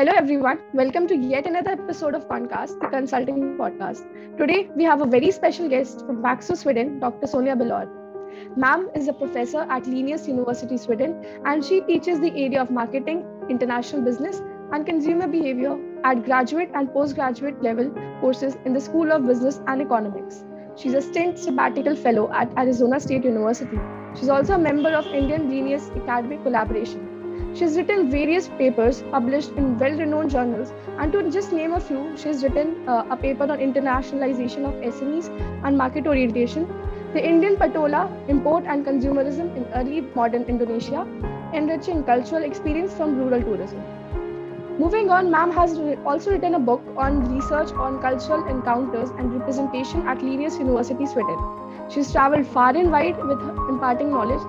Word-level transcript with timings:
hello 0.00 0.12
everyone. 0.16 0.58
Welcome 0.72 1.06
to 1.08 1.14
yet 1.14 1.46
another 1.46 1.72
episode 1.72 2.14
of 2.14 2.26
Concast, 2.26 2.80
the 2.80 2.88
consulting 2.88 3.58
podcast. 3.58 4.06
Today 4.38 4.70
we 4.74 4.82
have 4.82 5.02
a 5.02 5.04
very 5.04 5.30
special 5.30 5.68
guest 5.68 6.06
from 6.06 6.22
Växjö, 6.22 6.56
Sweden, 6.56 6.98
Dr. 7.00 7.26
Sonia 7.26 7.54
Billore. 7.54 7.86
Ma'am 8.56 8.88
is 8.94 9.08
a 9.08 9.12
professor 9.12 9.66
at 9.68 9.86
Linnaeus 9.86 10.26
University, 10.26 10.78
Sweden, 10.78 11.22
and 11.44 11.62
she 11.62 11.82
teaches 11.82 12.18
the 12.18 12.30
area 12.30 12.62
of 12.62 12.70
marketing, 12.70 13.26
international 13.50 14.00
business, 14.00 14.40
and 14.72 14.86
consumer 14.86 15.26
behavior 15.26 15.76
at 16.04 16.24
graduate 16.24 16.70
and 16.72 16.90
postgraduate 16.94 17.62
level 17.62 17.92
courses 18.22 18.56
in 18.64 18.72
the 18.72 18.80
School 18.80 19.12
of 19.12 19.26
Business 19.26 19.60
and 19.66 19.82
Economics. 19.82 20.44
She's 20.76 20.94
a 20.94 21.02
stint 21.02 21.38
sabbatical 21.38 21.94
fellow 21.94 22.32
at 22.32 22.56
Arizona 22.56 23.00
State 23.00 23.24
University. 23.24 23.78
She's 24.18 24.30
also 24.30 24.54
a 24.54 24.66
member 24.70 24.88
of 24.88 25.06
Indian 25.08 25.50
Linnaeus 25.50 25.90
Academic 25.90 26.42
Collaboration 26.42 27.09
she 27.54 27.64
has 27.64 27.76
written 27.76 28.10
various 28.10 28.48
papers 28.48 29.02
published 29.10 29.50
in 29.52 29.78
well 29.78 29.96
renowned 29.96 30.30
journals, 30.30 30.72
and 30.98 31.12
to 31.12 31.30
just 31.30 31.52
name 31.52 31.72
a 31.72 31.80
few, 31.80 32.16
she 32.16 32.28
has 32.28 32.42
written 32.42 32.88
uh, 32.88 33.04
a 33.10 33.16
paper 33.16 33.44
on 33.44 33.58
internationalization 33.58 34.64
of 34.64 34.74
SMEs 34.94 35.28
and 35.64 35.76
market 35.76 36.06
orientation, 36.06 36.66
the 37.12 37.24
Indian 37.26 37.56
Patola, 37.56 38.08
import 38.28 38.64
and 38.66 38.86
consumerism 38.86 39.56
in 39.56 39.64
early 39.74 40.00
modern 40.14 40.44
Indonesia, 40.44 41.06
enriching 41.52 42.04
cultural 42.04 42.44
experience 42.44 42.94
from 42.94 43.16
rural 43.16 43.42
tourism. 43.42 43.82
Moving 44.78 45.10
on, 45.10 45.30
ma'am 45.30 45.50
has 45.50 45.78
also 46.06 46.30
written 46.30 46.54
a 46.54 46.58
book 46.58 46.82
on 46.96 47.34
research 47.34 47.70
on 47.72 48.00
cultural 48.00 48.46
encounters 48.48 49.10
and 49.10 49.34
representation 49.38 50.08
at 50.08 50.22
Linnaeus 50.22 50.58
University, 50.58 51.04
Sweden. 51.04 51.36
She's 51.90 52.10
traveled 52.10 52.46
far 52.46 52.74
and 52.74 52.90
wide 52.90 53.16
with 53.16 53.40
imparting 53.68 54.10
knowledge 54.10 54.40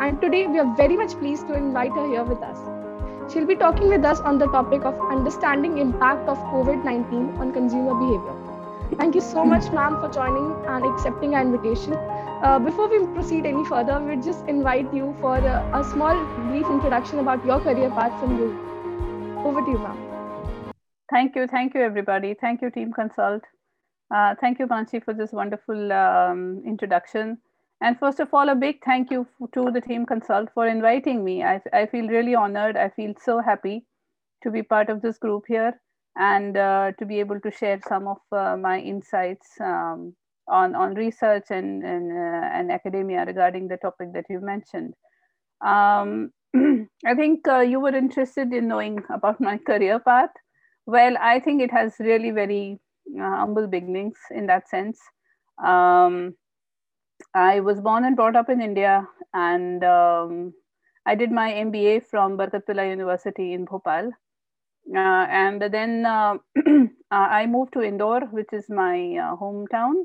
and 0.00 0.20
today 0.20 0.46
we 0.46 0.58
are 0.58 0.76
very 0.76 0.96
much 0.96 1.12
pleased 1.18 1.46
to 1.48 1.54
invite 1.54 1.92
her 1.92 2.06
here 2.06 2.24
with 2.24 2.42
us. 2.42 2.58
She'll 3.32 3.46
be 3.46 3.56
talking 3.56 3.88
with 3.88 4.04
us 4.04 4.20
on 4.20 4.38
the 4.38 4.46
topic 4.46 4.84
of 4.84 4.94
understanding 5.10 5.78
impact 5.78 6.28
of 6.28 6.38
COVID-19 6.38 7.38
on 7.38 7.52
consumer 7.52 7.94
behavior. 7.94 8.36
Thank 8.98 9.14
you 9.14 9.20
so 9.20 9.44
much, 9.44 9.72
ma'am, 9.72 9.98
for 10.00 10.08
joining 10.08 10.54
and 10.66 10.84
accepting 10.84 11.34
our 11.34 11.42
invitation. 11.42 11.94
Uh, 11.94 12.58
before 12.58 12.88
we 12.88 13.04
proceed 13.14 13.46
any 13.46 13.64
further, 13.64 14.00
we'd 14.00 14.22
just 14.22 14.46
invite 14.46 14.92
you 14.94 15.16
for 15.20 15.36
a, 15.38 15.70
a 15.74 15.82
small, 15.82 16.14
brief 16.48 16.66
introduction 16.66 17.18
about 17.18 17.44
your 17.44 17.58
career 17.58 17.90
path 17.90 18.20
from 18.20 18.38
you. 18.38 18.48
Over 19.44 19.60
to 19.62 19.70
you, 19.70 19.78
ma'am. 19.78 20.72
Thank 21.10 21.34
you. 21.34 21.46
Thank 21.46 21.74
you, 21.74 21.80
everybody. 21.80 22.34
Thank 22.34 22.62
you, 22.62 22.70
Team 22.70 22.92
Consult. 22.92 23.42
Uh, 24.14 24.34
thank 24.40 24.58
you, 24.58 24.66
Bansi, 24.66 25.02
for 25.02 25.14
this 25.14 25.32
wonderful 25.32 25.92
um, 25.92 26.62
introduction. 26.64 27.38
And 27.80 27.98
first 27.98 28.20
of 28.20 28.32
all, 28.32 28.48
a 28.48 28.54
big 28.54 28.82
thank 28.84 29.10
you 29.10 29.26
to 29.52 29.70
the 29.70 29.80
Team 29.80 30.06
Consult 30.06 30.48
for 30.54 30.66
inviting 30.66 31.22
me. 31.22 31.42
I, 31.42 31.60
I 31.72 31.86
feel 31.86 32.08
really 32.08 32.34
honored. 32.34 32.76
I 32.76 32.88
feel 32.88 33.12
so 33.22 33.40
happy 33.40 33.84
to 34.42 34.50
be 34.50 34.62
part 34.62 34.88
of 34.88 35.02
this 35.02 35.18
group 35.18 35.44
here 35.46 35.78
and 36.16 36.56
uh, 36.56 36.92
to 36.98 37.04
be 37.04 37.20
able 37.20 37.38
to 37.40 37.50
share 37.50 37.78
some 37.86 38.08
of 38.08 38.18
uh, 38.32 38.56
my 38.56 38.80
insights 38.80 39.48
um, 39.60 40.14
on, 40.48 40.74
on 40.74 40.94
research 40.94 41.44
and, 41.50 41.82
and, 41.84 42.12
uh, 42.12 42.48
and 42.52 42.72
academia 42.72 43.24
regarding 43.26 43.68
the 43.68 43.76
topic 43.76 44.12
that 44.14 44.24
you 44.30 44.40
mentioned. 44.40 44.94
Um, 45.64 46.30
I 47.04 47.14
think 47.14 47.46
uh, 47.46 47.60
you 47.60 47.80
were 47.80 47.94
interested 47.94 48.52
in 48.54 48.68
knowing 48.68 49.02
about 49.10 49.40
my 49.40 49.58
career 49.58 49.98
path. 49.98 50.30
Well, 50.86 51.16
I 51.20 51.40
think 51.40 51.60
it 51.60 51.70
has 51.72 51.94
really 51.98 52.30
very 52.30 52.78
uh, 53.20 53.36
humble 53.36 53.66
beginnings 53.66 54.18
in 54.30 54.46
that 54.46 54.68
sense. 54.68 54.98
Um, 55.62 56.34
I 57.34 57.60
was 57.60 57.80
born 57.80 58.04
and 58.04 58.16
brought 58.16 58.36
up 58.36 58.48
in 58.48 58.60
India, 58.60 59.06
and 59.34 59.84
um, 59.84 60.54
I 61.06 61.14
did 61.14 61.30
my 61.30 61.52
MBA 61.52 62.06
from 62.06 62.36
Barkatullah 62.36 62.88
University 62.88 63.52
in 63.52 63.64
Bhopal. 63.64 64.10
Uh, 64.94 65.26
and 65.28 65.60
then 65.60 66.06
uh, 66.06 66.34
uh, 66.56 66.86
I 67.10 67.46
moved 67.46 67.72
to 67.74 67.82
Indore, 67.82 68.22
which 68.30 68.52
is 68.52 68.68
my 68.68 69.16
uh, 69.16 69.36
hometown. 69.36 70.04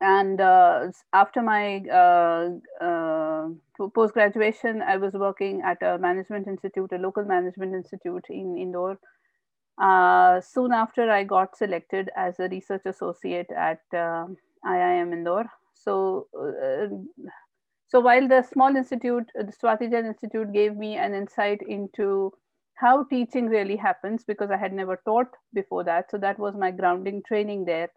And 0.00 0.40
uh, 0.40 0.88
after 1.12 1.40
my 1.40 1.78
uh, 1.88 3.48
post 3.94 4.12
graduation, 4.12 4.82
I 4.82 4.96
was 4.96 5.14
working 5.14 5.62
at 5.64 5.82
a 5.82 5.98
management 5.98 6.48
institute, 6.48 6.92
a 6.92 6.98
local 6.98 7.24
management 7.24 7.74
institute 7.74 8.24
in 8.28 8.58
Indore. 8.58 8.98
soon 10.42 10.72
after, 10.72 11.10
I 11.10 11.24
got 11.24 11.56
selected 11.56 12.10
as 12.16 12.38
a 12.40 12.48
research 12.48 12.82
associate 12.84 13.50
at 13.56 13.80
IIM 13.92 15.12
Indore. 15.12 15.46
So, 15.76 16.26
uh, 16.38 16.88
so 17.86 18.00
while 18.00 18.26
the 18.26 18.42
small 18.42 18.74
institute, 18.74 19.30
the 19.34 19.52
Swati 19.52 19.90
Jain 19.90 20.06
Institute 20.06 20.52
gave 20.52 20.76
me 20.76 20.96
an 20.96 21.14
insight 21.14 21.60
into 21.62 22.32
how 22.74 23.04
teaching 23.04 23.46
really 23.46 23.76
happens 23.76 24.24
because 24.24 24.50
I 24.50 24.56
had 24.56 24.72
never 24.72 25.00
taught 25.04 25.28
before 25.54 25.84
that. 25.84 26.10
So 26.10 26.18
that 26.18 26.38
was 26.38 26.54
my 26.56 26.70
grounding 26.70 27.22
training 27.26 27.64
there. 27.64 27.88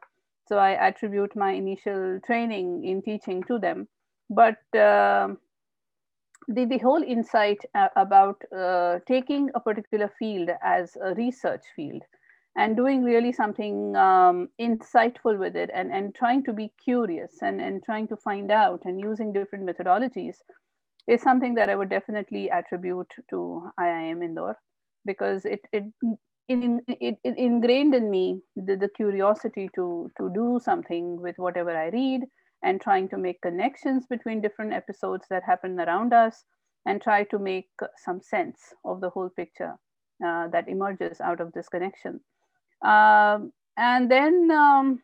So 0.48 0.58
I 0.58 0.72
attribute 0.72 1.36
my 1.36 1.52
initial 1.52 2.20
training 2.26 2.86
in 2.86 3.02
teaching 3.02 3.44
to 3.44 3.60
them. 3.60 3.88
But 4.30 4.58
uh, 4.78 5.30
the, 6.48 6.66
the 6.66 6.78
whole 6.80 7.04
insight 7.04 7.60
uh, 7.76 7.90
about 7.96 8.42
uh, 8.56 9.00
taking 9.08 9.50
a 9.56 9.60
particular 9.60 10.12
field 10.20 10.50
as 10.64 10.96
a 11.04 11.14
research 11.16 11.64
field 11.76 12.02
and 12.58 12.76
doing 12.76 13.04
really 13.04 13.32
something 13.32 13.96
um, 13.96 14.50
insightful 14.60 15.38
with 15.38 15.56
it 15.56 15.70
and, 15.74 15.92
and 15.92 16.16
trying 16.16 16.44
to 16.44 16.54
be 16.54 16.72
curious 16.84 17.38
and, 17.42 17.62
and 17.62 17.84
trying 17.84 18.08
to 18.08 18.18
find 18.18 18.52
out 18.52 18.82
and 18.86 19.00
using 19.00 19.32
different 19.32 19.66
methodologies 19.66 20.38
is 21.08 21.22
something 21.22 21.56
that 21.56 21.70
I 21.70 21.76
would 21.76 21.90
definitely 21.90 22.50
attribute 22.52 23.12
to 23.30 23.72
IIM 23.80 24.24
Indore 24.24 24.58
because 25.06 25.46
it, 25.46 25.62
it, 25.72 25.84
it, 26.48 26.84
it, 26.88 27.18
it 27.24 27.38
ingrained 27.38 27.96
in 27.96 28.10
me 28.10 28.42
the, 28.56 28.76
the 28.76 28.90
curiosity 28.90 29.70
to, 29.76 30.12
to 30.18 30.30
do 30.34 30.60
something 30.64 31.20
with 31.22 31.38
whatever 31.38 31.76
I 31.76 31.90
read 31.90 32.22
and 32.64 32.82
trying 32.82 33.08
to 33.10 33.18
make 33.18 33.42
connections 33.42 34.06
between 34.08 34.42
different 34.42 34.74
episodes 34.74 35.26
that 35.30 35.44
happen 35.44 35.80
around 35.80 36.14
us 36.14 36.44
and 36.86 37.02
try 37.02 37.24
to 37.26 37.40
make 37.40 37.70
some 38.04 38.22
sense 38.22 38.60
of 38.84 39.02
the 39.02 39.10
whole 39.10 39.30
picture 39.30 39.76
uh, 40.26 40.48
that 40.50 40.68
emerges 40.68 41.22
out 41.22 41.40
of 41.40 41.52
this 41.54 41.70
connection. 41.70 42.20
Um, 42.84 43.52
and 43.78 44.10
then, 44.10 44.50
um, 44.52 45.02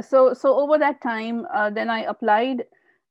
so, 0.00 0.34
so 0.34 0.58
over 0.58 0.78
that 0.78 1.00
time, 1.02 1.46
uh, 1.54 1.70
then 1.70 1.90
I 1.90 2.02
applied 2.02 2.64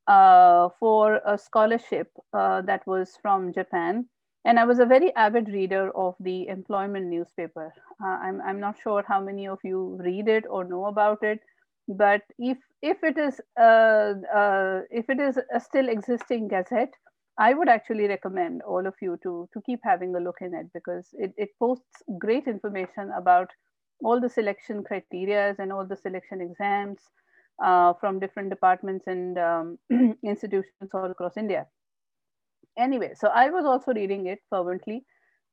uh, 0.07 0.69
for 0.79 1.21
a 1.25 1.37
scholarship 1.37 2.11
uh, 2.33 2.61
that 2.63 2.85
was 2.85 3.17
from 3.21 3.53
Japan. 3.53 4.05
And 4.45 4.59
I 4.59 4.65
was 4.65 4.77
a 4.79 4.85
very 4.85 5.13
avid 5.15 5.49
reader 5.49 5.89
of 5.97 6.15
the 6.19 6.47
employment 6.47 7.07
newspaper. 7.07 7.73
Uh, 8.03 8.07
I'm, 8.07 8.41
I'm 8.41 8.59
not 8.59 8.77
sure 8.79 9.03
how 9.07 9.19
many 9.19 9.47
of 9.47 9.57
you 9.63 9.97
read 9.99 10.27
it 10.27 10.45
or 10.47 10.63
know 10.63 10.85
about 10.85 11.23
it, 11.23 11.39
but 11.87 12.21
if, 12.37 12.57
if 12.83 13.03
it 13.03 13.17
is, 13.17 13.41
uh, 13.59 14.13
uh, 14.33 14.81
if 14.91 15.09
it 15.09 15.19
is 15.19 15.39
a 15.51 15.59
still 15.59 15.89
existing 15.89 16.47
gazette, 16.47 16.93
I 17.37 17.53
would 17.53 17.67
actually 17.67 18.07
recommend 18.07 18.61
all 18.61 18.87
of 18.87 18.93
you 19.01 19.17
to, 19.23 19.49
to 19.53 19.61
keep 19.65 19.81
having 19.83 20.15
a 20.15 20.19
look 20.19 20.37
in 20.39 20.53
it 20.53 20.67
because 20.73 21.09
it, 21.13 21.33
it 21.37 21.49
posts 21.59 22.01
great 22.17 22.47
information 22.47 23.11
about 23.17 23.49
all 24.03 24.21
the 24.21 24.29
selection 24.29 24.83
criteria 24.83 25.53
and 25.59 25.71
all 25.71 25.85
the 25.85 25.97
selection 25.97 26.39
exams 26.39 26.99
uh, 27.63 27.93
from 27.99 28.19
different 28.19 28.49
departments 28.49 29.05
and 29.07 29.37
um, 29.37 29.77
institutions 30.23 30.89
all 30.93 31.11
across 31.11 31.35
India. 31.35 31.65
Anyway, 32.77 33.11
so 33.15 33.27
I 33.27 33.49
was 33.49 33.65
also 33.65 33.93
reading 33.93 34.27
it 34.27 34.39
fervently, 34.49 35.03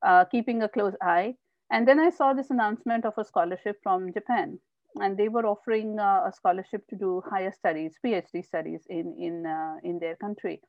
uh, 0.05 0.25
keeping 0.25 0.63
a 0.63 0.69
close 0.69 0.93
eye. 1.01 1.35
And 1.71 1.87
then 1.87 1.99
I 1.99 2.11
saw 2.11 2.33
this 2.33 2.49
announcement 2.49 3.05
of 3.05 3.13
a 3.17 3.25
scholarship 3.25 3.77
from 3.83 4.13
Japan. 4.13 4.59
And 4.95 5.17
they 5.17 5.27
were 5.27 5.45
offering 5.45 5.99
uh, 5.99 6.27
a 6.27 6.31
scholarship 6.33 6.85
to 6.89 6.95
do 6.95 7.23
higher 7.29 7.51
studies, 7.51 7.95
PhD 8.05 8.45
studies 8.45 8.83
in, 8.89 9.15
in, 9.17 9.45
uh, 9.45 9.75
in 9.83 9.99
their 9.99 10.15
country 10.17 10.61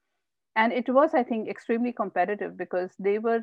and 0.57 0.73
it 0.73 0.89
was 0.89 1.15
i 1.15 1.23
think 1.23 1.49
extremely 1.49 1.93
competitive 1.93 2.57
because 2.57 2.95
they 2.99 3.19
were 3.19 3.41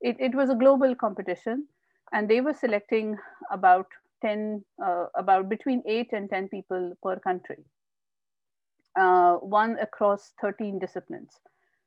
it, 0.00 0.16
it 0.20 0.34
was 0.34 0.50
a 0.50 0.54
global 0.54 0.94
competition 0.94 1.66
and 2.12 2.28
they 2.28 2.40
were 2.40 2.52
selecting 2.54 3.16
about 3.50 3.86
10 4.22 4.64
uh, 4.84 5.06
about 5.16 5.48
between 5.48 5.82
8 5.86 6.12
and 6.12 6.30
10 6.30 6.48
people 6.48 6.92
per 7.02 7.18
country 7.20 7.64
uh, 8.98 9.34
one 9.36 9.78
across 9.80 10.32
13 10.40 10.78
disciplines. 10.78 11.40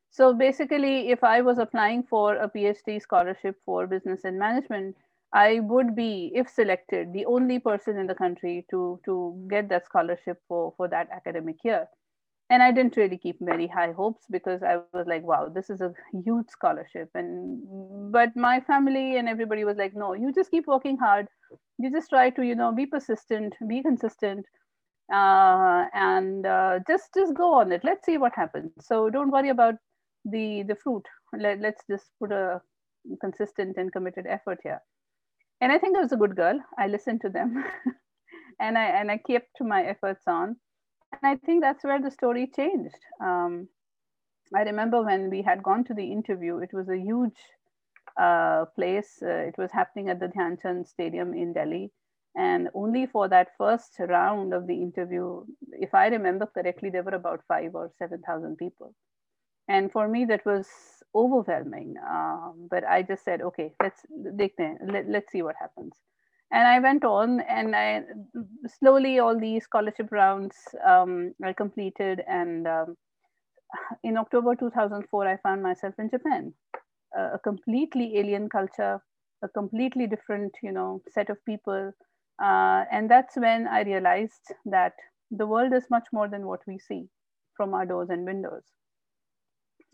So 0.09 0.33
basically 0.33 1.09
if 1.12 1.23
i 1.23 1.41
was 1.41 1.59
applying 1.59 2.03
for 2.03 2.35
a 2.38 2.50
phd 2.50 3.01
scholarship 3.01 3.56
for 3.65 3.85
business 3.88 4.23
and 4.23 4.39
management 4.39 4.95
i 5.33 5.59
would 5.59 5.95
be 5.95 6.31
if 6.33 6.50
selected 6.50 7.12
the 7.13 7.25
only 7.25 7.59
person 7.59 7.97
in 7.97 8.07
the 8.07 8.15
country 8.15 8.65
to 8.71 9.00
to 9.06 9.15
get 9.50 9.69
that 9.69 9.85
scholarship 9.85 10.41
for 10.47 10.73
for 10.77 10.88
that 10.88 11.09
academic 11.12 11.57
year 11.63 11.88
and 12.49 12.63
I 12.63 12.71
didn't 12.71 12.95
really 12.95 13.17
keep 13.17 13.38
very 13.41 13.67
high 13.67 13.91
hopes 13.91 14.25
because 14.29 14.63
I 14.63 14.77
was 14.94 15.05
like, 15.07 15.23
wow, 15.23 15.49
this 15.53 15.69
is 15.69 15.81
a 15.81 15.94
huge 16.13 16.47
scholarship. 16.49 17.09
And 17.13 18.11
but 18.11 18.35
my 18.35 18.61
family 18.61 19.17
and 19.17 19.27
everybody 19.27 19.65
was 19.65 19.77
like, 19.77 19.94
no, 19.95 20.13
you 20.13 20.31
just 20.33 20.51
keep 20.51 20.67
working 20.67 20.97
hard. 20.97 21.27
You 21.77 21.91
just 21.91 22.09
try 22.09 22.29
to, 22.31 22.44
you 22.45 22.55
know, 22.55 22.71
be 22.71 22.85
persistent, 22.85 23.53
be 23.67 23.81
consistent, 23.81 24.45
uh, 25.13 25.85
and 25.94 26.45
uh, 26.45 26.79
just 26.88 27.09
just 27.13 27.33
go 27.33 27.53
on 27.53 27.71
it. 27.71 27.83
Let's 27.83 28.05
see 28.05 28.17
what 28.17 28.33
happens. 28.35 28.71
So 28.79 29.09
don't 29.09 29.31
worry 29.31 29.49
about 29.49 29.75
the 30.23 30.63
the 30.63 30.75
fruit. 30.75 31.03
Let, 31.38 31.59
let's 31.59 31.83
just 31.89 32.11
put 32.19 32.31
a 32.31 32.61
consistent 33.21 33.77
and 33.77 33.91
committed 33.91 34.25
effort 34.27 34.59
here. 34.63 34.81
And 35.59 35.71
I 35.71 35.79
think 35.79 35.97
I 35.97 36.01
was 36.01 36.11
a 36.13 36.17
good 36.17 36.35
girl. 36.35 36.59
I 36.77 36.88
listened 36.88 37.21
to 37.21 37.29
them 37.29 37.63
and 38.59 38.77
I 38.77 38.85
and 38.85 39.11
I 39.11 39.17
kept 39.17 39.59
my 39.59 39.83
efforts 39.83 40.23
on. 40.27 40.55
And 41.12 41.21
I 41.24 41.36
think 41.45 41.63
that's 41.63 41.83
where 41.83 42.01
the 42.01 42.12
story 42.12 42.48
changed. 42.48 43.00
Um, 43.21 43.69
I 44.56 44.63
remember 44.63 45.04
when 45.04 45.30
we 45.30 45.42
had 45.42 45.63
gone 45.63 45.83
to 45.86 45.94
the 45.94 46.12
interview, 46.12 46.59
it 46.59 46.74
was 46.74 46.89
a 46.89 46.98
huge 46.98 47.39
uh, 48.18 48.65
place. 48.75 49.19
Uh, 49.21 49.48
it 49.50 49.57
was 49.57 49.71
happening 49.71 50.09
at 50.09 50.19
the 50.19 50.27
Dhyan 50.27 50.88
Stadium 50.88 51.33
in 51.33 51.54
Delhi. 51.54 51.92
And 52.36 52.69
only 52.75 53.07
for 53.07 53.27
that 53.30 53.50
first 53.57 53.95
round 54.00 54.54
of 54.54 54.68
the 54.68 54.75
interview, 54.75 55.44
if 55.74 55.94
I 55.95 56.07
remember 56.07 56.45
correctly, 56.45 56.89
there 56.92 57.04
were 57.04 57.15
about 57.15 57.42
five 57.48 57.74
or 57.74 57.92
7,000 57.98 58.57
people. 58.57 58.94
And 59.68 59.92
for 59.92 60.07
me, 60.07 60.25
that 60.25 60.45
was 60.45 60.68
overwhelming. 61.15 61.95
Um, 62.09 62.68
but 62.69 62.83
I 62.86 63.01
just 63.01 63.25
said, 63.25 63.42
okay, 63.42 63.74
let's, 63.81 64.01
let, 64.12 65.09
let's 65.09 65.31
see 65.31 65.42
what 65.42 65.56
happens. 65.59 65.94
And 66.51 66.65
I 66.67 66.79
went 66.79 67.03
on 67.03 67.41
and 67.41 67.75
I 67.75 68.03
slowly 68.79 69.19
all 69.19 69.38
these 69.39 69.63
scholarship 69.65 70.11
rounds 70.11 70.55
um, 70.85 71.33
I 71.44 71.53
completed. 71.53 72.21
And 72.27 72.67
um, 72.67 72.95
in 74.03 74.17
October 74.17 74.55
2004, 74.55 75.27
I 75.27 75.38
found 75.38 75.61
myself 75.61 75.94
in 75.99 76.09
Japan 76.09 76.53
a 77.15 77.39
completely 77.39 78.17
alien 78.17 78.49
culture, 78.49 79.01
a 79.44 79.49
completely 79.49 80.07
different, 80.07 80.53
you 80.61 80.71
know, 80.71 81.01
set 81.09 81.29
of 81.29 81.44
people. 81.45 81.91
Uh, 82.41 82.83
and 82.91 83.09
that's 83.09 83.35
when 83.35 83.67
I 83.67 83.81
realized 83.81 84.53
that 84.65 84.94
the 85.31 85.47
world 85.47 85.73
is 85.73 85.85
much 85.89 86.05
more 86.13 86.27
than 86.27 86.45
what 86.45 86.61
we 86.67 86.77
see 86.79 87.07
from 87.55 87.73
our 87.73 87.85
doors 87.85 88.09
and 88.09 88.25
windows. 88.25 88.63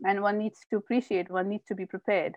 And 0.06 0.22
one 0.22 0.38
needs 0.38 0.60
to 0.70 0.78
appreciate, 0.78 1.32
one 1.32 1.50
needs 1.50 1.66
to 1.68 1.76
be 1.76 1.86
prepared 1.86 2.36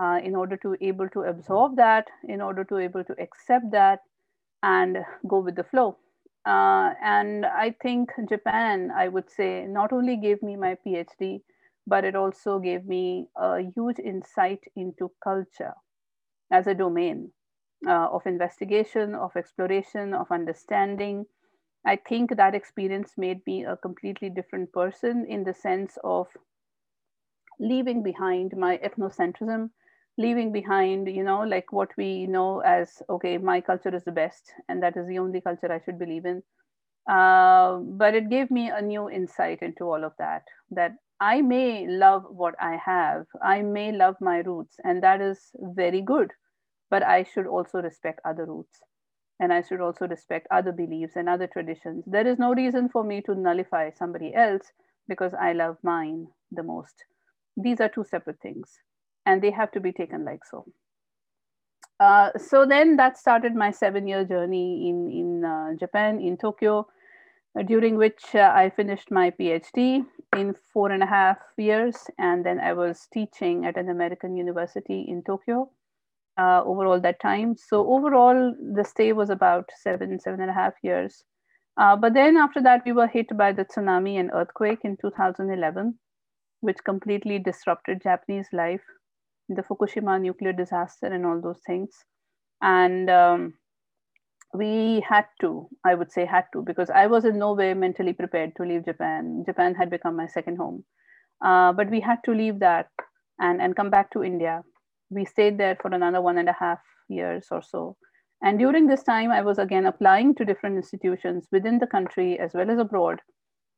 uh, 0.00 0.20
in 0.22 0.34
order 0.34 0.56
to 0.58 0.76
able 0.80 1.08
to 1.10 1.22
absorb 1.22 1.76
that, 1.76 2.08
in 2.24 2.40
order 2.40 2.64
to 2.64 2.78
able 2.78 3.04
to 3.04 3.14
accept 3.20 3.70
that 3.72 4.00
and 4.62 4.98
go 5.26 5.40
with 5.40 5.56
the 5.56 5.64
flow. 5.64 5.96
Uh, 6.46 6.94
and 7.02 7.44
I 7.44 7.74
think 7.82 8.10
Japan, 8.28 8.90
I 8.96 9.08
would 9.08 9.30
say, 9.30 9.66
not 9.66 9.92
only 9.92 10.16
gave 10.16 10.42
me 10.42 10.56
my 10.56 10.76
PhD, 10.86 11.42
but 11.86 12.04
it 12.04 12.14
also 12.14 12.58
gave 12.58 12.86
me 12.86 13.28
a 13.36 13.60
huge 13.74 13.98
insight 13.98 14.64
into 14.76 15.10
culture 15.22 15.74
as 16.50 16.66
a 16.66 16.74
domain 16.74 17.32
uh, 17.86 18.08
of 18.10 18.26
investigation, 18.26 19.14
of 19.14 19.36
exploration, 19.36 20.14
of 20.14 20.30
understanding. 20.30 21.26
I 21.86 21.96
think 21.96 22.36
that 22.36 22.54
experience 22.54 23.12
made 23.16 23.46
me 23.46 23.64
a 23.64 23.76
completely 23.76 24.30
different 24.30 24.72
person 24.72 25.26
in 25.28 25.44
the 25.44 25.54
sense 25.54 25.98
of 26.04 26.28
leaving 27.60 28.02
behind 28.02 28.56
my 28.56 28.78
ethnocentrism, 28.78 29.70
leaving 30.18 30.52
behind, 30.52 31.08
you 31.08 31.22
know, 31.24 31.42
like 31.42 31.72
what 31.72 31.90
we 31.96 32.26
know 32.26 32.60
as, 32.60 33.02
okay, 33.08 33.38
my 33.38 33.60
culture 33.60 33.94
is 33.94 34.04
the 34.04 34.12
best, 34.12 34.52
and 34.68 34.82
that 34.82 34.96
is 34.96 35.06
the 35.06 35.18
only 35.18 35.40
culture 35.40 35.72
I 35.72 35.80
should 35.84 35.98
believe 35.98 36.26
in. 36.26 36.42
Uh, 37.10 37.78
but 37.78 38.14
it 38.14 38.28
gave 38.28 38.50
me 38.50 38.68
a 38.68 38.82
new 38.82 39.08
insight 39.08 39.62
into 39.62 39.84
all 39.84 40.04
of 40.04 40.12
that, 40.18 40.42
that 40.70 40.92
I 41.20 41.40
may 41.40 41.86
love 41.86 42.24
what 42.28 42.54
I 42.60 42.76
have, 42.84 43.26
I 43.42 43.62
may 43.62 43.92
love 43.92 44.16
my 44.20 44.38
roots, 44.38 44.76
and 44.84 45.02
that 45.02 45.20
is 45.20 45.38
very 45.54 46.02
good. 46.02 46.32
But 46.90 47.02
I 47.02 47.24
should 47.24 47.46
also 47.46 47.78
respect 47.80 48.20
other 48.24 48.44
roots, 48.44 48.80
and 49.40 49.52
I 49.52 49.62
should 49.62 49.80
also 49.80 50.08
respect 50.08 50.48
other 50.50 50.72
beliefs 50.72 51.16
and 51.16 51.28
other 51.28 51.46
traditions. 51.46 52.04
There 52.06 52.26
is 52.26 52.38
no 52.38 52.54
reason 52.54 52.88
for 52.88 53.04
me 53.04 53.20
to 53.22 53.34
nullify 53.34 53.90
somebody 53.90 54.34
else 54.34 54.72
because 55.06 55.32
I 55.34 55.52
love 55.52 55.76
mine 55.82 56.26
the 56.50 56.62
most. 56.62 57.04
These 57.56 57.80
are 57.80 57.88
two 57.88 58.04
separate 58.04 58.40
things, 58.40 58.78
and 59.28 59.42
they 59.42 59.50
have 59.50 59.70
to 59.72 59.80
be 59.80 59.92
taken 59.92 60.24
like 60.24 60.44
so. 60.50 60.64
Uh, 62.00 62.30
so 62.38 62.64
then 62.64 62.96
that 62.96 63.18
started 63.18 63.54
my 63.54 63.70
seven 63.70 64.06
year 64.06 64.24
journey 64.24 64.88
in, 64.88 65.10
in 65.10 65.44
uh, 65.44 65.74
Japan, 65.78 66.20
in 66.20 66.36
Tokyo, 66.36 66.86
uh, 67.58 67.62
during 67.62 67.96
which 67.96 68.34
uh, 68.34 68.52
I 68.54 68.70
finished 68.70 69.10
my 69.10 69.30
PhD 69.30 70.04
in 70.36 70.54
four 70.72 70.90
and 70.90 71.02
a 71.02 71.06
half 71.06 71.38
years. 71.56 71.96
And 72.18 72.46
then 72.46 72.58
I 72.58 72.72
was 72.72 73.06
teaching 73.12 73.66
at 73.66 73.76
an 73.76 73.90
American 73.90 74.36
university 74.36 75.04
in 75.08 75.22
Tokyo 75.24 75.70
uh, 76.38 76.62
overall 76.64 77.00
that 77.00 77.20
time. 77.20 77.56
So 77.56 77.86
overall, 77.92 78.54
the 78.74 78.84
stay 78.84 79.12
was 79.12 79.28
about 79.28 79.68
seven, 79.82 80.18
seven 80.20 80.40
and 80.40 80.50
a 80.50 80.54
half 80.54 80.74
years. 80.82 81.24
Uh, 81.76 81.96
but 81.96 82.14
then 82.14 82.36
after 82.36 82.62
that, 82.62 82.82
we 82.86 82.92
were 82.92 83.06
hit 83.06 83.36
by 83.36 83.52
the 83.52 83.64
tsunami 83.64 84.18
and 84.18 84.30
earthquake 84.32 84.80
in 84.84 84.96
2011, 85.00 85.98
which 86.60 86.78
completely 86.84 87.38
disrupted 87.38 88.02
Japanese 88.02 88.48
life, 88.52 88.82
the 89.48 89.62
Fukushima 89.62 90.20
nuclear 90.20 90.52
disaster, 90.52 91.06
and 91.06 91.24
all 91.24 91.40
those 91.40 91.60
things. 91.66 91.90
And 92.60 93.08
um, 93.08 93.54
we 94.54 95.04
had 95.08 95.26
to, 95.40 95.68
I 95.84 95.94
would 95.94 96.10
say, 96.10 96.24
had 96.24 96.44
to, 96.52 96.62
because 96.62 96.90
I 96.90 97.06
was 97.06 97.24
in 97.24 97.38
no 97.38 97.54
way 97.54 97.74
mentally 97.74 98.12
prepared 98.12 98.56
to 98.56 98.64
leave 98.64 98.84
Japan. 98.84 99.44
Japan 99.46 99.74
had 99.74 99.90
become 99.90 100.16
my 100.16 100.26
second 100.26 100.56
home. 100.56 100.84
Uh, 101.44 101.72
but 101.72 101.90
we 101.90 102.00
had 102.00 102.18
to 102.24 102.32
leave 102.32 102.58
that 102.60 102.88
and, 103.38 103.60
and 103.60 103.76
come 103.76 103.90
back 103.90 104.10
to 104.12 104.24
India. 104.24 104.62
We 105.10 105.24
stayed 105.24 105.58
there 105.58 105.76
for 105.80 105.92
another 105.92 106.20
one 106.20 106.38
and 106.38 106.48
a 106.48 106.56
half 106.58 106.80
years 107.08 107.46
or 107.50 107.62
so. 107.62 107.96
And 108.42 108.58
during 108.58 108.86
this 108.86 109.02
time, 109.02 109.30
I 109.30 109.42
was 109.42 109.58
again 109.58 109.86
applying 109.86 110.34
to 110.36 110.44
different 110.44 110.76
institutions 110.76 111.46
within 111.50 111.78
the 111.78 111.86
country 111.86 112.38
as 112.38 112.52
well 112.54 112.70
as 112.70 112.78
abroad. 112.78 113.20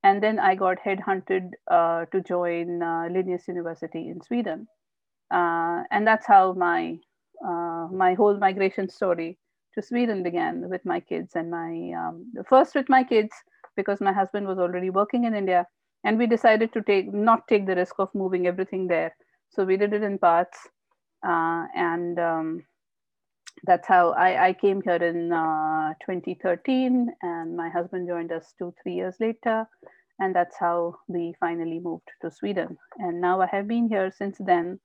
And 0.03 0.23
then 0.23 0.39
I 0.39 0.55
got 0.55 0.79
headhunted 0.85 1.51
uh, 1.71 2.07
to 2.07 2.21
join 2.23 2.83
uh, 2.83 3.09
Linnaeus 3.11 3.49
University 3.49 4.09
in 4.09 4.21
Sweden. 4.23 4.67
Uh, 5.31 5.85
and 5.91 6.07
that's 6.07 6.27
how 6.27 6.53
my, 6.55 6.99
uh, 7.47 7.87
my 7.93 8.15
whole 8.15 8.37
migration 8.37 8.89
story 8.89 9.39
to 9.75 9.83
Sweden 9.83 10.23
began 10.23 10.69
with 10.69 10.85
my 10.85 11.01
kids 11.01 11.33
and 11.37 11.51
my 11.51 11.93
um, 11.97 12.33
first 12.49 12.75
with 12.75 12.89
my 12.89 13.05
kids 13.05 13.33
because 13.77 14.01
my 14.01 14.13
husband 14.13 14.47
was 14.47 14.59
already 14.59 14.91
working 14.91 15.25
in 15.25 15.35
India, 15.35 15.67
and 16.05 16.19
we 16.19 16.27
decided 16.27 16.73
to 16.73 16.83
take 16.83 17.13
not 17.13 17.47
take 17.49 17.67
the 17.67 17.77
risk 17.77 17.95
of 17.99 18.15
moving 18.15 18.47
everything 18.47 18.87
there. 18.87 19.15
So 19.51 19.65
we 19.65 19.77
did 19.77 19.93
it 19.93 20.03
in 20.03 20.19
parts, 20.19 20.59
uh, 21.27 21.67
and 21.75 22.19
um, 22.19 22.65
that's 23.65 23.87
how 23.87 24.11
I, 24.13 24.49
I, 24.49 24.53
came 24.53 24.81
here 24.83 24.97
in 24.97 25.33
uh, 25.33 25.95
2013, 26.05 27.09
and 27.23 27.57
my 27.57 27.69
husband 27.69 28.09
joined 28.09 28.33
us 28.33 28.55
two 28.59 28.75
three 28.83 28.95
years 28.95 29.17
later, 29.21 29.67
and 30.19 30.35
that's 30.35 30.57
how 30.59 30.97
we 31.09 31.35
finally 31.41 31.79
moved 31.79 32.09
to 32.23 32.31
Sweden. 32.31 32.77
And 32.99 33.21
now 33.21 33.41
I 33.41 33.47
have 33.47 33.69
been 33.69 33.89
here 33.89 34.11
since 34.17 34.37
then, 34.39 34.81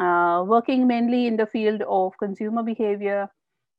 uh, 0.00 0.44
working 0.46 0.86
mainly 0.86 1.26
in 1.26 1.36
the 1.36 1.46
field 1.46 1.82
of 1.88 2.12
consumer 2.18 2.62
behavior 2.62 3.28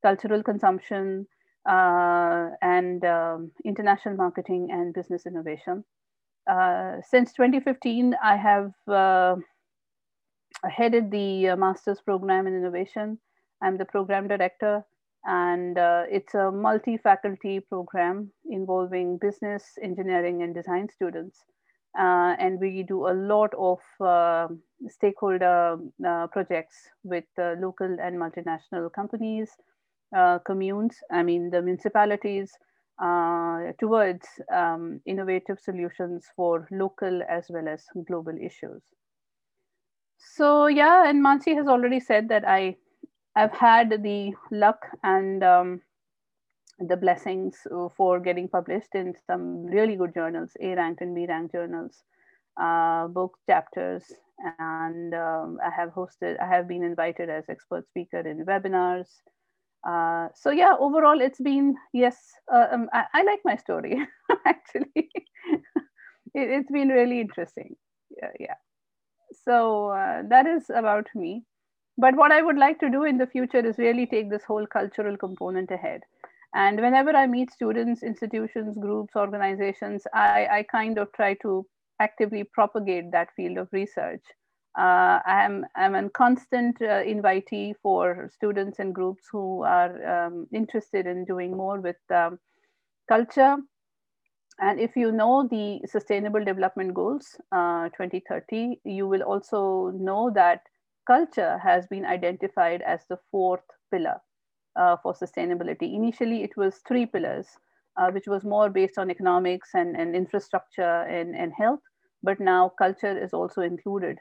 cultural 0.03 0.43
consumption, 0.43 1.25
uh, 1.67 2.49
and 2.61 3.03
um, 3.05 3.51
international 3.65 4.15
marketing 4.15 4.67
and 4.69 4.93
business 4.93 5.25
innovation. 5.25 5.83
Uh, 6.49 6.97
since 7.09 7.31
2015, 7.33 8.13
I 8.21 8.35
have 8.35 8.73
uh, 8.87 9.35
headed 10.69 11.09
the 11.09 11.49
uh, 11.49 11.55
master's 11.55 12.01
program 12.01 12.47
in 12.47 12.55
innovation. 12.55 13.17
I'm 13.61 13.77
the 13.77 13.85
program 13.85 14.27
director, 14.27 14.83
and 15.23 15.77
uh, 15.77 16.03
it's 16.11 16.35
a 16.35 16.51
multi 16.51 16.97
faculty 16.97 17.61
program 17.61 18.29
involving 18.49 19.17
business, 19.17 19.63
engineering, 19.81 20.43
and 20.43 20.53
design 20.53 20.89
students. 20.93 21.39
Uh, 21.97 22.35
and 22.39 22.59
we 22.59 22.83
do 22.83 23.07
a 23.07 23.13
lot 23.13 23.53
of 23.57 23.79
stakeholder 24.89 25.77
projects 26.31 26.75
with 27.03 27.25
local 27.37 27.97
and 28.01 28.17
multinational 28.17 28.91
companies, 28.91 29.51
uh, 30.15 30.39
communes, 30.39 30.97
I 31.11 31.23
mean 31.23 31.49
the 31.49 31.61
municipalities, 31.61 32.51
uh, 33.01 33.71
towards 33.79 34.27
um, 34.53 35.01
innovative 35.05 35.59
solutions 35.59 36.27
for 36.35 36.67
local 36.71 37.21
as 37.27 37.45
well 37.49 37.67
as 37.67 37.83
global 38.07 38.35
issues. 38.37 38.81
So 40.17 40.67
yeah, 40.67 41.09
and 41.09 41.23
Mansi 41.23 41.55
has 41.55 41.67
already 41.67 41.99
said 41.99 42.29
that 42.29 42.47
I, 42.47 42.77
I've 43.35 43.51
had 43.53 44.03
the 44.03 44.33
luck 44.51 44.85
and 45.03 45.43
um, 45.43 45.81
the 46.87 46.97
blessings 46.97 47.55
for 47.95 48.19
getting 48.19 48.47
published 48.47 48.95
in 48.95 49.13
some 49.27 49.65
really 49.65 49.95
good 49.95 50.13
journals, 50.13 50.51
A 50.61 50.75
ranked 50.75 51.01
and 51.01 51.15
B 51.15 51.25
ranked 51.27 51.53
journals, 51.53 52.03
uh, 52.61 53.07
book 53.07 53.37
chapters, 53.49 54.03
and 54.59 55.13
um, 55.13 55.57
I 55.65 55.69
have 55.69 55.89
hosted, 55.89 56.39
I 56.41 56.47
have 56.47 56.67
been 56.67 56.83
invited 56.83 57.29
as 57.29 57.45
expert 57.49 57.87
speaker 57.87 58.19
in 58.19 58.45
webinars, 58.45 59.07
uh, 59.87 60.29
so 60.33 60.49
yeah, 60.51 60.75
overall, 60.79 61.19
it's 61.19 61.41
been 61.41 61.75
yes. 61.91 62.17
Uh, 62.51 62.67
um, 62.71 62.89
I, 62.93 63.03
I, 63.13 63.23
like 63.23 63.41
my 63.43 63.57
story 63.57 63.97
actually. 64.45 65.09
it, 66.33 66.49
has 66.49 66.65
been 66.71 66.87
really 66.87 67.19
interesting. 67.19 67.75
Yeah, 68.21 68.31
yeah. 68.39 68.55
So 69.45 69.89
uh, 69.89 70.23
that 70.29 70.47
is 70.47 70.69
about 70.69 71.07
me. 71.15 71.43
But 71.97 72.15
what 72.15 72.31
I 72.31 72.41
would 72.41 72.57
like 72.57 72.79
to 72.79 72.89
do 72.89 73.03
in 73.03 73.17
the 73.17 73.27
future 73.27 73.65
is 73.65 73.77
really 73.77 74.05
take 74.05 74.29
this 74.29 74.43
whole 74.43 74.65
cultural 74.65 75.17
component 75.17 75.69
ahead. 75.69 76.01
And 76.55 76.79
whenever 76.81 77.11
I 77.15 77.27
meet 77.27 77.51
students, 77.51 78.03
institutions, 78.03 78.77
groups, 78.77 79.15
organizations, 79.15 80.03
I, 80.13 80.47
I 80.51 80.63
kind 80.63 80.97
of 80.97 81.11
try 81.13 81.33
to 81.41 81.65
actively 81.99 82.43
propagate 82.43 83.11
that 83.11 83.29
field 83.35 83.57
of 83.57 83.69
research 83.71 84.23
Uh, 84.75 85.19
I'm, 85.25 85.65
I'm 85.75 85.95
a 85.95 86.09
constant 86.09 86.81
uh, 86.81 87.03
invitee 87.03 87.75
for 87.81 88.29
students 88.33 88.79
and 88.79 88.93
groups 88.93 89.23
who 89.31 89.61
are 89.63 90.25
um, 90.25 90.47
interested 90.51 91.05
in 91.05 91.25
doing 91.25 91.55
more 91.55 91.79
with 91.79 91.97
um, 92.09 92.39
culture. 93.07 93.57
And 94.59 94.79
if 94.79 94.95
you 94.95 95.11
know 95.11 95.47
the 95.47 95.81
Sustainable 95.85 96.43
Development 96.43 96.93
Goals 96.93 97.35
uh, 97.51 97.89
2030, 97.89 98.81
you 98.83 99.07
will 99.07 99.21
also 99.21 99.91
know 99.91 100.31
that 100.33 100.61
culture 101.05 101.59
has 101.59 101.85
been 101.87 102.05
identified 102.05 102.81
as 102.81 103.05
the 103.09 103.19
fourth 103.31 103.65
pillar 103.91 104.19
uh, 104.75 104.97
for 105.01 105.13
sustainability. 105.13 105.93
Initially, 105.93 106.43
it 106.43 106.55
was 106.57 106.81
three 106.87 107.05
pillars, 107.05 107.47
uh, 107.97 108.11
which 108.11 108.27
was 108.27 108.43
more 108.43 108.69
based 108.69 108.97
on 108.97 109.11
economics 109.11 109.69
and, 109.73 109.95
and 109.95 110.15
infrastructure 110.15 111.01
and, 111.03 111.35
and 111.35 111.53
health, 111.57 111.81
but 112.21 112.39
now 112.39 112.71
culture 112.77 113.17
is 113.17 113.33
also 113.33 113.61
included. 113.61 114.17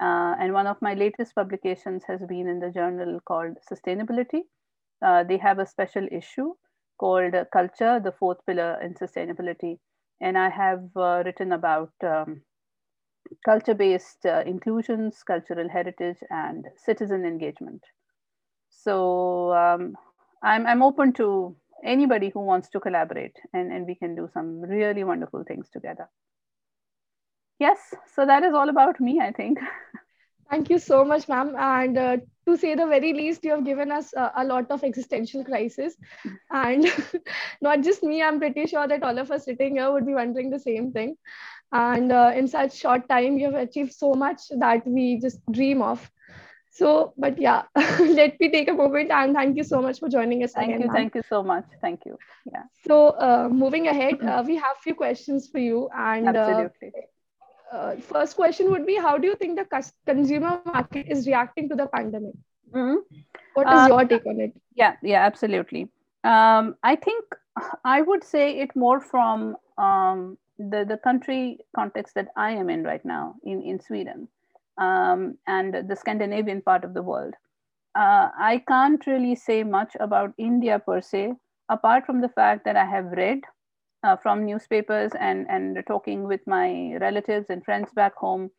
Uh, 0.00 0.34
and 0.38 0.52
one 0.52 0.66
of 0.66 0.76
my 0.82 0.94
latest 0.94 1.34
publications 1.34 2.04
has 2.06 2.20
been 2.28 2.46
in 2.48 2.60
the 2.60 2.70
journal 2.70 3.18
called 3.26 3.56
Sustainability. 3.70 4.42
Uh, 5.04 5.24
they 5.24 5.38
have 5.38 5.58
a 5.58 5.66
special 5.66 6.06
issue 6.12 6.52
called 6.98 7.34
Culture, 7.52 8.00
the 8.00 8.12
Fourth 8.12 8.38
Pillar 8.46 8.78
in 8.82 8.94
Sustainability. 8.94 9.78
And 10.20 10.36
I 10.38 10.50
have 10.50 10.84
uh, 10.96 11.22
written 11.24 11.52
about 11.52 11.92
um, 12.02 12.42
culture 13.44 13.74
based 13.74 14.24
uh, 14.24 14.42
inclusions, 14.46 15.22
cultural 15.26 15.68
heritage, 15.68 16.18
and 16.30 16.66
citizen 16.76 17.24
engagement. 17.24 17.82
So 18.68 19.54
um, 19.54 19.96
I'm, 20.42 20.66
I'm 20.66 20.82
open 20.82 21.12
to 21.14 21.56
anybody 21.84 22.30
who 22.30 22.40
wants 22.40 22.68
to 22.70 22.80
collaborate, 22.80 23.36
and, 23.52 23.72
and 23.72 23.86
we 23.86 23.94
can 23.94 24.14
do 24.14 24.28
some 24.32 24.60
really 24.60 25.04
wonderful 25.04 25.44
things 25.44 25.68
together. 25.70 26.08
Yes, 27.58 27.78
so 28.14 28.26
that 28.26 28.42
is 28.42 28.54
all 28.54 28.68
about 28.68 29.00
me, 29.00 29.20
I 29.20 29.32
think. 29.32 29.58
Thank 30.50 30.70
you 30.70 30.78
so 30.78 31.04
much, 31.04 31.28
ma'am. 31.28 31.56
And 31.58 31.98
uh, 31.98 32.16
to 32.46 32.56
say 32.56 32.74
the 32.76 32.86
very 32.86 33.12
least, 33.12 33.44
you 33.44 33.50
have 33.50 33.64
given 33.64 33.90
us 33.90 34.14
uh, 34.14 34.30
a 34.36 34.44
lot 34.44 34.70
of 34.70 34.84
existential 34.84 35.44
crisis. 35.44 35.96
And 36.50 36.86
not 37.60 37.82
just 37.82 38.02
me, 38.02 38.22
I'm 38.22 38.38
pretty 38.38 38.66
sure 38.66 38.86
that 38.86 39.02
all 39.02 39.18
of 39.18 39.30
us 39.30 39.44
sitting 39.44 39.76
here 39.76 39.90
would 39.90 40.06
be 40.06 40.14
wondering 40.14 40.50
the 40.50 40.60
same 40.60 40.92
thing. 40.92 41.16
And 41.72 42.12
uh, 42.12 42.32
in 42.34 42.46
such 42.46 42.76
short 42.76 43.08
time, 43.08 43.38
you 43.38 43.46
have 43.46 43.54
achieved 43.54 43.92
so 43.92 44.14
much 44.14 44.42
that 44.58 44.86
we 44.86 45.18
just 45.18 45.40
dream 45.50 45.82
of. 45.82 46.08
So, 46.78 47.14
but 47.16 47.38
yeah, 47.40 47.62
let 48.20 48.38
me 48.40 48.50
take 48.50 48.68
a 48.68 48.74
moment 48.74 49.10
and 49.10 49.34
thank 49.34 49.56
you 49.56 49.64
so 49.64 49.80
much 49.80 49.98
for 50.00 50.08
joining 50.10 50.42
us. 50.44 50.52
Thank 50.52 50.74
again, 50.74 50.82
you. 50.86 50.92
Thank 50.92 51.14
you 51.14 51.22
so 51.28 51.42
much. 51.42 51.64
Thank 51.80 52.04
you. 52.04 52.18
Yeah. 52.52 52.64
So, 52.86 52.96
uh, 53.28 53.48
moving 53.50 53.88
ahead, 53.88 54.20
uh, 54.22 54.42
we 54.46 54.56
have 54.56 54.76
few 54.82 54.94
questions 54.94 55.48
for 55.50 55.58
you. 55.58 55.88
And 55.96 56.36
uh, 56.36 56.40
Absolutely. 56.40 56.92
uh, 57.72 57.96
first 58.12 58.36
question 58.36 58.70
would 58.70 58.86
be 58.86 58.96
How 58.96 59.16
do 59.16 59.26
you 59.26 59.36
think 59.36 59.56
the 59.58 59.64
cus- 59.64 59.94
consumer 60.06 60.52
market 60.66 61.06
is 61.08 61.26
reacting 61.26 61.68
to 61.70 61.74
the 61.82 61.86
pandemic? 61.86 62.34
Mhm. 62.74 62.96
What 63.54 63.72
is 63.72 63.82
Uh, 63.82 63.88
your 63.94 64.04
take 64.04 64.26
on 64.26 64.40
it? 64.40 64.54
Yeah, 64.74 64.96
yeah, 65.02 65.24
absolutely. 65.24 65.88
Um, 66.24 66.76
I 66.82 66.96
think 66.96 67.24
I 67.84 68.02
would 68.02 68.24
say 68.24 68.46
it 68.58 68.76
more 68.76 69.00
from 69.00 69.56
um, 69.78 70.38
the 70.58 70.84
the 70.84 70.98
country 71.08 71.42
context 71.74 72.14
that 72.20 72.28
I 72.36 72.50
am 72.62 72.68
in 72.68 72.84
right 72.92 73.04
now 73.16 73.36
in 73.42 73.62
in 73.62 73.80
Sweden 73.80 74.28
um, 74.78 75.38
and 75.46 75.88
the 75.88 75.96
Scandinavian 75.96 76.62
part 76.62 76.84
of 76.84 76.94
the 76.94 77.02
world. 77.02 77.34
Uh, 77.94 78.30
I 78.38 78.62
can't 78.68 79.04
really 79.06 79.34
say 79.34 79.62
much 79.64 79.96
about 80.00 80.34
India 80.38 80.78
per 80.78 81.00
se, 81.00 81.34
apart 81.68 82.06
from 82.06 82.20
the 82.20 82.28
fact 82.28 82.64
that 82.64 82.76
I 82.76 82.84
have 82.84 83.06
read 83.12 83.40
uh, 84.04 84.16
from 84.16 84.44
newspapers 84.46 85.12
and 85.18 85.46
and 85.48 85.82
talking 85.86 86.24
with 86.24 86.46
my 86.46 86.96
relatives 87.00 87.50
and 87.50 87.64
friends 87.64 87.92
back 87.92 88.14
home, 88.16 88.50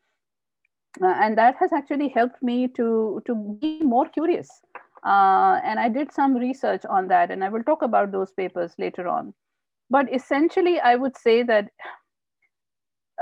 uh, 1.01 1.15
and 1.21 1.37
that 1.37 1.55
has 1.59 1.71
actually 1.73 2.09
helped 2.09 2.41
me 2.41 2.67
to 2.67 3.21
to 3.25 3.35
be 3.35 3.65
more 3.65 3.91
curious 3.93 4.47
uh, 4.87 5.59
and 5.63 5.79
I 5.79 5.89
did 5.89 6.11
some 6.11 6.35
research 6.35 6.85
on 6.85 7.07
that, 7.07 7.29
and 7.31 7.43
I 7.43 7.49
will 7.49 7.63
talk 7.63 7.81
about 7.81 8.11
those 8.11 8.31
papers 8.31 8.73
later 8.77 9.07
on. 9.07 9.33
But 9.89 10.13
essentially, 10.13 10.79
I 10.79 10.95
would 10.95 11.17
say 11.17 11.43
that 11.43 11.69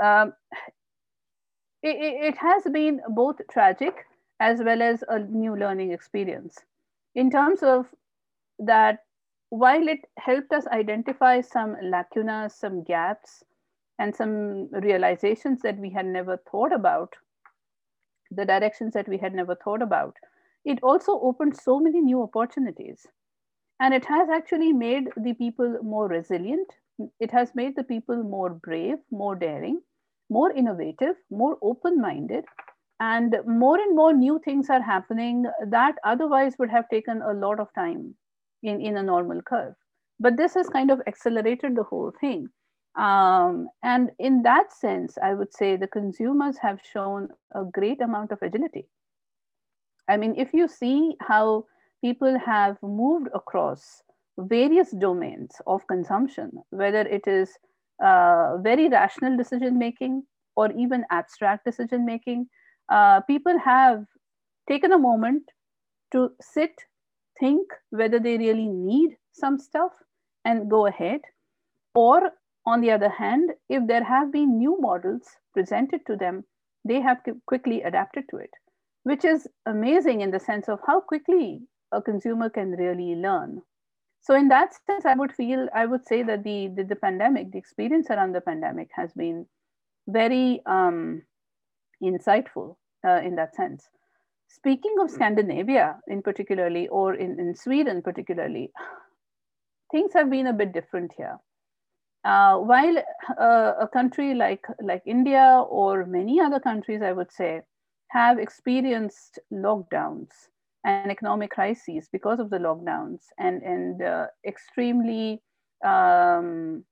um, 0.02 0.32
it, 1.82 1.96
it 2.34 2.36
has 2.38 2.64
been 2.72 3.00
both 3.08 3.36
tragic 3.50 4.06
as 4.40 4.62
well 4.62 4.82
as 4.82 5.02
a 5.08 5.18
new 5.18 5.56
learning 5.56 5.92
experience 5.92 6.58
in 7.14 7.30
terms 7.30 7.62
of 7.62 7.86
that 8.58 9.00
while 9.50 9.88
it 9.88 10.00
helped 10.18 10.52
us 10.52 10.66
identify 10.68 11.40
some 11.40 11.76
lacunas, 11.76 12.52
some 12.52 12.82
gaps, 12.82 13.44
and 13.98 14.14
some 14.14 14.68
realizations 14.72 15.62
that 15.62 15.78
we 15.78 15.90
had 15.90 16.06
never 16.06 16.36
thought 16.50 16.72
about, 16.72 17.14
the 18.30 18.44
directions 18.44 18.92
that 18.94 19.08
we 19.08 19.16
had 19.18 19.34
never 19.34 19.54
thought 19.54 19.82
about, 19.82 20.16
it 20.64 20.78
also 20.82 21.20
opened 21.20 21.56
so 21.56 21.78
many 21.80 22.00
new 22.00 22.22
opportunities. 22.22 23.06
And 23.80 23.94
it 23.94 24.04
has 24.06 24.28
actually 24.28 24.72
made 24.72 25.10
the 25.16 25.34
people 25.34 25.78
more 25.82 26.08
resilient. 26.08 26.68
It 27.20 27.30
has 27.30 27.54
made 27.54 27.76
the 27.76 27.84
people 27.84 28.22
more 28.22 28.50
brave, 28.50 28.98
more 29.10 29.34
daring, 29.36 29.80
more 30.30 30.52
innovative, 30.52 31.16
more 31.30 31.58
open 31.62 32.00
minded. 32.00 32.44
And 32.98 33.36
more 33.46 33.78
and 33.78 33.94
more 33.94 34.14
new 34.14 34.40
things 34.42 34.70
are 34.70 34.80
happening 34.80 35.44
that 35.66 35.96
otherwise 36.02 36.54
would 36.58 36.70
have 36.70 36.88
taken 36.88 37.20
a 37.20 37.34
lot 37.34 37.60
of 37.60 37.68
time 37.74 38.14
in, 38.62 38.80
in 38.80 38.96
a 38.96 39.02
normal 39.02 39.42
curve. 39.42 39.74
But 40.18 40.38
this 40.38 40.54
has 40.54 40.68
kind 40.68 40.90
of 40.90 41.02
accelerated 41.06 41.76
the 41.76 41.82
whole 41.82 42.12
thing. 42.20 42.48
Um, 42.96 43.68
and 43.82 44.10
in 44.18 44.42
that 44.44 44.72
sense, 44.72 45.18
I 45.22 45.34
would 45.34 45.52
say 45.52 45.76
the 45.76 45.86
consumers 45.86 46.56
have 46.56 46.80
shown 46.90 47.28
a 47.54 47.64
great 47.64 48.00
amount 48.00 48.32
of 48.32 48.38
agility. 48.40 48.86
I 50.08 50.16
mean, 50.16 50.34
if 50.36 50.54
you 50.54 50.66
see 50.66 51.16
how 51.20 51.66
people 52.02 52.38
have 52.38 52.78
moved 52.82 53.28
across 53.34 54.02
various 54.38 54.90
domains 54.92 55.52
of 55.66 55.86
consumption, 55.86 56.52
whether 56.70 57.00
it 57.00 57.26
is 57.26 57.50
uh, 58.04 58.56
very 58.58 58.88
rational 58.88 59.36
decision 59.36 59.78
making 59.78 60.22
or 60.56 60.70
even 60.72 61.04
abstract 61.10 61.64
decision 61.64 62.04
making, 62.04 62.48
uh, 62.90 63.20
people 63.22 63.58
have 63.58 64.04
taken 64.68 64.92
a 64.92 64.98
moment 64.98 65.42
to 66.12 66.30
sit, 66.40 66.72
think 67.38 67.66
whether 67.90 68.18
they 68.18 68.38
really 68.38 68.68
need 68.68 69.16
some 69.32 69.58
stuff 69.58 69.92
and 70.44 70.70
go 70.70 70.86
ahead. 70.86 71.20
Or, 71.94 72.30
on 72.64 72.80
the 72.80 72.90
other 72.90 73.08
hand, 73.08 73.50
if 73.68 73.86
there 73.86 74.04
have 74.04 74.32
been 74.32 74.58
new 74.58 74.76
models 74.80 75.22
presented 75.54 76.00
to 76.06 76.16
them, 76.16 76.44
they 76.84 77.00
have 77.00 77.18
quickly 77.46 77.82
adapted 77.82 78.24
to 78.30 78.36
it, 78.36 78.50
which 79.02 79.24
is 79.24 79.46
amazing 79.66 80.20
in 80.20 80.30
the 80.30 80.40
sense 80.40 80.68
of 80.68 80.80
how 80.86 81.00
quickly 81.00 81.62
a 81.92 82.00
consumer 82.00 82.50
can 82.50 82.70
really 82.72 83.14
learn. 83.14 83.62
So, 84.26 84.34
in 84.34 84.48
that 84.48 84.74
sense, 84.86 85.06
I 85.06 85.14
would 85.14 85.32
feel, 85.32 85.68
I 85.72 85.86
would 85.86 86.04
say 86.04 86.24
that 86.24 86.42
the, 86.42 86.66
the, 86.74 86.82
the 86.82 86.96
pandemic, 86.96 87.52
the 87.52 87.58
experience 87.58 88.08
around 88.10 88.34
the 88.34 88.40
pandemic 88.40 88.90
has 88.92 89.12
been 89.12 89.46
very 90.08 90.62
um, 90.66 91.22
insightful 92.02 92.74
uh, 93.06 93.20
in 93.24 93.36
that 93.36 93.54
sense. 93.54 93.88
Speaking 94.48 94.96
of 95.00 95.12
Scandinavia 95.12 96.00
in 96.08 96.22
particularly, 96.22 96.88
or 96.88 97.14
in, 97.14 97.38
in 97.38 97.54
Sweden 97.54 98.02
particularly, 98.02 98.72
things 99.92 100.12
have 100.14 100.28
been 100.28 100.48
a 100.48 100.52
bit 100.52 100.72
different 100.72 101.12
here. 101.16 101.38
Uh, 102.24 102.56
while 102.56 102.98
uh, 103.40 103.74
a 103.78 103.86
country 103.86 104.34
like, 104.34 104.66
like 104.82 105.02
India 105.06 105.64
or 105.70 106.04
many 106.04 106.40
other 106.40 106.58
countries, 106.58 107.00
I 107.00 107.12
would 107.12 107.30
say, 107.30 107.60
have 108.08 108.40
experienced 108.40 109.38
lockdowns 109.52 110.48
and 110.86 111.10
economic 111.10 111.50
crises 111.50 112.08
because 112.12 112.38
of 112.38 112.48
the 112.48 112.58
lockdowns 112.58 113.22
and, 113.38 113.62
and 113.62 114.02
uh, 114.02 114.26
extremely 114.46 115.42
um, 115.84 116.84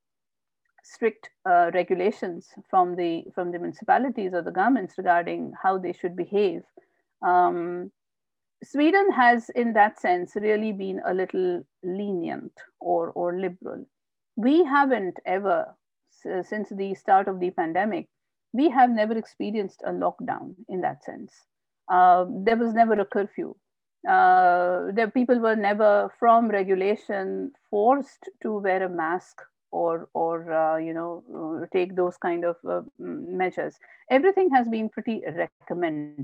strict 0.83 1.31
uh, 1.49 1.71
regulations 1.73 2.49
from 2.69 2.97
the 2.97 3.25
from 3.35 3.53
the 3.53 3.59
municipalities 3.59 4.35
or 4.35 4.43
the 4.43 4.51
governments 4.51 4.95
regarding 4.99 5.53
how 5.63 5.79
they 5.79 5.93
should 5.93 6.17
behave. 6.17 6.63
Um, 7.25 7.91
Sweden 8.63 9.11
has, 9.13 9.51
in 9.51 9.73
that 9.75 10.01
sense, 10.01 10.33
really 10.35 10.73
been 10.73 11.01
a 11.07 11.15
little 11.15 11.65
lenient 11.83 12.53
or 12.81 13.11
or 13.11 13.39
liberal. 13.39 13.87
We 14.37 14.65
haven't 14.65 15.21
ever, 15.25 15.75
since 16.43 16.69
the 16.71 16.95
start 16.95 17.29
of 17.29 17.39
the 17.39 17.51
pandemic, 17.51 18.09
we 18.53 18.69
have 18.71 18.91
never 18.91 19.17
experienced 19.17 19.83
a 19.87 19.93
lockdown 19.93 20.55
in 20.69 20.81
that 20.81 21.05
sense. 21.05 21.33
Uh, 21.89 22.25
there 22.45 22.57
was 22.57 22.75
never 22.75 22.95
a 22.95 23.05
curfew. 23.05 23.55
Uh, 24.09 24.91
the 24.93 25.11
people 25.15 25.39
were 25.41 25.57
never, 25.57 26.11
from 26.19 26.49
regulation, 26.49 27.53
forced 27.71 28.29
to 28.43 28.59
wear 28.59 28.83
a 28.85 28.89
mask 28.89 29.43
or 29.71 30.09
or 30.15 30.53
uh, 30.53 30.77
you 30.77 30.93
know 30.95 31.67
take 31.73 31.97
those 31.97 32.17
kind 32.19 32.45
of 32.45 32.57
uh, 32.69 32.83
measures 32.99 33.79
everything 34.11 34.51
has 34.51 34.69
been 34.69 34.89
pretty 34.89 35.23
recommended 35.37 36.21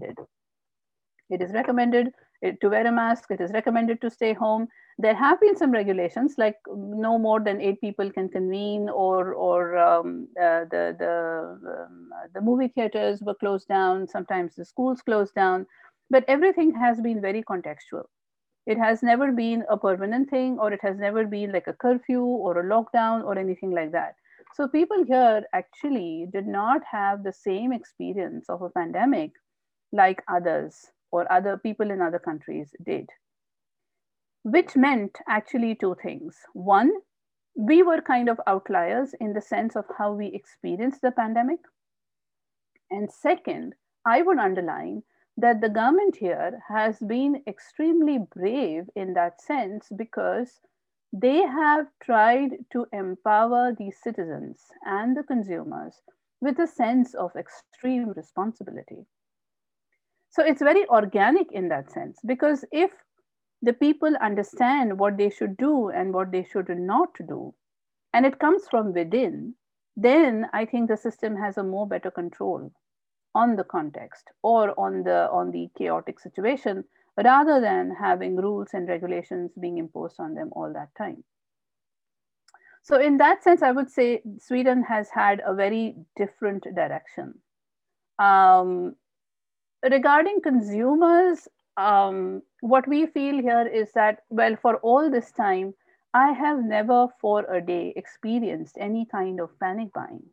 It 1.12 1.24
is 1.24 1.32
recommended 1.32 2.12
to 2.42 2.68
wear 2.68 2.86
a 2.86 2.92
mask. 2.92 3.30
It 3.30 3.40
is 3.40 3.50
recommended 3.52 4.00
to 4.00 4.10
stay 4.10 4.32
home. 4.32 4.68
There 4.98 5.14
have 5.14 5.40
been 5.40 5.56
some 5.56 5.70
regulations, 5.70 6.34
like 6.36 6.56
no 6.68 7.18
more 7.18 7.40
than 7.40 7.60
eight 7.60 7.80
people 7.80 8.10
can 8.10 8.28
convene, 8.28 8.88
or 8.88 9.34
or 9.34 9.76
um, 9.78 10.28
uh, 10.40 10.64
the 10.70 10.94
the 10.98 11.84
um, 11.86 12.10
the 12.34 12.40
movie 12.40 12.68
theaters 12.68 13.22
were 13.22 13.34
closed 13.34 13.68
down. 13.68 14.06
Sometimes 14.08 14.56
the 14.56 14.64
schools 14.64 15.02
closed 15.02 15.34
down, 15.34 15.66
but 16.10 16.24
everything 16.28 16.74
has 16.74 17.00
been 17.00 17.20
very 17.20 17.42
contextual. 17.42 18.04
It 18.66 18.78
has 18.78 19.02
never 19.02 19.32
been 19.32 19.64
a 19.70 19.78
permanent 19.78 20.28
thing, 20.28 20.58
or 20.58 20.72
it 20.72 20.80
has 20.82 20.98
never 20.98 21.24
been 21.24 21.52
like 21.52 21.66
a 21.66 21.72
curfew 21.72 22.22
or 22.22 22.60
a 22.60 22.64
lockdown 22.64 23.24
or 23.24 23.38
anything 23.38 23.70
like 23.70 23.92
that. 23.92 24.14
So 24.54 24.68
people 24.68 25.04
here 25.04 25.44
actually 25.52 26.26
did 26.32 26.46
not 26.46 26.82
have 26.90 27.22
the 27.22 27.32
same 27.32 27.72
experience 27.72 28.48
of 28.48 28.62
a 28.62 28.70
pandemic 28.70 29.32
like 29.92 30.22
others 30.28 30.86
or 31.10 31.30
other 31.32 31.56
people 31.56 31.90
in 31.90 32.00
other 32.00 32.18
countries 32.18 32.74
did. 32.84 33.08
Which 34.42 34.76
meant 34.76 35.18
actually 35.28 35.74
two 35.74 35.96
things. 36.02 36.36
One, 36.52 36.92
we 37.56 37.82
were 37.82 38.00
kind 38.00 38.28
of 38.28 38.40
outliers 38.46 39.14
in 39.20 39.32
the 39.32 39.40
sense 39.40 39.76
of 39.76 39.84
how 39.98 40.12
we 40.12 40.26
experienced 40.26 41.02
the 41.02 41.10
pandemic. 41.10 41.60
And 42.90 43.10
second, 43.10 43.74
I 44.06 44.22
would 44.22 44.38
underline 44.38 45.02
that 45.40 45.60
the 45.60 45.68
government 45.68 46.16
here 46.16 46.60
has 46.68 46.98
been 46.98 47.42
extremely 47.46 48.18
brave 48.34 48.84
in 48.94 49.14
that 49.14 49.40
sense 49.40 49.88
because 49.96 50.60
they 51.12 51.38
have 51.42 51.86
tried 52.02 52.50
to 52.72 52.86
empower 52.92 53.74
the 53.76 53.90
citizens 53.90 54.66
and 54.84 55.16
the 55.16 55.22
consumers 55.22 55.94
with 56.40 56.58
a 56.58 56.66
sense 56.66 57.14
of 57.14 57.34
extreme 57.36 58.10
responsibility. 58.10 59.06
So 60.30 60.44
it's 60.44 60.62
very 60.62 60.86
organic 60.88 61.50
in 61.52 61.68
that 61.68 61.90
sense 61.90 62.18
because 62.24 62.64
if 62.70 62.92
the 63.62 63.72
people 63.72 64.14
understand 64.20 64.98
what 64.98 65.16
they 65.16 65.30
should 65.30 65.56
do 65.56 65.88
and 65.88 66.14
what 66.14 66.30
they 66.30 66.44
should 66.44 66.68
not 66.68 67.10
do, 67.26 67.54
and 68.12 68.24
it 68.24 68.38
comes 68.38 68.62
from 68.70 68.92
within, 68.94 69.54
then 69.96 70.46
I 70.52 70.64
think 70.64 70.88
the 70.88 70.96
system 70.96 71.36
has 71.36 71.58
a 71.58 71.64
more 71.64 71.86
better 71.86 72.10
control 72.10 72.72
on 73.34 73.56
the 73.56 73.64
context 73.64 74.28
or 74.42 74.78
on 74.78 75.02
the 75.04 75.30
on 75.30 75.50
the 75.50 75.68
chaotic 75.76 76.18
situation 76.20 76.84
rather 77.22 77.60
than 77.60 77.94
having 77.94 78.36
rules 78.36 78.68
and 78.72 78.88
regulations 78.88 79.50
being 79.60 79.78
imposed 79.78 80.18
on 80.18 80.34
them 80.34 80.50
all 80.52 80.72
that 80.72 80.88
time. 80.96 81.22
So 82.82 82.98
in 82.98 83.18
that 83.18 83.42
sense, 83.44 83.62
I 83.62 83.72
would 83.72 83.90
say 83.90 84.22
Sweden 84.38 84.82
has 84.84 85.08
had 85.10 85.42
a 85.44 85.54
very 85.54 85.96
different 86.16 86.64
direction. 86.74 87.34
Um, 88.18 88.96
regarding 89.82 90.40
consumers, 90.40 91.46
um, 91.76 92.42
what 92.60 92.88
we 92.88 93.06
feel 93.06 93.40
here 93.40 93.66
is 93.66 93.92
that, 93.92 94.20
well, 94.30 94.56
for 94.60 94.76
all 94.76 95.10
this 95.10 95.30
time, 95.32 95.74
I 96.14 96.32
have 96.32 96.64
never 96.64 97.08
for 97.20 97.44
a 97.52 97.60
day 97.60 97.92
experienced 97.96 98.76
any 98.78 99.06
kind 99.06 99.40
of 99.40 99.58
panic 99.60 99.92
buying. 99.92 100.24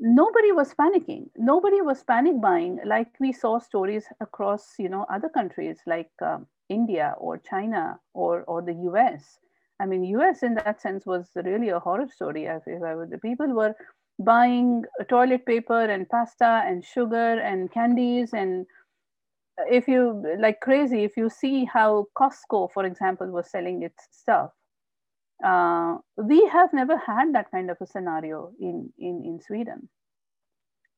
Nobody 0.00 0.50
was 0.52 0.74
panicking. 0.74 1.28
Nobody 1.36 1.82
was 1.82 2.02
panic 2.02 2.40
buying 2.40 2.80
like 2.86 3.08
we 3.20 3.32
saw 3.32 3.58
stories 3.58 4.06
across, 4.20 4.74
you 4.78 4.88
know, 4.88 5.04
other 5.12 5.28
countries 5.28 5.78
like 5.86 6.10
um, 6.22 6.46
India 6.70 7.14
or 7.18 7.36
China 7.36 8.00
or 8.14 8.42
or 8.44 8.62
the 8.62 8.72
U.S. 8.90 9.38
I 9.78 9.86
mean, 9.86 10.04
U.S. 10.04 10.42
in 10.42 10.54
that 10.54 10.80
sense 10.80 11.04
was 11.04 11.28
really 11.36 11.68
a 11.68 11.78
horror 11.78 12.08
story. 12.08 12.46
If, 12.46 12.62
if 12.66 12.82
I 12.82 12.94
would, 12.94 13.10
the 13.10 13.18
people 13.18 13.48
were 13.48 13.74
buying 14.20 14.84
toilet 15.08 15.44
paper 15.46 15.84
and 15.84 16.08
pasta 16.08 16.62
and 16.66 16.84
sugar 16.84 17.40
and 17.40 17.72
candies 17.72 18.32
and 18.34 18.66
if 19.70 19.88
you 19.88 20.22
like 20.38 20.60
crazy 20.60 21.04
if 21.04 21.16
you 21.16 21.30
see 21.30 21.64
how 21.64 22.06
costco 22.18 22.68
for 22.72 22.84
example 22.84 23.30
was 23.30 23.50
selling 23.50 23.82
its 23.82 24.06
stuff 24.10 24.50
uh, 25.44 25.96
we 26.16 26.46
have 26.46 26.72
never 26.72 26.96
had 26.98 27.34
that 27.34 27.50
kind 27.50 27.70
of 27.70 27.76
a 27.80 27.86
scenario 27.86 28.52
in, 28.60 28.92
in, 28.98 29.22
in 29.24 29.40
sweden. 29.40 29.88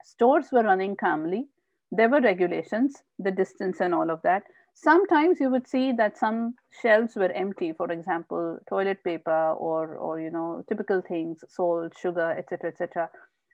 Stores 0.04 0.46
were 0.52 0.62
running 0.64 0.96
calmly. 0.96 1.46
There 1.90 2.08
were 2.08 2.20
regulations 2.20 3.02
the 3.18 3.30
distance 3.30 3.80
and 3.80 3.94
all 3.94 4.10
of 4.10 4.22
that. 4.22 4.42
Sometimes 4.74 5.38
you 5.38 5.50
would 5.50 5.68
see 5.68 5.92
that 5.92 6.16
some 6.16 6.54
shelves 6.80 7.14
were 7.14 7.30
empty 7.32 7.72
for 7.74 7.92
example 7.92 8.58
toilet 8.68 9.04
paper 9.04 9.52
or 9.58 9.96
or 9.96 10.18
you 10.18 10.30
know 10.30 10.64
typical 10.66 11.02
things 11.06 11.44
salt 11.46 11.92
sugar 11.98 12.34
etc 12.38 12.70
etc 12.70 13.10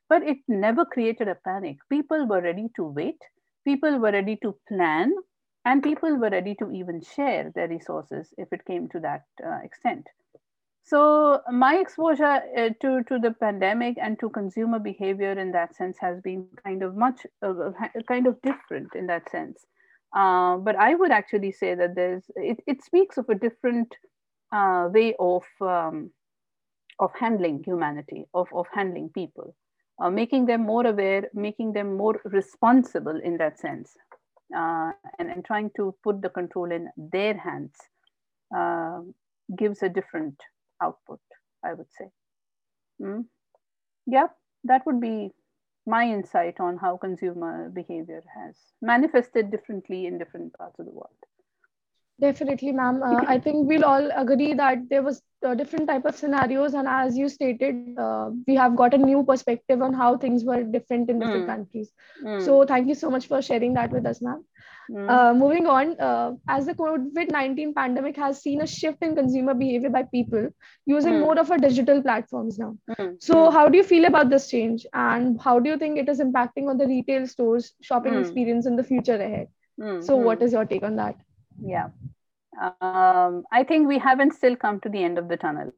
but 0.09 0.23
it 0.23 0.39
never 0.49 0.85
created 0.85 1.29
a 1.29 1.35
panic. 1.35 1.79
People 1.91 2.27
were 2.27 2.41
ready 2.41 2.69
to 2.77 2.85
wait. 2.85 3.21
People 3.65 3.99
were 3.99 4.13
ready 4.13 4.37
to 4.43 4.57
plan. 4.69 5.13
And 5.65 5.83
people 5.83 6.17
were 6.17 6.31
ready 6.31 6.55
to 6.61 6.71
even 6.71 7.03
share 7.03 7.53
their 7.55 7.69
resources 7.69 8.33
if 8.39 8.53
it 8.53 8.65
came 8.65 8.89
to 8.89 9.01
that 9.01 9.25
uh, 9.45 9.59
extent 9.63 10.07
so 10.89 11.43
my 11.53 11.77
exposure 11.77 12.41
uh, 12.57 12.71
to, 12.81 13.03
to 13.05 13.19
the 13.19 13.35
pandemic 13.39 13.99
and 14.01 14.19
to 14.21 14.31
consumer 14.31 14.79
behavior 14.79 15.33
in 15.33 15.53
that 15.53 15.77
sense 15.77 15.99
has 16.01 16.19
been 16.23 16.47
kind 16.65 16.83
of 16.83 16.97
much 16.97 17.27
uh, 17.43 17.73
kind 18.07 18.27
of 18.27 18.41
different 18.41 18.95
in 18.95 19.07
that 19.09 19.31
sense. 19.31 19.67
Uh, 20.17 20.57
but 20.57 20.77
I 20.77 20.95
would 20.95 21.11
actually 21.11 21.53
say 21.53 21.75
that 21.75 21.95
there's 21.95 22.25
it, 22.37 22.61
it 22.67 22.83
speaks 22.83 23.19
of 23.19 23.29
a 23.29 23.35
different 23.35 23.95
uh, 24.51 24.89
way 24.91 25.15
of 25.19 25.43
um, 25.61 26.11
of 26.99 27.11
handling 27.15 27.63
humanity, 27.63 28.25
of, 28.33 28.49
of 28.55 28.67
handling 28.73 29.11
people, 29.11 29.55
uh, 30.03 30.09
making 30.11 30.47
them 30.47 30.63
more 30.63 30.87
aware, 30.87 31.29
making 31.35 31.75
them 31.75 31.97
more 31.97 32.19
responsible 32.25 33.21
in 33.23 33.37
that 33.37 33.59
sense, 33.59 33.93
uh, 34.57 34.91
and, 35.19 35.31
and 35.31 35.45
trying 35.45 35.71
to 35.77 35.95
put 36.03 36.23
the 36.23 36.31
control 36.31 36.73
in 36.73 36.89
their 36.97 37.37
hands 37.37 37.75
uh, 38.57 39.01
gives 39.57 39.83
a 39.83 39.89
different 39.89 40.35
output, 40.83 41.21
I 41.65 41.75
would 41.75 41.91
say. 41.99 42.09
Mm? 43.01 43.25
Yeah, 44.07 44.29
that 44.65 44.87
would 44.87 45.01
be 45.01 45.33
my 45.87 46.05
insight 46.05 46.61
on 46.61 46.77
how 46.77 46.97
consumer 46.97 47.71
behavior 47.71 48.23
has 48.35 48.57
manifested 48.83 49.51
differently 49.51 50.07
in 50.07 50.19
different 50.19 50.53
parts 50.57 50.79
of 50.79 50.87
the 50.87 50.93
world 50.93 51.17
definitely 52.21 52.73
ma'am 52.73 53.01
uh, 53.03 53.23
i 53.35 53.39
think 53.39 53.69
we'll 53.69 53.85
all 53.85 54.11
agree 54.23 54.53
that 54.53 54.79
there 54.91 55.03
was 55.03 55.23
uh, 55.47 55.55
different 55.55 55.89
type 55.89 56.05
of 56.05 56.17
scenarios 56.17 56.75
and 56.75 56.89
as 56.89 57.17
you 57.17 57.29
stated 57.29 57.99
uh, 58.07 58.31
we 58.47 58.57
have 58.57 58.75
got 58.77 58.95
a 58.95 58.99
new 58.99 59.23
perspective 59.23 59.81
on 59.89 59.95
how 59.95 60.17
things 60.17 60.45
were 60.45 60.63
different 60.65 61.09
in 61.09 61.21
different 61.21 61.45
mm. 61.45 61.53
countries 61.55 61.93
mm. 62.25 62.45
so 62.45 62.65
thank 62.65 62.89
you 62.89 62.95
so 62.95 63.11
much 63.11 63.29
for 63.29 63.41
sharing 63.41 63.75
that 63.75 63.91
with 63.99 64.07
us 64.13 64.21
ma'am 64.21 64.45
mm. 64.91 65.11
uh, 65.11 65.35
moving 65.35 65.67
on 65.67 65.99
uh, 66.01 66.33
as 66.49 66.67
the 66.67 66.75
covid-19 66.75 67.75
pandemic 67.75 68.17
has 68.17 68.43
seen 68.43 68.61
a 68.63 68.67
shift 68.67 69.03
in 69.03 69.15
consumer 69.15 69.55
behavior 69.55 69.91
by 69.91 70.03
people 70.03 70.49
using 70.87 71.15
hmm. 71.15 71.21
more 71.21 71.39
of 71.39 71.51
a 71.51 71.59
digital 71.59 72.03
platforms 72.03 72.59
now. 72.59 72.77
Hmm. 72.97 73.13
so 73.19 73.47
hmm. 73.47 73.53
how 73.53 73.69
do 73.69 73.77
you 73.77 73.85
feel 73.85 74.05
about 74.07 74.31
this 74.31 74.49
change? 74.51 74.87
And 74.93 75.41
how 75.41 75.59
do 75.59 75.71
you 75.71 75.77
think 75.77 75.99
it 75.99 76.09
is 76.09 76.21
impacting 76.21 76.69
on 76.69 76.79
the 76.79 76.87
retail 76.87 77.27
stores 77.27 77.73
shopping 77.83 78.15
experience 78.15 78.67
in 78.67 78.77
the 78.77 78.85
future 78.85 79.17
ahead? 79.17 79.49
So 80.01 80.17
what 80.17 80.43
is 80.43 80.53
your 80.53 80.65
take 80.65 80.83
on 80.83 80.97
that? 80.97 81.15
Yeah. 81.65 81.89
Um, 82.81 83.45
i 83.53 83.63
think 83.63 83.87
we 83.87 83.99
haven't 83.99 84.33
still 84.35 84.57
come 84.57 84.81
to 84.81 84.89
the 84.89 85.03
end 85.03 85.19
of 85.19 85.29
the 85.29 85.37
tunnel. 85.37 85.73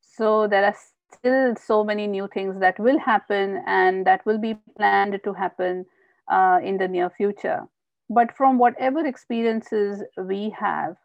So 0.00 0.48
there 0.48 0.64
are 0.64 0.76
still 1.12 1.54
so 1.56 1.84
many 1.84 2.06
new 2.06 2.28
things 2.32 2.58
that 2.60 2.78
will 2.78 2.98
happen 2.98 3.62
and 3.66 4.06
that 4.06 4.26
will 4.26 4.38
be 4.38 4.56
planned 4.76 5.20
to 5.22 5.32
happen 5.32 5.86
uh, 6.28 6.58
in 6.62 6.78
the 6.78 6.88
near 6.88 7.10
future 7.10 7.62
but 8.08 8.34
from 8.36 8.58
whatever 8.58 9.06
experiences 9.06 10.02
we 10.24 10.54
have 10.58 10.96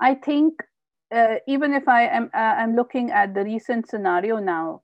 i 0.00 0.14
think 0.14 0.54
uh, 1.14 1.36
even 1.46 1.72
if 1.74 1.88
i 1.88 2.02
am 2.06 2.30
uh, 2.34 2.54
i'm 2.60 2.74
looking 2.74 3.10
at 3.10 3.34
the 3.34 3.44
recent 3.44 3.88
scenario 3.88 4.38
now 4.38 4.82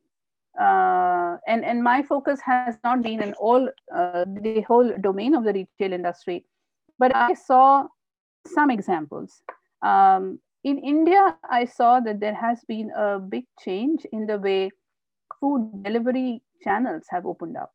uh, 0.61 1.37
and 1.47 1.65
and 1.65 1.83
my 1.83 2.03
focus 2.03 2.41
has 2.45 2.77
not 2.85 3.03
been 3.03 3.23
in 3.23 3.33
all 3.35 3.69
uh, 3.97 4.25
the 4.43 4.61
whole 4.69 4.93
domain 5.01 5.35
of 5.35 5.45
the 5.45 5.53
retail 5.53 5.93
industry 5.93 6.45
but 6.99 7.15
i 7.17 7.33
saw 7.35 7.87
some 8.47 8.71
examples. 8.71 9.43
Um, 9.83 10.41
in 10.65 10.79
India, 10.79 11.37
I 11.49 11.65
saw 11.65 12.01
that 12.01 12.21
there 12.21 12.35
has 12.35 12.61
been 12.69 12.91
a 12.97 13.19
big 13.19 13.45
change 13.65 14.05
in 14.13 14.27
the 14.27 14.39
way 14.39 14.71
food 15.41 15.83
delivery 15.83 16.43
channels 16.63 17.05
have 17.11 17.27
opened 17.27 17.57
up. 17.57 17.73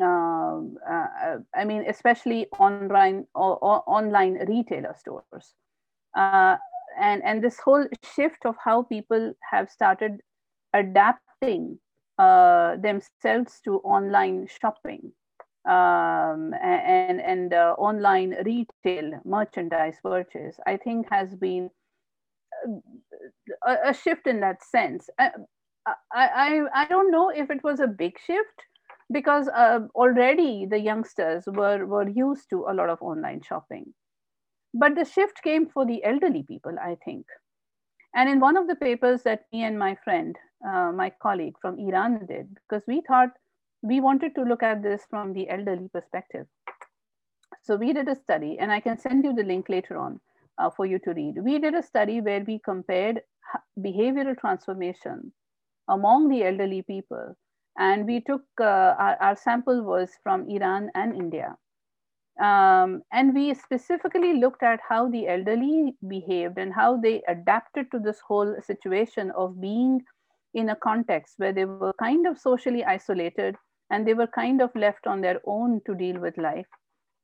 Um, 0.00 0.78
uh, 0.88 1.38
I 1.54 1.64
mean, 1.64 1.84
especially 1.86 2.46
online 2.58 3.26
or, 3.34 3.58
or 3.58 3.82
online 3.86 4.34
retailer 4.48 4.94
stores. 4.98 5.54
Uh, 6.16 6.56
and, 6.98 7.22
and 7.24 7.42
this 7.42 7.58
whole 7.58 7.86
shift 8.14 8.44
of 8.44 8.54
how 8.62 8.82
people 8.82 9.34
have 9.50 9.70
started 9.70 10.20
adapting 10.72 11.78
uh, 12.18 12.76
themselves 12.76 13.60
to 13.64 13.78
online 13.78 14.46
shopping 14.46 15.12
um, 15.68 16.52
and 16.62 17.20
and 17.20 17.54
uh, 17.54 17.74
online 17.78 18.34
retail 18.44 19.20
merchandise 19.24 19.96
purchase, 20.02 20.58
I 20.66 20.76
think 20.76 21.06
has 21.10 21.34
been 21.34 21.70
uh, 22.66 23.70
a, 23.70 23.90
a 23.90 23.94
shift 23.94 24.26
in 24.26 24.40
that 24.40 24.62
sense. 24.62 25.08
I, 25.18 25.30
I, 26.12 26.62
I 26.74 26.86
don't 26.86 27.10
know 27.10 27.30
if 27.30 27.50
it 27.50 27.62
was 27.64 27.80
a 27.80 27.86
big 27.86 28.18
shift, 28.24 28.62
because 29.12 29.48
uh, 29.48 29.80
already 29.94 30.66
the 30.66 30.78
youngsters 30.78 31.44
were, 31.46 31.86
were 31.86 32.08
used 32.08 32.48
to 32.50 32.66
a 32.68 32.74
lot 32.74 32.88
of 32.88 33.02
online 33.02 33.42
shopping. 33.42 33.92
But 34.74 34.94
the 34.94 35.04
shift 35.04 35.42
came 35.42 35.68
for 35.68 35.84
the 35.84 36.02
elderly 36.04 36.42
people, 36.42 36.74
I 36.82 36.96
think. 37.04 37.26
And 38.14 38.28
in 38.28 38.40
one 38.40 38.56
of 38.56 38.66
the 38.68 38.76
papers 38.76 39.22
that 39.22 39.44
me 39.52 39.64
and 39.64 39.78
my 39.78 39.96
friend, 40.04 40.36
uh, 40.66 40.92
my 40.92 41.12
colleague 41.20 41.56
from 41.60 41.78
Iran 41.78 42.26
did, 42.26 42.48
because 42.68 42.84
we 42.86 43.02
thought 43.06 43.30
we 43.82 44.00
wanted 44.00 44.34
to 44.34 44.42
look 44.42 44.62
at 44.62 44.82
this 44.82 45.02
from 45.10 45.32
the 45.32 45.48
elderly 45.48 45.88
perspective. 45.92 46.46
So 47.62 47.76
we 47.76 47.92
did 47.92 48.08
a 48.08 48.16
study, 48.16 48.58
and 48.58 48.72
I 48.72 48.80
can 48.80 48.98
send 48.98 49.24
you 49.24 49.34
the 49.34 49.42
link 49.44 49.68
later 49.68 49.96
on 49.98 50.20
uh, 50.58 50.70
for 50.70 50.86
you 50.86 50.98
to 51.00 51.12
read. 51.12 51.34
We 51.42 51.58
did 51.58 51.74
a 51.74 51.82
study 51.82 52.20
where 52.20 52.44
we 52.46 52.58
compared 52.58 53.22
behavioral 53.78 54.38
transformation 54.38 55.32
among 55.88 56.28
the 56.28 56.44
elderly 56.44 56.82
people. 56.82 57.36
And 57.78 58.06
we 58.06 58.20
took, 58.20 58.42
uh, 58.60 58.64
our, 58.64 59.16
our, 59.20 59.36
sample 59.36 59.82
was 59.82 60.10
from 60.22 60.48
Iran 60.48 60.90
and 60.94 61.14
India. 61.16 61.56
Um, 62.40 63.02
and 63.12 63.34
we 63.34 63.54
specifically 63.54 64.38
looked 64.38 64.62
at 64.62 64.80
how 64.86 65.08
the 65.08 65.28
elderly 65.28 65.94
behaved 66.08 66.58
and 66.58 66.72
how 66.72 66.96
they 66.96 67.22
adapted 67.28 67.90
to 67.92 67.98
this 67.98 68.20
whole 68.26 68.56
situation 68.62 69.30
of 69.36 69.60
being 69.60 70.00
in 70.54 70.70
a 70.70 70.76
context 70.76 71.34
where 71.38 71.52
they 71.52 71.64
were 71.64 71.94
kind 71.98 72.26
of 72.26 72.38
socially 72.38 72.84
isolated 72.84 73.56
and 73.90 74.06
they 74.06 74.14
were 74.14 74.26
kind 74.26 74.60
of 74.60 74.74
left 74.74 75.06
on 75.06 75.20
their 75.20 75.40
own 75.46 75.80
to 75.86 75.94
deal 75.94 76.18
with 76.18 76.36
life. 76.38 76.66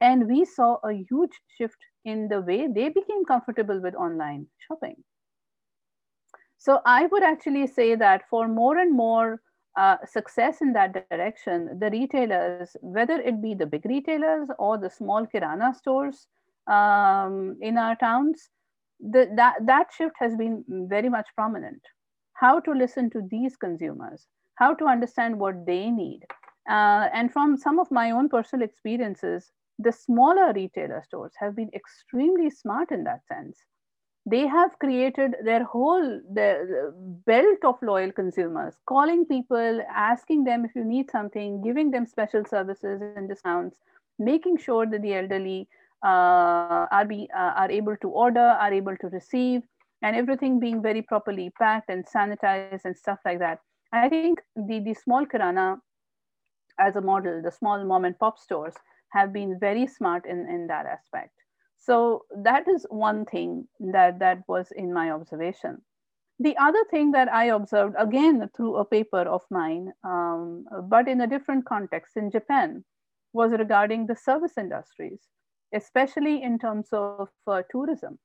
And 0.00 0.28
we 0.28 0.44
saw 0.44 0.76
a 0.84 0.92
huge 0.92 1.40
shift 1.56 1.78
in 2.04 2.28
the 2.28 2.40
way 2.40 2.68
they 2.68 2.88
became 2.88 3.24
comfortable 3.26 3.80
with 3.80 3.94
online 3.94 4.46
shopping. 4.66 4.96
So 6.58 6.80
I 6.84 7.06
would 7.06 7.22
actually 7.22 7.66
say 7.66 7.94
that 7.94 8.22
for 8.28 8.48
more 8.48 8.78
and 8.78 8.94
more 8.94 9.40
uh, 9.78 9.96
success 10.04 10.60
in 10.60 10.72
that 10.72 11.08
direction, 11.08 11.78
the 11.78 11.88
retailers, 11.90 12.76
whether 12.80 13.20
it 13.20 13.40
be 13.40 13.54
the 13.54 13.66
big 13.66 13.84
retailers 13.84 14.48
or 14.58 14.76
the 14.76 14.90
small 14.90 15.24
kirana 15.24 15.72
stores 15.72 16.26
um, 16.66 17.56
in 17.60 17.78
our 17.78 17.94
towns, 17.96 18.48
the, 18.98 19.30
that, 19.36 19.54
that 19.66 19.86
shift 19.96 20.16
has 20.18 20.34
been 20.34 20.64
very 20.68 21.08
much 21.08 21.28
prominent. 21.36 21.80
How 22.34 22.58
to 22.60 22.72
listen 22.72 23.08
to 23.10 23.22
these 23.30 23.56
consumers, 23.56 24.26
how 24.56 24.74
to 24.74 24.86
understand 24.86 25.38
what 25.38 25.64
they 25.64 25.90
need. 25.90 26.22
Uh, 26.68 27.08
and 27.14 27.32
from 27.32 27.56
some 27.56 27.78
of 27.78 27.88
my 27.92 28.10
own 28.10 28.28
personal 28.28 28.64
experiences, 28.64 29.52
the 29.78 29.92
smaller 29.92 30.52
retailer 30.52 31.02
stores 31.06 31.32
have 31.38 31.54
been 31.54 31.70
extremely 31.72 32.50
smart 32.50 32.90
in 32.90 33.04
that 33.04 33.20
sense 33.28 33.58
they 34.30 34.46
have 34.46 34.78
created 34.78 35.36
their 35.44 35.64
whole 35.64 36.20
their 36.38 36.92
belt 37.26 37.64
of 37.64 37.76
loyal 37.82 38.12
consumers 38.12 38.74
calling 38.86 39.24
people 39.24 39.80
asking 39.94 40.44
them 40.44 40.64
if 40.64 40.74
you 40.74 40.84
need 40.84 41.10
something 41.10 41.60
giving 41.62 41.90
them 41.90 42.06
special 42.06 42.44
services 42.44 43.00
and 43.02 43.28
discounts 43.28 43.78
making 44.18 44.56
sure 44.56 44.86
that 44.86 45.02
the 45.02 45.14
elderly 45.14 45.68
uh, 46.04 46.86
are, 46.90 47.04
be, 47.06 47.28
uh, 47.34 47.52
are 47.56 47.70
able 47.70 47.96
to 47.96 48.08
order 48.08 48.48
are 48.64 48.72
able 48.72 48.96
to 48.96 49.08
receive 49.08 49.62
and 50.02 50.16
everything 50.16 50.60
being 50.60 50.82
very 50.82 51.02
properly 51.02 51.50
packed 51.58 51.90
and 51.90 52.06
sanitized 52.06 52.84
and 52.84 52.96
stuff 52.96 53.18
like 53.24 53.40
that. 53.40 53.58
I 53.92 54.08
think 54.08 54.40
the, 54.54 54.80
the 54.80 54.94
small 54.94 55.26
kirana 55.26 55.80
as 56.78 56.96
a 56.96 57.00
model 57.00 57.42
the 57.42 57.50
small 57.50 57.84
mom 57.84 58.04
and 58.04 58.18
pop 58.18 58.38
stores 58.38 58.74
have 59.10 59.32
been 59.32 59.58
very 59.58 59.86
smart 59.86 60.26
in, 60.26 60.48
in 60.48 60.66
that 60.68 60.86
aspect 60.86 61.32
so 61.88 62.26
that 62.36 62.68
is 62.68 62.84
one 62.90 63.24
thing 63.24 63.66
that, 63.80 64.18
that 64.18 64.42
was 64.46 64.70
in 64.76 64.92
my 64.92 65.10
observation. 65.10 65.80
The 66.38 66.54
other 66.58 66.84
thing 66.90 67.12
that 67.12 67.32
I 67.32 67.46
observed, 67.46 67.94
again 67.98 68.50
through 68.54 68.76
a 68.76 68.84
paper 68.84 69.22
of 69.22 69.40
mine, 69.50 69.94
um, 70.04 70.66
but 70.84 71.08
in 71.08 71.22
a 71.22 71.26
different 71.26 71.64
context 71.64 72.18
in 72.18 72.30
Japan, 72.30 72.84
was 73.32 73.52
regarding 73.52 74.06
the 74.06 74.16
service 74.16 74.58
industries, 74.58 75.20
especially 75.74 76.42
in 76.42 76.58
terms 76.58 76.88
of 76.92 77.30
uh, 77.46 77.62
tourism. 77.70 78.18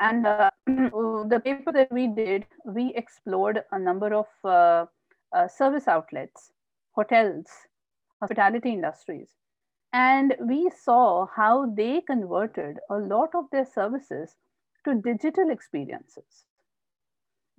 And 0.00 0.26
uh, 0.26 0.50
the 0.66 1.40
paper 1.44 1.70
that 1.70 1.92
we 1.92 2.08
did, 2.08 2.44
we 2.64 2.92
explored 2.96 3.62
a 3.70 3.78
number 3.78 4.12
of 4.14 4.26
uh, 4.44 4.86
uh 5.32 5.46
service 5.46 5.86
outlets, 5.86 6.50
hotels, 6.92 7.46
hospitality 8.20 8.70
industries, 8.72 9.28
and 9.92 10.36
we 10.40 10.70
saw 10.70 11.26
how 11.34 11.66
they 11.66 12.00
converted 12.00 12.78
a 12.90 12.96
lot 12.96 13.34
of 13.34 13.44
their 13.50 13.66
services 13.66 14.36
to 14.84 14.94
digital 14.94 15.50
experiences. 15.50 16.46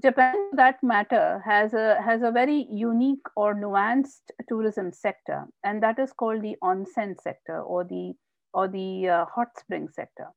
Japan, 0.02 0.34
for 0.50 0.56
that 0.56 0.82
matter, 0.82 1.44
has 1.46 1.74
a, 1.74 2.02
has 2.02 2.24
a 2.24 2.32
very 2.32 2.67
unique 2.72 3.26
or 3.36 3.54
nuanced 3.54 4.32
tourism 4.48 4.91
sector, 4.91 5.46
and 5.63 5.84
that 5.84 6.00
is 6.00 6.12
called 6.12 6.41
the 6.41 6.56
onsen 6.63 7.15
sector 7.22 7.62
or 7.62 7.84
the, 7.84 8.13
or 8.54 8.67
the 8.67 9.08
uh, 9.08 9.26
hot 9.26 9.50
spring 9.60 9.88
sector. 9.94 10.28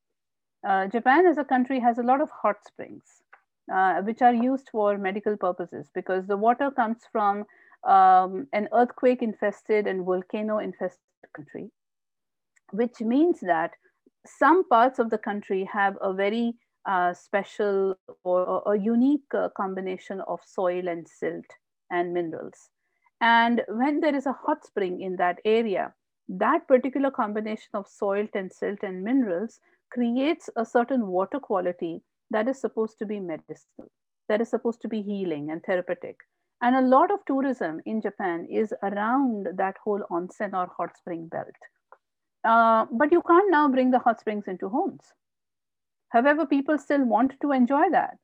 Uh, 0.68 0.87
Japan 0.88 1.26
as 1.26 1.38
a 1.38 1.44
country 1.44 1.80
has 1.80 1.98
a 1.98 2.02
lot 2.02 2.20
of 2.20 2.28
hot 2.30 2.57
springs, 2.66 3.04
uh, 3.72 4.02
which 4.02 4.20
are 4.20 4.35
used 4.35 4.68
for 4.70 4.98
medical 4.98 5.37
purposes 5.37 5.88
because 5.94 6.26
the 6.26 6.37
water 6.37 6.70
comes 6.70 6.98
from 7.11 7.44
um, 7.85 8.46
an 8.52 8.68
earthquake 8.74 9.22
infested 9.22 9.87
and 9.87 10.04
volcano 10.04 10.59
infested 10.59 10.98
country 11.35 11.70
which 12.72 13.00
means 13.00 13.40
that 13.40 13.72
some 14.27 14.66
parts 14.68 14.98
of 14.98 15.11
the 15.11 15.18
country 15.18 15.68
have 15.72 15.96
a 16.00 16.12
very 16.12 16.55
uh, 16.87 17.14
special 17.14 17.94
or, 18.24 18.62
a 18.66 18.79
unique 18.79 19.22
uh, 19.35 19.48
combination 19.57 20.20
of 20.22 20.40
soil 20.44 20.88
and 20.88 21.07
silt 21.09 21.44
and 21.90 22.12
minerals. 22.12 22.70
And 23.20 23.62
when 23.68 24.00
there 24.00 24.14
is 24.14 24.27
a 24.27 24.33
hot 24.33 24.64
spring 24.66 25.00
in 25.00 25.16
that 25.16 25.38
area, 25.44 25.94
that 26.29 26.66
particular 26.68 27.11
combination 27.11 27.70
of 27.74 27.87
soil 27.87 28.27
and 28.35 28.53
silt 28.53 28.81
and 28.83 29.03
minerals 29.03 29.61
creates 29.90 30.50
a 30.57 30.64
certain 30.64 31.07
water 31.07 31.38
quality 31.38 32.03
that 32.31 32.48
is 32.48 32.61
supposed 32.61 32.98
to 32.98 33.07
be 33.07 33.20
medicinal, 33.20 33.90
that 34.29 34.40
is 34.40 34.48
supposed 34.48 34.81
to 34.83 34.88
be 34.88 35.03
healing 35.03 35.50
and 35.50 35.62
therapeutic. 35.62 36.16
And 36.62 36.77
a 36.77 36.81
lot 36.81 37.11
of 37.11 37.20
tourism 37.27 37.81
in 37.85 38.00
Japan 38.00 38.46
is 38.50 38.72
around 38.83 39.48
that 39.57 39.77
whole 39.85 40.03
onsen 40.11 40.55
or 40.55 40.70
hot 40.77 40.96
spring 40.96 41.29
belt. 41.29 41.55
Uh, 42.44 42.87
but 42.92 43.11
you 43.11 43.22
can't 43.22 43.50
now 43.50 43.68
bring 43.68 43.90
the 43.90 43.98
hot 43.98 44.20
springs 44.20 44.44
into 44.46 44.68
homes. 44.68 45.14
However, 46.11 46.46
people 46.46 46.78
still 46.78 47.04
want 47.04 47.35
to 47.40 47.52
enjoy 47.52 47.90
that. 47.90 48.18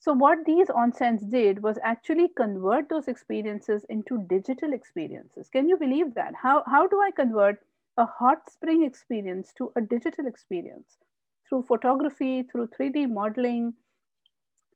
So, 0.00 0.14
what 0.14 0.44
these 0.46 0.68
onsens 0.68 1.30
did 1.30 1.62
was 1.62 1.78
actually 1.82 2.28
convert 2.36 2.88
those 2.88 3.06
experiences 3.06 3.84
into 3.88 4.26
digital 4.28 4.72
experiences. 4.72 5.48
Can 5.50 5.68
you 5.68 5.76
believe 5.76 6.14
that? 6.14 6.34
How, 6.34 6.64
how 6.66 6.86
do 6.86 7.00
I 7.00 7.10
convert 7.10 7.60
a 7.98 8.06
hot 8.06 8.50
spring 8.50 8.82
experience 8.82 9.52
to 9.58 9.70
a 9.76 9.82
digital 9.82 10.26
experience? 10.26 10.98
Through 11.48 11.64
photography, 11.64 12.44
through 12.44 12.68
3D 12.68 13.10
modeling, 13.10 13.74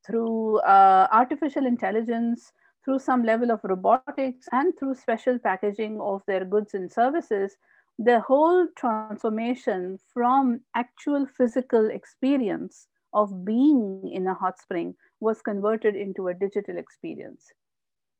through 0.05 0.59
uh, 0.59 1.07
artificial 1.11 1.65
intelligence, 1.65 2.53
through 2.83 2.99
some 2.99 3.23
level 3.23 3.51
of 3.51 3.61
robotics, 3.63 4.47
and 4.51 4.77
through 4.77 4.93
special 4.93 5.39
packaging 5.39 5.99
of 5.99 6.21
their 6.27 6.45
goods 6.45 6.75
and 6.75 6.91
services 6.91 7.57
the 7.97 8.19
whole 8.19 8.67
transformation 8.75 9.97
from 10.13 10.61
actual 10.75 11.25
physical 11.37 11.89
experience 11.89 12.87
of 13.13 13.45
being 13.45 14.11
in 14.13 14.27
a 14.27 14.33
hot 14.33 14.59
spring 14.59 14.95
was 15.21 15.41
converted 15.41 15.95
into 15.95 16.27
a 16.27 16.33
digital 16.33 16.77
experience. 16.77 17.45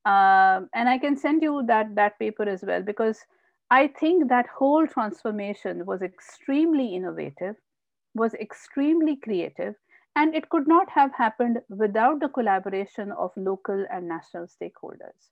Um, 0.06 0.70
and 0.74 0.88
I 0.88 0.98
can 0.98 1.18
send 1.18 1.42
you 1.42 1.64
that, 1.68 1.96
that 1.96 2.18
paper 2.20 2.44
as 2.44 2.64
well, 2.64 2.82
because 2.82 3.20
I 3.70 3.88
think 3.88 4.30
that 4.30 4.46
whole 4.48 4.88
transformation 4.88 5.86
was 5.86 6.02
extremely 6.02 6.96
innovative, 6.96 7.56
was 8.14 8.34
extremely 8.36 9.18
creative, 9.18 9.76
and 10.16 10.34
it 10.34 10.50
could 10.50 10.68
not 10.68 10.90
have 10.92 11.12
happened 11.18 11.60
without 11.70 12.22
the 12.22 12.30
collaboration 12.30 13.12
of 13.12 13.32
local 13.36 13.86
and 13.92 14.08
national 14.08 14.48
stakeholders. 14.48 15.32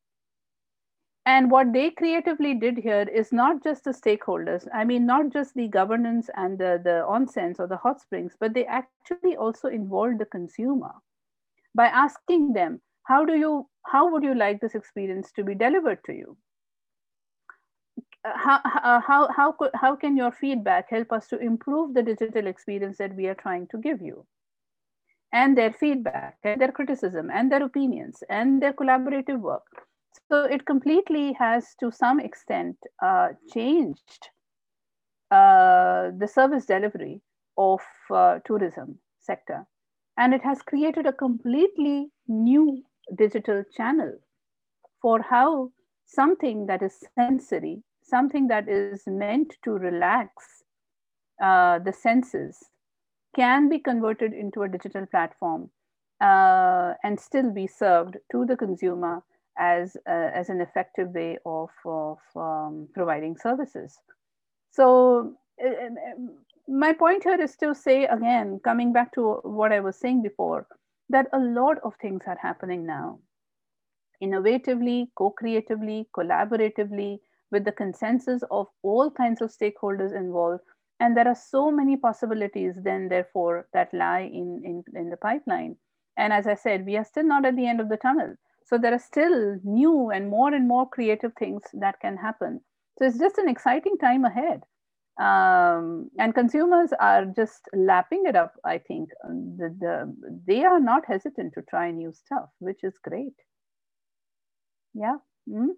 And 1.26 1.50
what 1.50 1.72
they 1.72 1.90
creatively 1.90 2.54
did 2.54 2.78
here 2.78 3.08
is 3.10 3.32
not 3.32 3.64
just 3.64 3.86
the 3.86 3.92
stakeholders, 3.92 4.68
I 4.74 4.84
mean, 4.84 5.06
not 5.06 5.32
just 5.32 5.54
the 5.54 5.70
governance 5.70 6.30
and 6.36 6.58
the, 6.58 6.82
the 6.84 7.06
onsens 7.08 7.60
or 7.60 7.68
the 7.68 7.78
hot 7.78 8.02
springs, 8.02 8.36
but 8.38 8.54
they 8.54 8.66
actually 8.66 9.38
also 9.38 9.70
involved 9.70 10.20
the 10.20 10.26
consumer 10.26 10.92
by 11.74 11.86
asking 11.86 12.54
them, 12.54 12.82
how 13.04 13.24
do 13.24 13.38
you, 13.38 13.70
how 13.86 14.12
would 14.12 14.24
you 14.24 14.36
like 14.36 14.60
this 14.60 14.76
experience 14.76 15.32
to 15.34 15.44
be 15.46 15.56
delivered 15.56 16.00
to 16.06 16.14
you? 16.14 16.38
How, 18.26 18.60
how, 18.64 19.30
how, 19.36 19.56
how 19.76 19.96
can 19.96 20.18
your 20.18 20.32
feedback 20.32 20.90
help 20.90 21.12
us 21.14 21.28
to 21.30 21.38
improve 21.40 21.94
the 21.94 22.04
digital 22.04 22.48
experience 22.48 22.98
that 22.98 23.16
we 23.16 23.28
are 23.28 23.36
trying 23.36 23.68
to 23.68 23.78
give 23.78 24.02
you? 24.02 24.26
And 25.32 25.58
their 25.58 25.74
feedback 25.74 26.38
and 26.44 26.60
their 26.60 26.72
criticism 26.72 27.32
and 27.34 27.52
their 27.52 27.64
opinions 27.64 28.24
and 28.30 28.62
their 28.62 28.74
collaborative 28.74 29.40
work 29.40 29.64
so 30.30 30.44
it 30.46 30.66
completely 30.66 31.34
has, 31.34 31.76
to 31.80 31.92
some 31.92 32.20
extent, 32.20 32.78
uh, 33.04 33.30
changed 33.54 34.30
uh, 35.32 36.12
the 36.18 36.28
service 36.28 36.66
delivery 36.66 37.22
of 37.58 37.82
uh, 38.14 38.40
tourism 38.46 39.00
sector, 39.20 39.66
and 40.18 40.34
it 40.34 40.44
has 40.44 40.62
created 40.62 41.06
a 41.06 41.14
completely 41.14 42.10
new 42.28 42.84
digital 43.16 43.64
channel 43.76 44.14
for 45.02 45.22
how 45.22 45.72
something 46.06 46.66
that 46.68 46.82
is 46.82 47.04
sensory, 47.16 47.84
something 48.04 48.48
that 48.48 48.68
is 48.70 49.04
meant 49.08 49.56
to 49.64 49.72
relax 49.72 50.64
uh, 51.42 51.80
the 51.80 51.94
senses, 51.94 52.70
can 53.36 53.70
be 53.70 53.80
converted 53.80 54.34
into 54.34 54.62
a 54.64 54.70
digital 54.70 55.06
platform 55.08 55.70
uh, 56.22 56.94
and 57.04 57.20
still 57.20 57.52
be 57.52 57.68
served 57.68 58.18
to 58.32 58.46
the 58.46 58.56
consumer 58.56 59.24
as, 59.58 59.96
uh, 60.08 60.30
as 60.34 60.50
an 60.50 60.62
effective 60.62 61.10
way 61.10 61.38
of, 61.46 61.70
of 61.86 62.18
um, 62.36 62.88
providing 62.94 63.38
services. 63.38 63.98
So, 64.72 65.34
uh, 65.64 65.70
uh, 65.70 66.16
my 66.68 66.94
point 66.94 67.24
here 67.24 67.40
is 67.42 67.56
to 67.58 67.76
say 67.76 68.06
again, 68.06 68.60
coming 68.64 68.94
back 68.94 69.14
to 69.14 69.40
what 69.44 69.72
I 69.72 69.80
was 69.80 69.98
saying 69.98 70.24
before, 70.24 70.66
that 71.10 71.28
a 71.34 71.40
lot 71.40 71.78
of 71.84 71.94
things 72.02 72.24
are 72.26 72.38
happening 72.42 72.86
now 72.86 73.20
innovatively, 74.24 75.08
co 75.16 75.32
creatively, 75.32 76.08
collaboratively, 76.18 77.20
with 77.52 77.66
the 77.66 77.72
consensus 77.72 78.42
of 78.50 78.68
all 78.82 79.12
kinds 79.12 79.42
of 79.42 79.52
stakeholders 79.52 80.16
involved. 80.16 80.62
And 81.00 81.18
there 81.18 81.28
are 81.28 81.36
so 81.36 81.70
many 81.70 81.98
possibilities, 81.98 82.76
then, 82.82 83.10
therefore, 83.10 83.68
that 83.74 83.94
lie 83.94 84.22
in, 84.22 84.62
in, 84.64 84.84
in 84.96 85.10
the 85.10 85.18
pipeline. 85.18 85.76
And 86.16 86.32
as 86.32 86.48
I 86.48 86.56
said, 86.56 86.86
we 86.86 86.96
are 86.96 87.04
still 87.04 87.26
not 87.26 87.46
at 87.46 87.56
the 87.56 87.68
end 87.68 87.82
of 87.82 87.90
the 87.90 87.98
tunnel. 87.98 88.36
So 88.66 88.78
there 88.78 88.94
are 88.94 89.00
still 89.00 89.60
new 89.64 90.10
and 90.10 90.30
more 90.30 90.54
and 90.54 90.68
more 90.68 90.90
creative 90.90 91.34
things 91.38 91.64
that 91.74 92.00
can 92.00 92.18
happen. 92.18 92.62
So 92.98 93.06
it's 93.06 93.20
just 93.20 93.38
an 93.38 93.50
exciting 93.50 93.98
time 93.98 94.26
ahead. 94.26 94.64
Um, 95.20 96.10
and 96.18 96.34
consumers 96.34 96.92
are 97.00 97.26
just 97.26 97.62
lapping 97.74 98.24
it 98.26 98.36
up, 98.36 98.54
I 98.66 98.80
think. 98.80 99.10
The, 99.24 99.76
the, 99.80 100.40
they 100.48 100.64
are 100.64 100.80
not 100.80 101.06
hesitant 101.06 101.54
to 101.54 101.62
try 101.64 101.92
new 101.92 102.14
stuff, 102.14 102.50
which 102.60 102.84
is 102.84 102.98
great 103.04 103.36
yeah 104.94 105.16
mm-hmm. 105.50 105.72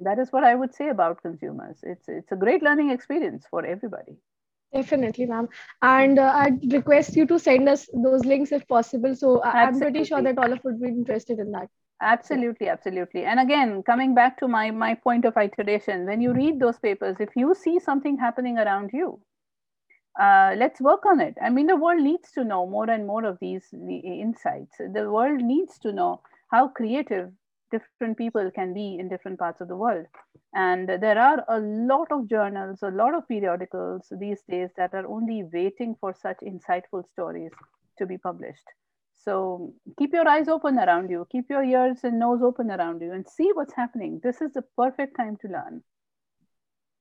that 0.00 0.18
is 0.18 0.30
what 0.32 0.44
i 0.44 0.54
would 0.54 0.74
say 0.74 0.88
about 0.88 1.22
consumers 1.22 1.78
it's 1.82 2.08
it's 2.08 2.32
a 2.32 2.36
great 2.36 2.62
learning 2.62 2.90
experience 2.90 3.46
for 3.50 3.64
everybody 3.64 4.16
definitely 4.74 5.26
ma'am. 5.26 5.48
And 5.82 6.18
uh, 6.18 6.32
i'd 6.42 6.72
request 6.72 7.16
you 7.16 7.26
to 7.26 7.38
send 7.38 7.68
us 7.68 7.88
those 7.94 8.24
links 8.24 8.52
if 8.52 8.66
possible. 8.68 9.14
So 9.14 9.42
absolutely. 9.44 9.60
i'm 9.60 9.80
pretty 9.80 10.04
sure 10.04 10.22
that 10.22 10.38
all 10.38 10.52
of 10.52 10.64
would 10.64 10.80
be 10.80 10.88
interested 10.88 11.38
in 11.38 11.52
that. 11.52 11.68
Absolutely 12.02 12.68
absolutely. 12.68 13.24
And 13.24 13.40
again 13.40 13.82
coming 13.82 14.14
back 14.14 14.38
to 14.40 14.48
my 14.48 14.70
my 14.70 14.94
point 14.94 15.24
of 15.24 15.36
iteration 15.36 16.06
when 16.06 16.20
you 16.20 16.32
read 16.32 16.58
those 16.60 16.78
papers 16.78 17.16
if 17.20 17.36
you 17.36 17.54
see 17.54 17.78
something 17.78 18.18
happening 18.18 18.58
around 18.58 18.90
you 18.92 19.20
uh, 20.20 20.54
let's 20.56 20.80
work 20.80 21.06
on 21.06 21.20
it. 21.20 21.34
I 21.42 21.50
mean 21.50 21.66
the 21.66 21.76
world 21.76 22.02
needs 22.02 22.30
to 22.32 22.44
know 22.44 22.66
more 22.66 22.88
and 22.88 23.06
more 23.06 23.24
of 23.24 23.38
these 23.40 23.68
the 23.72 23.96
insights. 23.98 24.76
The 24.78 25.10
world 25.10 25.40
needs 25.40 25.78
to 25.80 25.92
know 25.92 26.20
how 26.50 26.68
creative 26.68 27.32
different 27.72 28.16
people 28.16 28.50
can 28.54 28.72
be 28.74 28.96
in 29.00 29.08
different 29.08 29.38
parts 29.38 29.60
of 29.60 29.68
the 29.68 29.76
world. 29.76 30.06
And 30.54 30.88
there 30.88 31.18
are 31.18 31.44
a 31.48 31.58
lot 31.58 32.12
of 32.12 32.28
journals, 32.28 32.78
a 32.82 32.90
lot 32.90 33.14
of 33.14 33.26
periodicals 33.26 34.12
these 34.20 34.40
days 34.48 34.70
that 34.76 34.94
are 34.94 35.06
only 35.06 35.42
waiting 35.52 35.96
for 36.00 36.14
such 36.14 36.36
insightful 36.46 37.02
stories 37.12 37.50
to 37.98 38.06
be 38.06 38.18
published. 38.18 38.66
So 39.14 39.72
keep 39.98 40.12
your 40.12 40.28
eyes 40.28 40.48
open 40.48 40.78
around 40.78 41.10
you, 41.10 41.26
keep 41.30 41.46
your 41.48 41.64
ears 41.64 42.00
and 42.04 42.18
nose 42.18 42.42
open 42.42 42.70
around 42.70 43.00
you, 43.00 43.12
and 43.12 43.26
see 43.26 43.50
what's 43.54 43.74
happening. 43.74 44.20
This 44.22 44.40
is 44.40 44.52
the 44.52 44.62
perfect 44.76 45.16
time 45.16 45.36
to 45.40 45.48
learn. 45.48 45.82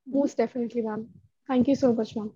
Most 0.07 0.37
definitely, 0.37 0.81
ma'am. 0.81 1.09
Thank 1.47 1.67
you 1.67 1.75
so 1.75 1.93
much, 1.93 2.15
ma'am. 2.15 2.31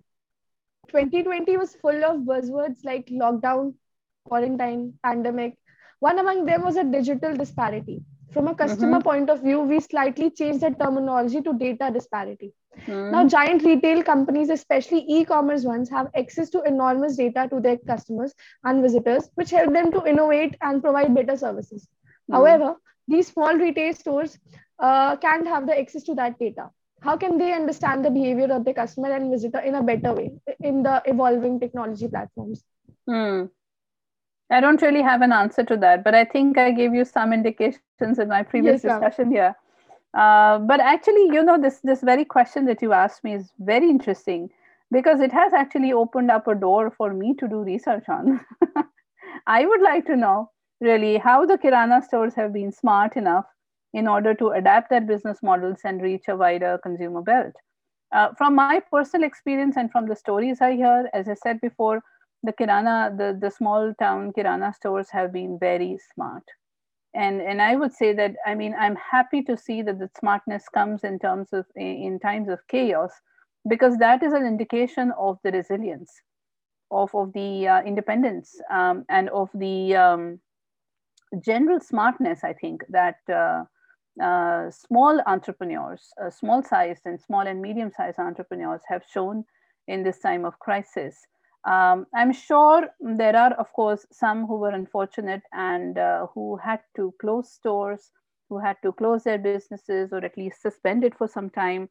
2020 0.88 1.56
was 1.56 1.74
full 1.76 2.04
of 2.04 2.20
buzzwords 2.22 2.84
like 2.84 3.06
lockdown, 3.06 3.74
quarantine, 4.24 4.98
pandemic. 5.02 5.58
One 6.00 6.18
among 6.18 6.44
them 6.44 6.62
was 6.62 6.76
a 6.76 6.84
digital 6.84 7.34
disparity. 7.34 8.02
From 8.32 8.48
a 8.48 8.54
customer 8.54 8.98
mm-hmm. 8.98 9.08
point 9.08 9.30
of 9.30 9.42
view, 9.42 9.60
we 9.60 9.80
slightly 9.80 10.30
change 10.30 10.60
the 10.60 10.70
terminology 10.70 11.40
to 11.40 11.52
data 11.54 11.90
disparity. 11.92 12.52
Mm. 12.86 13.10
Now, 13.10 13.26
giant 13.26 13.64
retail 13.64 14.02
companies, 14.02 14.50
especially 14.50 15.04
e 15.08 15.24
commerce 15.24 15.64
ones, 15.64 15.88
have 15.90 16.08
access 16.14 16.50
to 16.50 16.62
enormous 16.62 17.16
data 17.16 17.48
to 17.50 17.60
their 17.60 17.78
customers 17.78 18.34
and 18.64 18.82
visitors, 18.82 19.30
which 19.34 19.50
help 19.50 19.72
them 19.72 19.90
to 19.92 20.04
innovate 20.04 20.56
and 20.60 20.82
provide 20.82 21.14
better 21.14 21.36
services. 21.36 21.88
Mm. 22.30 22.34
However, 22.34 22.76
these 23.08 23.28
small 23.28 23.54
retail 23.54 23.94
stores 23.94 24.38
uh, 24.78 25.16
can't 25.16 25.46
have 25.46 25.66
the 25.66 25.78
access 25.78 26.02
to 26.04 26.14
that 26.16 26.38
data. 26.38 26.70
How 27.00 27.16
can 27.16 27.38
they 27.38 27.52
understand 27.52 28.04
the 28.04 28.10
behavior 28.10 28.52
of 28.52 28.64
the 28.64 28.74
customer 28.74 29.12
and 29.12 29.30
visitor 29.30 29.60
in 29.60 29.74
a 29.74 29.82
better 29.82 30.12
way 30.12 30.32
in 30.60 30.82
the 30.82 31.00
evolving 31.06 31.60
technology 31.60 32.08
platforms? 32.08 32.64
Mm. 33.08 33.50
I 34.50 34.60
don't 34.60 34.80
really 34.80 35.02
have 35.02 35.22
an 35.22 35.32
answer 35.32 35.62
to 35.64 35.76
that, 35.78 36.04
but 36.04 36.14
I 36.14 36.24
think 36.24 36.56
I 36.56 36.70
gave 36.70 36.94
you 36.94 37.04
some 37.04 37.32
indications 37.32 38.18
in 38.18 38.28
my 38.28 38.42
previous 38.42 38.82
yes, 38.82 38.92
discussion 38.92 39.30
here. 39.30 39.54
Uh, 40.14 40.58
but 40.58 40.80
actually, 40.80 41.26
you 41.32 41.42
know, 41.42 41.60
this 41.60 41.80
this 41.80 42.00
very 42.00 42.24
question 42.24 42.64
that 42.64 42.80
you 42.80 42.92
asked 42.92 43.22
me 43.24 43.34
is 43.34 43.52
very 43.58 43.90
interesting 43.90 44.48
because 44.90 45.20
it 45.20 45.32
has 45.32 45.52
actually 45.52 45.92
opened 45.92 46.30
up 46.30 46.48
a 46.48 46.54
door 46.54 46.90
for 46.90 47.12
me 47.12 47.34
to 47.34 47.46
do 47.46 47.62
research 47.62 48.08
on. 48.08 48.40
I 49.46 49.66
would 49.66 49.82
like 49.82 50.06
to 50.06 50.16
know 50.16 50.50
really 50.80 51.18
how 51.18 51.44
the 51.44 51.58
Kirana 51.58 52.02
stores 52.02 52.34
have 52.34 52.52
been 52.52 52.72
smart 52.72 53.16
enough 53.16 53.44
in 53.92 54.08
order 54.08 54.34
to 54.34 54.50
adapt 54.50 54.90
their 54.90 55.00
business 55.00 55.42
models 55.42 55.80
and 55.84 56.00
reach 56.00 56.28
a 56.28 56.36
wider 56.36 56.78
consumer 56.82 57.22
belt. 57.22 57.52
Uh, 58.12 58.28
from 58.38 58.54
my 58.54 58.80
personal 58.90 59.26
experience 59.26 59.76
and 59.76 59.90
from 59.90 60.06
the 60.08 60.16
stories 60.16 60.62
I 60.62 60.72
hear, 60.72 61.10
as 61.12 61.28
I 61.28 61.34
said 61.34 61.60
before, 61.60 62.02
the 62.42 62.52
kirana 62.52 63.14
the, 63.16 63.36
the 63.40 63.50
small 63.50 63.94
town 63.98 64.32
kirana 64.32 64.72
stores 64.74 65.10
have 65.10 65.32
been 65.32 65.58
very 65.58 65.98
smart. 66.14 66.44
And 67.14 67.40
and 67.40 67.62
i 67.62 67.74
would 67.74 67.92
say 67.92 68.12
that 68.12 68.34
i 68.46 68.54
mean 68.54 68.74
i'm 68.78 68.96
happy 68.96 69.42
to 69.42 69.56
see 69.56 69.82
that 69.82 69.98
the 69.98 70.10
smartness 70.20 70.68
comes 70.68 71.04
in 71.04 71.18
terms 71.18 71.48
of 71.52 71.64
in 71.74 72.18
times 72.20 72.48
of 72.48 72.58
chaos 72.68 73.10
because 73.66 73.96
that 73.98 74.22
is 74.22 74.32
an 74.32 74.46
indication 74.46 75.12
of 75.18 75.38
the 75.42 75.50
resilience 75.50 76.12
of 76.90 77.14
of 77.14 77.32
the 77.32 77.66
uh, 77.66 77.82
independence 77.82 78.54
um, 78.70 79.04
and 79.08 79.28
of 79.30 79.48
the 79.54 79.96
um, 79.96 80.40
general 81.40 81.80
smartness 81.80 82.44
i 82.44 82.52
think 82.52 82.84
that 82.88 83.16
uh, 83.32 83.64
uh, 84.22 84.70
small 84.70 85.20
entrepreneurs 85.26 86.12
uh, 86.22 86.30
small 86.30 86.62
sized 86.62 87.02
and 87.04 87.20
small 87.20 87.46
and 87.46 87.60
medium 87.60 87.90
sized 87.96 88.18
entrepreneurs 88.18 88.82
have 88.86 89.02
shown 89.12 89.44
in 89.86 90.02
this 90.02 90.18
time 90.18 90.44
of 90.44 90.58
crisis 90.58 91.26
um, 91.68 92.06
I'm 92.14 92.32
sure 92.32 92.88
there 93.00 93.36
are, 93.36 93.52
of 93.54 93.70
course, 93.74 94.06
some 94.10 94.46
who 94.46 94.56
were 94.56 94.70
unfortunate 94.70 95.42
and 95.52 95.98
uh, 95.98 96.26
who 96.34 96.56
had 96.56 96.80
to 96.96 97.12
close 97.20 97.52
stores, 97.52 98.10
who 98.48 98.58
had 98.58 98.76
to 98.82 98.92
close 98.92 99.24
their 99.24 99.36
businesses 99.38 100.10
or 100.12 100.24
at 100.24 100.38
least 100.38 100.62
suspend 100.62 101.04
it 101.04 101.16
for 101.18 101.28
some 101.28 101.50
time. 101.50 101.90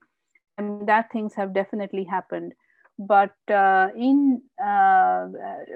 And 0.58 0.88
that 0.88 1.12
things 1.12 1.36
have 1.36 1.54
definitely 1.54 2.04
happened. 2.06 2.54
But 2.98 3.36
uh, 3.48 3.90
in 3.96 4.42
uh, 4.60 5.28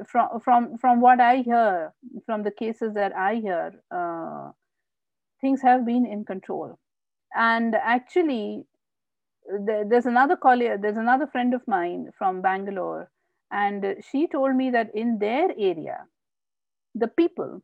from 0.08 0.40
from 0.44 0.78
from 0.80 1.02
what 1.02 1.20
I 1.20 1.44
hear, 1.44 1.94
from 2.26 2.42
the 2.42 2.50
cases 2.50 2.96
that 2.96 3.16
I 3.16 3.36
hear, 3.36 3.74
uh, 3.92 4.50
things 5.40 5.62
have 5.62 5.86
been 5.86 6.08
in 6.08 6.26
control. 6.26 6.80
And 7.36 7.76
actually, 7.76 8.66
there's 9.66 10.08
another 10.08 10.36
colleague, 10.36 10.82
there's 10.82 10.98
another 10.98 11.28
friend 11.28 11.54
of 11.54 11.62
mine 11.68 12.10
from 12.18 12.42
Bangalore 12.42 13.12
and 13.52 13.98
she 14.10 14.28
told 14.28 14.56
me 14.56 14.70
that 14.72 14.94
in 14.96 15.20
their 15.20 15.50
area, 15.58 16.06
the 16.96 17.08
people, 17.08 17.62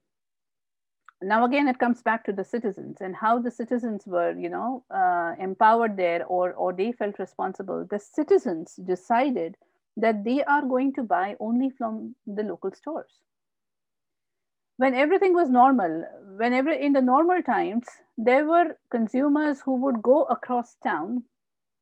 now 1.21 1.45
again, 1.45 1.67
it 1.67 1.79
comes 1.79 2.01
back 2.03 2.23
to 2.25 2.33
the 2.33 2.43
citizens 2.43 3.01
and 3.01 3.15
how 3.15 3.39
the 3.39 3.51
citizens 3.51 4.05
were, 4.05 4.37
you 4.37 4.49
know, 4.49 4.83
uh, 4.93 5.33
empowered 5.39 5.97
there 5.97 6.25
or, 6.25 6.53
or 6.53 6.73
they 6.73 6.91
felt 6.91 7.19
responsible. 7.19 7.85
The 7.89 7.99
citizens 7.99 8.75
decided 8.75 9.57
that 9.95 10.23
they 10.23 10.43
are 10.43 10.61
going 10.61 10.93
to 10.93 11.03
buy 11.03 11.35
only 11.39 11.71
from 11.71 12.15
the 12.27 12.43
local 12.43 12.71
stores. 12.71 13.19
When 14.77 14.93
everything 14.93 15.33
was 15.33 15.49
normal, 15.49 16.05
whenever 16.37 16.69
in 16.69 16.93
the 16.93 17.01
normal 17.01 17.41
times, 17.41 17.87
there 18.17 18.45
were 18.45 18.77
consumers 18.91 19.61
who 19.61 19.75
would 19.77 20.03
go 20.03 20.23
across 20.25 20.75
town 20.83 21.23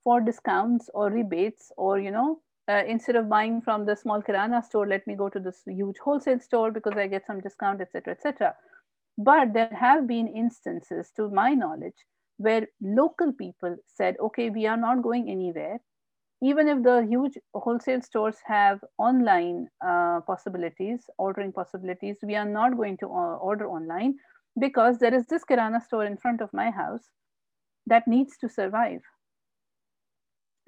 for 0.03 0.21
discounts 0.21 0.89
or 0.93 1.09
rebates 1.09 1.71
or, 1.75 1.99
you 1.99 2.11
know, 2.11 2.41
uh, 2.67 2.83
instead 2.87 3.15
of 3.15 3.29
buying 3.29 3.61
from 3.61 3.85
the 3.85 3.95
small 3.95 4.21
kirana 4.21 4.63
store, 4.63 4.87
let 4.87 5.05
me 5.05 5.15
go 5.15 5.29
to 5.29 5.39
this 5.39 5.61
huge 5.65 5.97
wholesale 5.99 6.39
store 6.39 6.71
because 6.71 6.93
I 6.97 7.07
get 7.07 7.25
some 7.25 7.39
discount, 7.39 7.81
etc., 7.81 8.13
etc. 8.13 8.55
But 9.17 9.53
there 9.53 9.69
have 9.79 10.07
been 10.07 10.27
instances, 10.27 11.11
to 11.15 11.29
my 11.29 11.53
knowledge, 11.53 12.05
where 12.37 12.67
local 12.81 13.31
people 13.33 13.77
said, 13.87 14.15
okay, 14.19 14.49
we 14.49 14.65
are 14.65 14.77
not 14.77 15.03
going 15.03 15.29
anywhere. 15.29 15.79
Even 16.41 16.67
if 16.67 16.83
the 16.83 17.05
huge 17.07 17.37
wholesale 17.53 18.01
stores 18.01 18.37
have 18.45 18.79
online 18.97 19.67
uh, 19.85 20.19
possibilities, 20.21 21.05
ordering 21.17 21.53
possibilities, 21.53 22.17
we 22.23 22.35
are 22.35 22.45
not 22.45 22.75
going 22.75 22.97
to 22.97 23.05
uh, 23.05 23.37
order 23.37 23.69
online 23.69 24.15
because 24.59 24.99
there 24.99 25.13
is 25.13 25.25
this 25.27 25.43
kirana 25.43 25.81
store 25.81 26.05
in 26.05 26.17
front 26.17 26.41
of 26.41 26.53
my 26.53 26.71
house 26.71 27.09
that 27.87 28.07
needs 28.07 28.37
to 28.37 28.49
survive. 28.49 29.01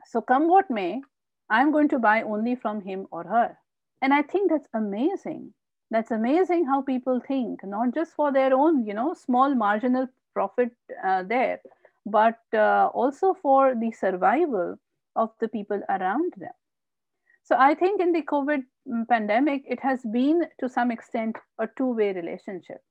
So, 0.05 0.21
come 0.21 0.47
what 0.47 0.69
may, 0.69 1.01
I'm 1.49 1.71
going 1.71 1.87
to 1.89 1.99
buy 1.99 2.21
only 2.23 2.55
from 2.55 2.81
him 2.81 3.07
or 3.11 3.23
her. 3.23 3.57
And 4.01 4.13
I 4.13 4.21
think 4.21 4.51
that's 4.51 4.69
amazing. 4.73 5.53
That's 5.89 6.11
amazing 6.11 6.65
how 6.65 6.81
people 6.81 7.21
think, 7.25 7.63
not 7.63 7.93
just 7.93 8.13
for 8.13 8.31
their 8.31 8.53
own, 8.53 8.85
you 8.85 8.93
know, 8.93 9.13
small 9.13 9.55
marginal 9.55 10.07
profit 10.33 10.71
uh, 11.03 11.23
there, 11.23 11.61
but 12.05 12.39
uh, 12.53 12.89
also 12.93 13.33
for 13.33 13.73
the 13.75 13.91
survival 13.91 14.77
of 15.15 15.31
the 15.39 15.47
people 15.47 15.81
around 15.89 16.33
them. 16.37 16.51
So 17.43 17.55
I 17.57 17.75
think 17.75 18.01
in 18.01 18.11
the 18.11 18.23
COVID 18.23 18.63
mm, 18.87 19.07
pandemic, 19.07 19.63
it 19.67 19.79
has 19.79 20.01
been 20.03 20.43
to 20.59 20.67
some 20.67 20.91
extent 20.91 21.37
a 21.57 21.67
two 21.77 21.93
way 21.93 22.11
relationship. 22.11 22.81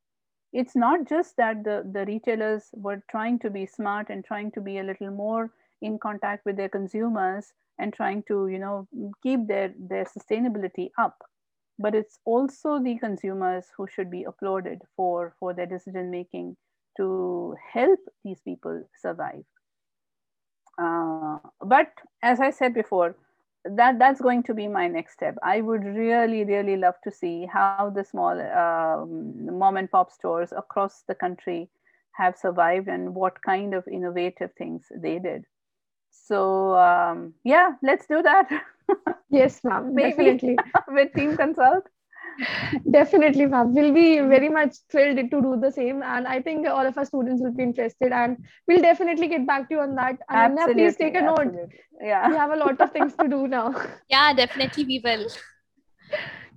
It's 0.52 0.74
not 0.74 1.06
just 1.06 1.36
that 1.36 1.62
the, 1.64 1.86
the 1.92 2.06
retailers 2.06 2.70
were 2.72 3.02
trying 3.10 3.38
to 3.40 3.50
be 3.50 3.66
smart 3.66 4.08
and 4.08 4.24
trying 4.24 4.52
to 4.52 4.62
be 4.62 4.78
a 4.78 4.82
little 4.82 5.10
more 5.10 5.50
in 5.82 5.98
contact 5.98 6.44
with 6.44 6.56
their 6.56 6.68
consumers 6.68 7.52
and 7.78 7.92
trying 7.92 8.22
to 8.28 8.48
you 8.48 8.58
know 8.58 8.88
keep 9.22 9.46
their 9.46 9.72
their 9.78 10.04
sustainability 10.04 10.90
up. 10.98 11.16
But 11.78 11.94
it's 11.94 12.18
also 12.24 12.82
the 12.82 12.96
consumers 12.98 13.66
who 13.76 13.86
should 13.86 14.10
be 14.10 14.24
applauded 14.24 14.80
for 14.96 15.34
for 15.38 15.52
their 15.52 15.66
decision 15.66 16.10
making 16.10 16.56
to 16.96 17.54
help 17.72 18.00
these 18.24 18.40
people 18.40 18.82
survive. 19.00 19.44
Uh, 20.78 21.38
but 21.64 21.88
as 22.22 22.38
i 22.38 22.50
said 22.50 22.74
before 22.74 23.16
that 23.74 23.98
that's 23.98 24.20
going 24.20 24.42
to 24.44 24.54
be 24.54 24.68
my 24.68 24.86
next 24.86 25.14
step. 25.14 25.36
I 25.42 25.60
would 25.60 25.84
really 25.84 26.44
really 26.44 26.76
love 26.76 26.94
to 27.04 27.10
see 27.10 27.46
how 27.46 27.90
the 27.94 28.04
small 28.04 28.40
um, 28.40 29.58
mom 29.58 29.76
and 29.76 29.90
pop 29.90 30.12
stores 30.12 30.52
across 30.56 31.02
the 31.08 31.14
country 31.14 31.68
have 32.12 32.36
survived 32.36 32.88
and 32.88 33.14
what 33.14 33.42
kind 33.42 33.74
of 33.74 33.86
innovative 33.88 34.52
things 34.56 34.86
they 34.94 35.18
did 35.18 35.44
so 36.10 36.76
um, 36.78 37.34
yeah 37.44 37.72
let's 37.82 38.06
do 38.06 38.22
that. 38.22 38.48
Yes 39.30 39.60
ma'am 39.64 39.94
definitely. 39.96 40.56
with 40.88 41.12
team 41.14 41.36
consult. 41.36 41.84
Definitely 42.90 43.46
ma'am. 43.46 43.74
We'll 43.74 43.92
be 43.92 44.20
very 44.20 44.48
much 44.48 44.76
thrilled 44.90 45.16
to 45.16 45.40
do 45.42 45.58
the 45.60 45.70
same 45.72 46.02
and 46.02 46.28
i 46.28 46.40
think 46.40 46.66
all 46.68 46.86
of 46.86 46.96
our 46.98 47.04
students 47.04 47.42
will 47.42 47.52
be 47.52 47.62
interested 47.64 48.12
and 48.12 48.36
we'll 48.68 48.82
definitely 48.82 49.26
get 49.28 49.46
back 49.46 49.68
to 49.68 49.74
you 49.76 49.80
on 49.80 49.94
that. 49.96 50.18
And 50.28 50.56
Ananya, 50.58 50.72
please 50.74 50.96
take 50.96 51.16
a 51.16 51.22
note. 51.22 51.54
yeah. 52.00 52.28
We 52.28 52.36
have 52.36 52.52
a 52.52 52.56
lot 52.56 52.80
of 52.80 52.92
things 52.92 53.14
to 53.20 53.28
do 53.28 53.46
now. 53.48 53.74
Yeah 54.08 54.32
definitely 54.34 54.84
we 54.84 55.00
will. 55.02 55.26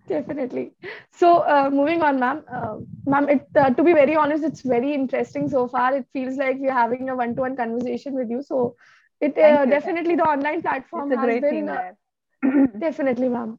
Definitely. 0.08 0.72
So 1.12 1.40
uh, 1.40 1.70
moving 1.72 2.02
on 2.02 2.20
ma'am. 2.20 2.44
Uh, 2.52 2.78
ma'am 3.06 3.30
it, 3.30 3.48
uh, 3.56 3.70
to 3.72 3.84
be 3.84 3.94
very 3.94 4.16
honest 4.16 4.44
it's 4.44 4.62
very 4.62 4.94
interesting 4.94 5.48
so 5.50 5.68
far. 5.68 5.96
It 5.96 6.06
feels 6.14 6.38
like 6.38 6.58
we're 6.60 6.74
having 6.74 7.10
a 7.10 7.16
one-to-one 7.16 7.56
conversation 7.56 8.16
with 8.16 8.30
you. 8.30 8.42
So 8.44 8.76
it 9.22 9.38
uh, 9.38 9.66
definitely 9.66 10.16
the 10.16 10.24
online 10.24 10.62
platform 10.62 11.12
has 11.12 11.42
been 11.42 11.70
uh, 11.70 11.92
definitely 12.80 13.30
ma'am 13.30 13.58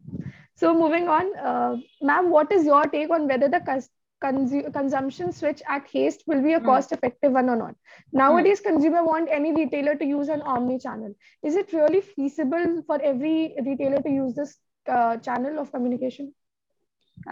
so 0.60 0.74
moving 0.74 1.08
on, 1.08 1.34
uh, 1.38 1.76
ma'am, 2.02 2.28
what 2.28 2.52
is 2.52 2.66
your 2.66 2.84
take 2.84 3.08
on 3.08 3.26
whether 3.26 3.48
the 3.48 3.60
cons- 3.60 3.88
cons- 4.20 4.66
consumption 4.74 5.32
switch 5.32 5.62
at 5.66 5.86
Haste 5.88 6.22
will 6.26 6.42
be 6.42 6.52
a 6.52 6.58
hmm. 6.58 6.66
cost-effective 6.66 7.32
one 7.32 7.48
or 7.48 7.56
not? 7.56 7.74
Nowadays, 8.12 8.60
mm. 8.60 8.64
consumer 8.64 9.02
want 9.02 9.30
any 9.30 9.54
retailer 9.54 9.94
to 9.94 10.04
use 10.04 10.28
an 10.28 10.42
omni-channel. 10.42 11.14
Is 11.42 11.56
it 11.56 11.72
really 11.72 12.02
feasible 12.02 12.82
for 12.86 13.00
every 13.00 13.54
retailer 13.64 14.02
to 14.02 14.10
use 14.10 14.34
this 14.34 14.58
uh, 14.86 15.16
channel 15.16 15.58
of 15.58 15.72
communication? 15.72 16.34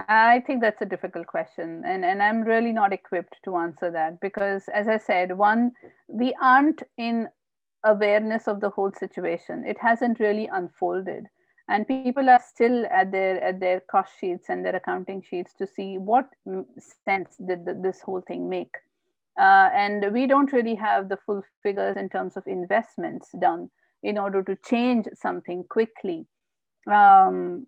I 0.08 0.42
think 0.46 0.62
that's 0.62 0.80
a 0.80 0.86
difficult 0.86 1.26
question, 1.26 1.82
and 1.84 2.04
and 2.04 2.22
I'm 2.22 2.42
really 2.42 2.72
not 2.72 2.92
equipped 2.92 3.36
to 3.44 3.56
answer 3.56 3.90
that 3.90 4.20
because, 4.20 4.68
as 4.68 4.88
I 4.88 4.98
said, 4.98 5.36
one, 5.36 5.72
we 6.08 6.34
aren't 6.40 6.82
in 6.96 7.28
awareness 7.90 8.48
of 8.48 8.60
the 8.60 8.70
whole 8.70 8.92
situation. 8.92 9.64
It 9.66 9.78
hasn't 9.78 10.20
really 10.20 10.48
unfolded. 10.52 11.26
And 11.68 11.86
people 11.86 12.30
are 12.30 12.42
still 12.46 12.86
at 12.86 13.12
their 13.12 13.42
at 13.42 13.60
their 13.60 13.80
cost 13.80 14.12
sheets 14.18 14.48
and 14.48 14.64
their 14.64 14.76
accounting 14.76 15.22
sheets 15.22 15.52
to 15.58 15.66
see 15.66 15.98
what 15.98 16.26
sense 17.04 17.36
did 17.46 17.66
the, 17.66 17.74
this 17.74 18.00
whole 18.00 18.22
thing 18.22 18.48
make. 18.48 18.74
Uh, 19.38 19.68
and 19.72 20.12
we 20.12 20.26
don't 20.26 20.52
really 20.52 20.74
have 20.74 21.08
the 21.08 21.18
full 21.26 21.42
figures 21.62 21.96
in 21.96 22.08
terms 22.08 22.36
of 22.36 22.46
investments 22.46 23.28
done 23.38 23.70
in 24.02 24.18
order 24.18 24.42
to 24.42 24.56
change 24.64 25.06
something 25.14 25.62
quickly. 25.68 26.26
Um, 26.90 27.66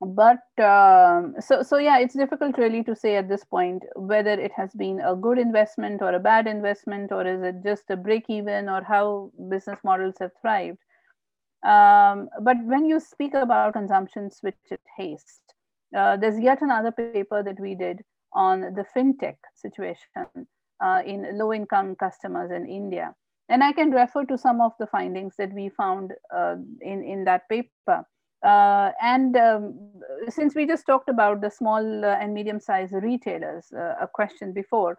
but 0.00 0.42
um, 0.58 1.34
so 1.40 1.62
so 1.62 1.76
yeah 1.76 1.98
it's 1.98 2.14
difficult 2.14 2.56
really 2.56 2.82
to 2.82 2.96
say 2.96 3.16
at 3.16 3.28
this 3.28 3.44
point 3.44 3.82
whether 3.96 4.32
it 4.32 4.52
has 4.52 4.72
been 4.74 5.00
a 5.00 5.14
good 5.14 5.38
investment 5.38 6.00
or 6.00 6.14
a 6.14 6.18
bad 6.20 6.46
investment 6.46 7.12
or 7.12 7.26
is 7.26 7.42
it 7.42 7.56
just 7.62 7.84
a 7.90 7.96
break 7.96 8.24
even 8.28 8.68
or 8.68 8.82
how 8.82 9.30
business 9.50 9.78
models 9.84 10.14
have 10.18 10.30
thrived 10.40 10.78
um, 11.62 12.30
but 12.40 12.56
when 12.64 12.86
you 12.86 13.00
speak 13.00 13.34
about 13.34 13.74
consumption 13.74 14.30
switch 14.30 14.56
at 14.70 14.80
haste, 14.96 15.54
uh, 15.96 16.16
there's 16.16 16.38
yet 16.40 16.62
another 16.62 16.90
paper 16.90 17.42
that 17.42 17.60
we 17.60 17.74
did 17.74 18.02
on 18.32 18.60
the 18.60 18.84
fintech 18.96 19.36
situation 19.54 20.46
uh, 20.82 21.02
in 21.04 21.36
low 21.36 21.52
income 21.52 21.96
customers 21.96 22.50
in 22.50 22.66
India. 22.66 23.14
And 23.48 23.62
I 23.62 23.72
can 23.72 23.90
refer 23.90 24.24
to 24.26 24.38
some 24.38 24.60
of 24.60 24.72
the 24.78 24.86
findings 24.86 25.34
that 25.36 25.52
we 25.52 25.68
found 25.68 26.12
uh, 26.34 26.54
in, 26.80 27.02
in 27.02 27.24
that 27.24 27.48
paper. 27.48 28.06
Uh, 28.42 28.92
and 29.02 29.36
um, 29.36 29.78
since 30.28 30.54
we 30.54 30.66
just 30.66 30.86
talked 30.86 31.08
about 31.08 31.40
the 31.40 31.50
small 31.50 32.04
uh, 32.04 32.16
and 32.20 32.32
medium 32.32 32.58
sized 32.58 32.94
retailers, 32.94 33.66
uh, 33.76 33.94
a 34.00 34.08
question 34.08 34.52
before, 34.52 34.96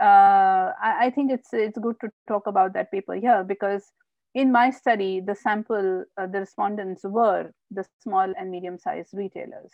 I, 0.00 1.06
I, 1.06 1.12
think 1.14 1.32
it's, 1.32 1.52
it's 1.52 1.78
good 1.78 1.96
to 2.02 2.10
talk 2.28 2.46
about 2.46 2.74
that 2.74 2.92
paper 2.92 3.14
here 3.14 3.42
because 3.42 3.90
in 4.36 4.52
my 4.52 4.70
study, 4.70 5.20
the 5.20 5.34
sample, 5.34 6.04
uh, 6.18 6.26
the 6.26 6.40
respondents 6.40 7.02
were 7.04 7.50
the 7.70 7.86
small 8.02 8.30
and 8.38 8.50
medium 8.50 8.78
sized 8.78 9.14
retailers. 9.14 9.70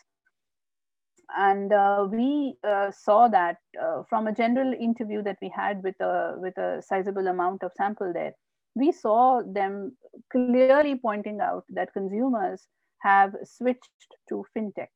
And 1.36 1.72
uh, 1.72 2.06
we 2.08 2.54
uh, 2.62 2.92
saw 2.92 3.26
that 3.28 3.56
uh, 3.82 4.02
from 4.08 4.28
a 4.28 4.32
general 4.32 4.72
interview 4.72 5.20
that 5.24 5.38
we 5.42 5.48
had 5.48 5.82
with 5.82 6.00
a, 6.00 6.34
with 6.36 6.56
a 6.58 6.80
sizable 6.80 7.26
amount 7.26 7.64
of 7.64 7.72
sample 7.76 8.12
there, 8.12 8.34
we 8.76 8.92
saw 8.92 9.42
them 9.44 9.96
clearly 10.30 10.94
pointing 10.94 11.40
out 11.40 11.64
that 11.70 11.92
consumers 11.92 12.68
have 13.02 13.34
switched 13.44 14.16
to 14.28 14.44
fintech 14.56 14.88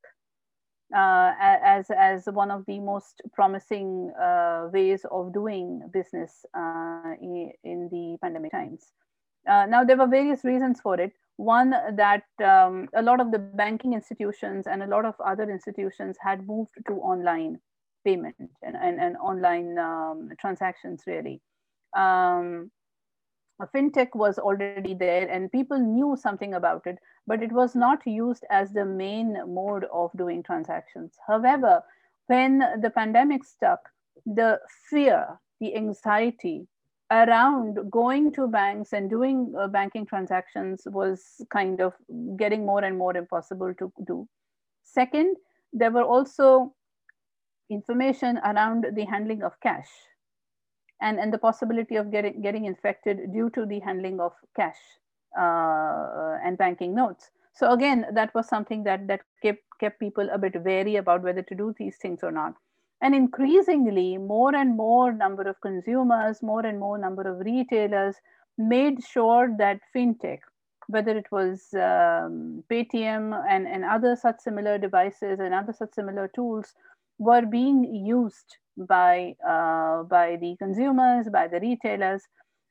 uh, 0.95 1.33
as 1.39 1.89
as 1.89 2.25
one 2.27 2.51
of 2.51 2.63
the 2.65 2.79
most 2.79 3.21
promising 3.33 4.11
uh, 4.21 4.69
ways 4.71 5.05
of 5.11 5.33
doing 5.33 5.81
business 5.91 6.45
uh, 6.57 7.13
in, 7.21 7.89
the 7.91 8.17
pandemic 8.21 8.51
times. 8.51 8.91
Uh, 9.47 9.65
now, 9.65 9.83
there 9.83 9.97
were 9.97 10.07
various 10.07 10.43
reasons 10.43 10.79
for 10.81 10.99
it. 10.99 11.13
One, 11.37 11.69
that 11.69 12.23
um, 12.43 12.89
a 12.95 13.01
lot 13.01 13.21
of 13.21 13.31
the 13.31 13.39
banking 13.39 13.93
institutions 13.93 14.65
and 14.65 14.81
a 14.81 14.87
lot 14.87 15.05
of 15.05 15.15
other 15.23 15.49
institutions 15.49 16.17
had 16.19 16.47
moved 16.47 16.71
to 16.87 16.93
online 16.93 17.59
payment 18.03 18.35
and, 18.61 18.75
and, 18.75 18.99
and 18.99 19.15
online 19.17 19.77
um, 19.77 20.29
transactions, 20.39 21.03
really. 21.05 21.41
Um, 21.95 22.71
fintech 23.65 24.13
was 24.13 24.37
already 24.37 24.93
there 24.93 25.27
and 25.27 25.51
people 25.51 25.79
knew 25.79 26.15
something 26.15 26.53
about 26.53 26.85
it, 26.85 26.99
but 27.25 27.41
it 27.41 27.51
was 27.51 27.75
not 27.75 28.05
used 28.05 28.45
as 28.51 28.71
the 28.71 28.85
main 28.85 29.37
mode 29.47 29.85
of 29.91 30.11
doing 30.15 30.43
transactions. 30.43 31.17
However, 31.25 31.81
when 32.27 32.59
the 32.81 32.91
pandemic 32.91 33.43
stuck, 33.43 33.79
the 34.25 34.59
fear, 34.89 35.39
the 35.59 35.75
anxiety, 35.75 36.67
around 37.09 37.79
going 37.89 38.31
to 38.33 38.47
banks 38.47 38.93
and 38.93 39.09
doing 39.09 39.53
uh, 39.57 39.67
banking 39.67 40.05
transactions 40.05 40.83
was 40.85 41.41
kind 41.49 41.81
of 41.81 41.93
getting 42.37 42.65
more 42.65 42.83
and 42.83 42.97
more 42.97 43.15
impossible 43.15 43.73
to 43.75 43.91
do. 44.05 44.27
Second, 44.83 45.37
there 45.71 45.91
were 45.91 46.03
also 46.03 46.73
information 47.69 48.37
around 48.39 48.85
the 48.93 49.05
handling 49.05 49.41
of 49.41 49.59
cash 49.61 49.89
and, 51.01 51.19
and 51.19 51.33
the 51.33 51.37
possibility 51.37 51.95
of 51.95 52.11
getting, 52.11 52.41
getting 52.41 52.65
infected 52.65 53.31
due 53.33 53.49
to 53.51 53.65
the 53.65 53.79
handling 53.79 54.19
of 54.19 54.33
cash 54.55 54.77
uh, 55.39 56.37
and 56.43 56.57
banking 56.57 56.95
notes. 56.95 57.29
So 57.53 57.71
again, 57.71 58.05
that 58.13 58.33
was 58.35 58.47
something 58.47 58.83
that, 58.83 59.07
that 59.07 59.21
kept, 59.41 59.63
kept 59.79 59.99
people 59.99 60.29
a 60.31 60.37
bit 60.37 60.63
wary 60.63 60.95
about 60.95 61.23
whether 61.23 61.41
to 61.41 61.55
do 61.55 61.73
these 61.77 61.97
things 61.97 62.19
or 62.23 62.31
not 62.31 62.53
and 63.01 63.13
increasingly 63.13 64.17
more 64.17 64.55
and 64.55 64.75
more 64.75 65.13
number 65.13 65.43
of 65.43 65.59
consumers 65.61 66.41
more 66.41 66.65
and 66.65 66.79
more 66.79 66.97
number 66.97 67.29
of 67.29 67.39
retailers 67.45 68.15
made 68.57 69.03
sure 69.03 69.53
that 69.57 69.79
fintech 69.95 70.39
whether 70.87 71.15
it 71.17 71.25
was 71.31 71.73
um, 71.73 72.63
paytm 72.71 73.45
and, 73.49 73.67
and 73.67 73.83
other 73.83 74.15
such 74.15 74.39
similar 74.39 74.77
devices 74.77 75.39
and 75.39 75.53
other 75.53 75.73
such 75.73 75.93
similar 75.93 76.27
tools 76.29 76.73
were 77.17 77.45
being 77.45 77.83
used 78.05 78.57
by 78.77 79.35
uh, 79.47 80.03
by 80.03 80.37
the 80.37 80.55
consumers 80.57 81.27
by 81.29 81.47
the 81.47 81.59
retailers 81.59 82.23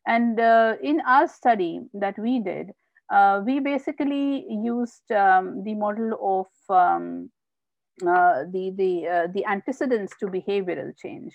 and 0.06 0.38
uh, 0.38 0.74
in 0.82 1.00
our 1.06 1.26
study 1.26 1.80
that 1.94 2.18
we 2.18 2.40
did 2.40 2.70
uh, 3.12 3.40
we 3.44 3.60
basically 3.60 4.44
used 4.50 5.10
um, 5.12 5.62
the 5.64 5.74
model 5.74 6.18
of 6.20 6.76
um, 6.76 7.30
uh, 8.02 8.44
the 8.50 8.72
the 8.76 9.08
uh, 9.08 9.26
the 9.32 9.44
antecedents 9.46 10.12
to 10.18 10.26
behavioral 10.26 10.92
change. 10.98 11.34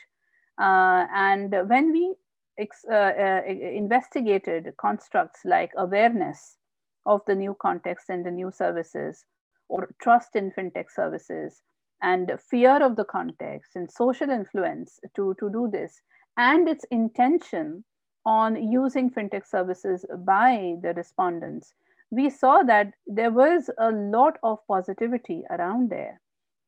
Uh, 0.62 1.07
and 1.16 1.55
when 1.68 1.91
we 1.91 2.14
ex- 2.59 2.86
investigated 2.88 4.72
constructs 4.80 5.39
like 5.45 5.72
awareness 5.78 6.57
of 7.05 7.22
the 7.26 7.34
new 7.34 7.55
context 7.59 8.09
and 8.09 8.26
the 8.26 8.30
new 8.30 8.51
services, 8.51 9.26
or 9.70 9.89
trust 10.01 10.36
in 10.36 10.51
fintech 10.51 10.86
services, 10.93 11.62
and 12.02 12.32
fear 12.49 12.84
of 12.84 12.95
the 12.95 13.06
context 13.06 13.76
and 13.76 13.91
social 13.91 14.30
influence 14.30 14.99
to, 15.16 15.36
to 15.39 15.49
do 15.49 15.70
this, 15.72 16.02
and 16.38 16.68
its 16.68 16.86
intention 16.91 17.84
on 18.26 18.72
using 18.72 19.10
fintech 19.10 19.47
services 19.47 20.06
by 20.20 20.76
the 20.82 20.93
respondents, 20.93 21.74
we 22.12 22.30
saw 22.30 22.62
that 22.64 22.93
there 23.08 23.32
was 23.32 23.70
a 23.78 23.91
lot 23.91 24.38
of 24.43 24.60
positivity 24.68 25.43
around 25.49 25.89
there. 25.89 26.20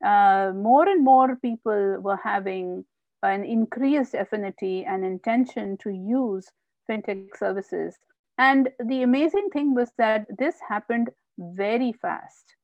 Uh, 0.04 0.52
more 0.56 0.88
and 0.88 1.04
more 1.04 1.36
people 1.38 1.98
were 2.02 2.20
having 2.24 2.84
an 3.24 3.44
increased 3.44 4.14
affinity 4.14 4.84
and 4.86 5.06
intention 5.06 5.78
to 5.78 5.90
use 5.90 6.50
fintech 6.90 7.38
services. 7.38 7.96
And 8.38 8.70
the 8.84 9.04
amazing 9.04 9.50
thing 9.52 9.74
was 9.74 9.92
that 9.98 10.26
this 10.38 10.56
happened 10.68 11.10
very 11.38 11.94
fast. 11.94 12.56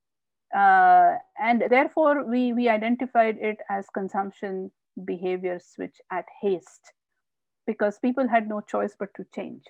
Uh, 0.55 1.15
and 1.39 1.63
therefore, 1.69 2.23
we, 2.25 2.53
we 2.53 2.69
identified 2.69 3.37
it 3.39 3.57
as 3.69 3.87
consumption 3.93 4.71
behavior 5.05 5.59
switch 5.59 6.01
at 6.11 6.25
haste 6.41 6.93
because 7.67 7.99
people 7.99 8.27
had 8.27 8.49
no 8.49 8.61
choice 8.61 8.95
but 8.97 9.13
to 9.15 9.25
change. 9.33 9.63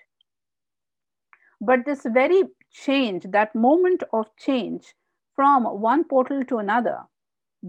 But 1.61 1.85
this 1.85 2.05
very 2.05 2.43
change, 2.71 3.25
that 3.31 3.53
moment 3.53 4.03
of 4.13 4.27
change 4.37 4.93
from 5.35 5.65
one 5.65 6.05
portal 6.05 6.43
to 6.45 6.57
another, 6.57 7.01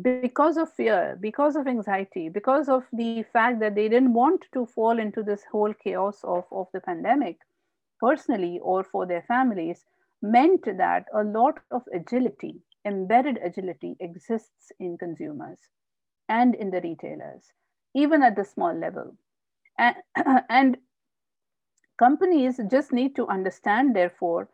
because 0.02 0.56
of 0.56 0.72
fear, 0.72 1.18
because 1.20 1.56
of 1.56 1.66
anxiety, 1.66 2.28
because 2.28 2.68
of 2.68 2.84
the 2.92 3.24
fact 3.32 3.58
that 3.58 3.74
they 3.74 3.88
didn't 3.88 4.14
want 4.14 4.44
to 4.52 4.66
fall 4.66 5.00
into 5.00 5.24
this 5.24 5.42
whole 5.50 5.74
chaos 5.74 6.20
of, 6.22 6.44
of 6.52 6.68
the 6.72 6.80
pandemic 6.80 7.38
personally 7.98 8.60
or 8.62 8.84
for 8.84 9.06
their 9.06 9.22
families, 9.22 9.84
meant 10.22 10.64
that 10.64 11.06
a 11.12 11.24
lot 11.24 11.58
of 11.70 11.82
agility, 11.92 12.60
embedded 12.84 13.38
agility, 13.42 13.96
exists 14.00 14.72
in 14.78 14.96
consumers 14.98 15.58
and 16.28 16.54
in 16.54 16.70
the 16.70 16.80
retailers, 16.80 17.52
even 17.94 18.22
at 18.22 18.36
the 18.36 18.44
small 18.44 18.74
level. 18.74 19.16
And, 19.78 19.96
and 20.48 20.76
companies 21.98 22.60
just 22.70 22.92
need 22.92 23.16
to 23.16 23.26
understand, 23.28 23.94
therefore, 23.94 24.48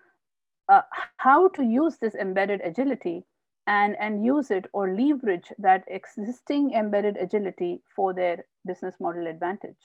uh, 0.68 0.82
how 1.18 1.48
to 1.48 1.62
use 1.62 1.96
this 1.98 2.14
embedded 2.14 2.60
agility 2.64 3.24
and, 3.66 3.96
and 4.00 4.24
use 4.24 4.50
it 4.50 4.66
or 4.72 4.94
leverage 4.94 5.52
that 5.58 5.84
existing 5.88 6.72
embedded 6.72 7.16
agility 7.16 7.82
for 7.94 8.14
their 8.14 8.44
business 8.66 8.96
model 9.00 9.26
advantage. 9.26 9.78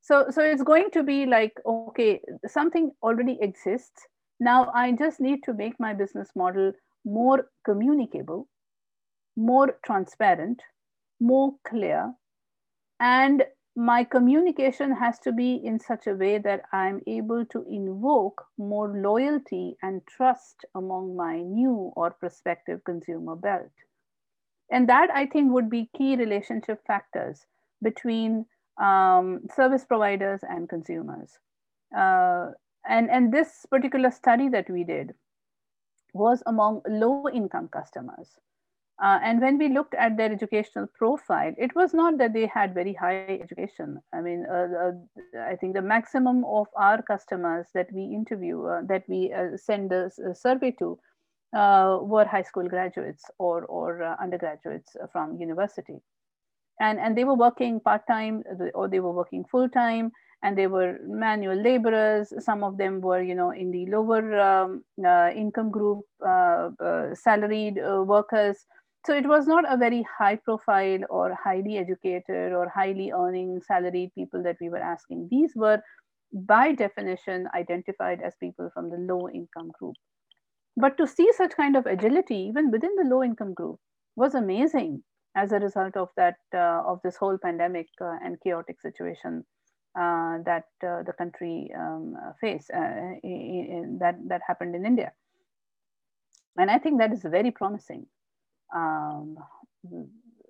So, 0.00 0.26
so 0.30 0.42
it's 0.42 0.62
going 0.62 0.90
to 0.92 1.02
be 1.02 1.26
like, 1.26 1.52
okay, 1.66 2.20
something 2.46 2.92
already 3.02 3.38
exists. 3.40 4.06
Now 4.40 4.70
I 4.74 4.92
just 4.92 5.20
need 5.20 5.42
to 5.44 5.52
make 5.52 5.78
my 5.78 5.92
business 5.92 6.30
model 6.36 6.72
more 7.04 7.48
communicable, 7.64 8.48
more 9.36 9.78
transparent, 9.84 10.62
more 11.20 11.54
clear, 11.64 12.12
and 13.00 13.44
my 13.78 14.02
communication 14.02 14.92
has 14.92 15.20
to 15.20 15.30
be 15.30 15.54
in 15.54 15.78
such 15.78 16.08
a 16.08 16.14
way 16.14 16.38
that 16.38 16.62
I'm 16.72 17.00
able 17.06 17.46
to 17.46 17.64
invoke 17.70 18.44
more 18.58 18.88
loyalty 18.88 19.76
and 19.82 20.04
trust 20.04 20.64
among 20.74 21.14
my 21.14 21.36
new 21.42 21.92
or 21.94 22.10
prospective 22.10 22.82
consumer 22.82 23.36
belt. 23.36 23.70
And 24.72 24.88
that 24.88 25.10
I 25.14 25.26
think 25.26 25.52
would 25.52 25.70
be 25.70 25.90
key 25.96 26.16
relationship 26.16 26.84
factors 26.88 27.46
between 27.80 28.46
um, 28.82 29.42
service 29.54 29.84
providers 29.84 30.40
and 30.42 30.68
consumers. 30.68 31.38
Uh, 31.96 32.48
and, 32.84 33.08
and 33.10 33.32
this 33.32 33.64
particular 33.70 34.10
study 34.10 34.48
that 34.48 34.68
we 34.68 34.82
did 34.82 35.14
was 36.18 36.42
among 36.46 36.82
low 36.86 37.28
income 37.28 37.68
customers. 37.68 38.28
Uh, 39.00 39.20
and 39.22 39.40
when 39.40 39.58
we 39.58 39.68
looked 39.68 39.94
at 39.94 40.16
their 40.16 40.32
educational 40.32 40.86
profile, 40.88 41.54
it 41.56 41.72
was 41.76 41.94
not 41.94 42.18
that 42.18 42.32
they 42.32 42.46
had 42.46 42.74
very 42.74 42.92
high 42.92 43.38
education. 43.40 44.00
I 44.12 44.20
mean, 44.20 44.44
uh, 44.50 44.66
uh, 44.90 45.40
I 45.40 45.54
think 45.54 45.74
the 45.74 45.82
maximum 45.82 46.44
of 46.44 46.66
our 46.76 47.00
customers 47.02 47.68
that 47.74 47.92
we 47.92 48.02
interview, 48.02 48.64
uh, 48.64 48.82
that 48.88 49.04
we 49.08 49.32
uh, 49.32 49.56
send 49.56 49.92
a, 49.92 50.10
a, 50.28 50.34
survey 50.34 50.72
to, 50.80 50.98
uh, 51.56 51.98
were 52.02 52.24
high 52.24 52.42
school 52.42 52.68
graduates 52.68 53.24
or, 53.38 53.64
or 53.66 54.02
undergraduates 54.20 54.96
from 55.12 55.36
university. 55.36 56.00
And, 56.80 56.98
and 56.98 57.16
they 57.16 57.24
were 57.24 57.34
working 57.34 57.78
part 57.78 58.02
time 58.08 58.42
or 58.74 58.88
they 58.88 59.00
were 59.00 59.12
working 59.12 59.44
full 59.44 59.68
time 59.68 60.10
and 60.42 60.56
they 60.56 60.66
were 60.66 60.98
manual 61.04 61.56
laborers. 61.60 62.32
Some 62.38 62.62
of 62.62 62.78
them 62.78 63.00
were, 63.00 63.22
you 63.22 63.34
know, 63.34 63.50
in 63.50 63.70
the 63.70 63.86
lower 63.86 64.40
um, 64.40 64.84
income 65.34 65.70
group, 65.70 66.04
salaried 67.14 67.76
workers 68.06 68.66
so 69.06 69.14
it 69.14 69.26
was 69.26 69.46
not 69.46 69.64
a 69.72 69.76
very 69.76 70.04
high 70.18 70.36
profile 70.36 71.00
or 71.08 71.34
highly 71.34 71.78
educated 71.78 72.52
or 72.52 72.68
highly 72.68 73.10
earning 73.10 73.60
salaried 73.66 74.12
people 74.14 74.42
that 74.42 74.56
we 74.60 74.68
were 74.68 74.82
asking. 74.82 75.28
These 75.30 75.52
were 75.56 75.80
by 76.32 76.72
definition 76.72 77.48
identified 77.54 78.20
as 78.20 78.34
people 78.38 78.70
from 78.74 78.90
the 78.90 78.98
low 78.98 79.28
income 79.28 79.70
group. 79.78 79.94
But 80.76 80.98
to 80.98 81.06
see 81.06 81.32
such 81.32 81.56
kind 81.56 81.76
of 81.76 81.86
agility 81.86 82.36
even 82.36 82.70
within 82.70 82.94
the 82.96 83.08
low 83.08 83.22
income 83.22 83.54
group 83.54 83.78
was 84.16 84.34
amazing 84.34 85.02
as 85.34 85.52
a 85.52 85.58
result 85.58 85.96
of 85.96 86.08
that 86.16 86.36
uh, 86.52 86.82
of 86.84 87.00
this 87.02 87.16
whole 87.16 87.38
pandemic 87.38 87.86
uh, 88.00 88.16
and 88.22 88.40
chaotic 88.42 88.80
situation 88.80 89.44
uh, 89.94 90.38
that 90.44 90.66
uh, 90.86 91.02
the 91.02 91.14
country 91.16 91.70
um, 91.76 92.16
faced 92.40 92.70
uh, 92.70 93.18
that 93.98 94.16
that 94.26 94.40
happened 94.46 94.74
in 94.74 94.84
India. 94.86 95.12
And 96.56 96.70
I 96.70 96.78
think 96.78 96.98
that 96.98 97.12
is 97.12 97.22
very 97.22 97.50
promising. 97.50 98.06
Um, 98.74 99.38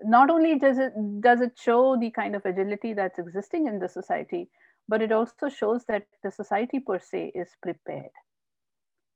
not 0.03 0.31
only 0.31 0.59
does 0.59 0.79
it 0.79 0.93
does 1.21 1.41
it 1.41 1.53
show 1.59 1.97
the 1.99 2.11
kind 2.11 2.35
of 2.35 2.47
agility 2.47 2.95
that's 2.95 3.19
existing 3.19 3.67
in 3.67 3.79
the 3.79 3.89
society 3.89 4.49
but 4.89 5.03
it 5.03 5.13
also 5.13 5.49
shows 5.49 5.85
that 5.85 6.07
the 6.23 6.31
society 6.31 6.81
per 6.81 6.99
se 6.99 7.33
is 7.35 7.49
prepared. 7.63 8.11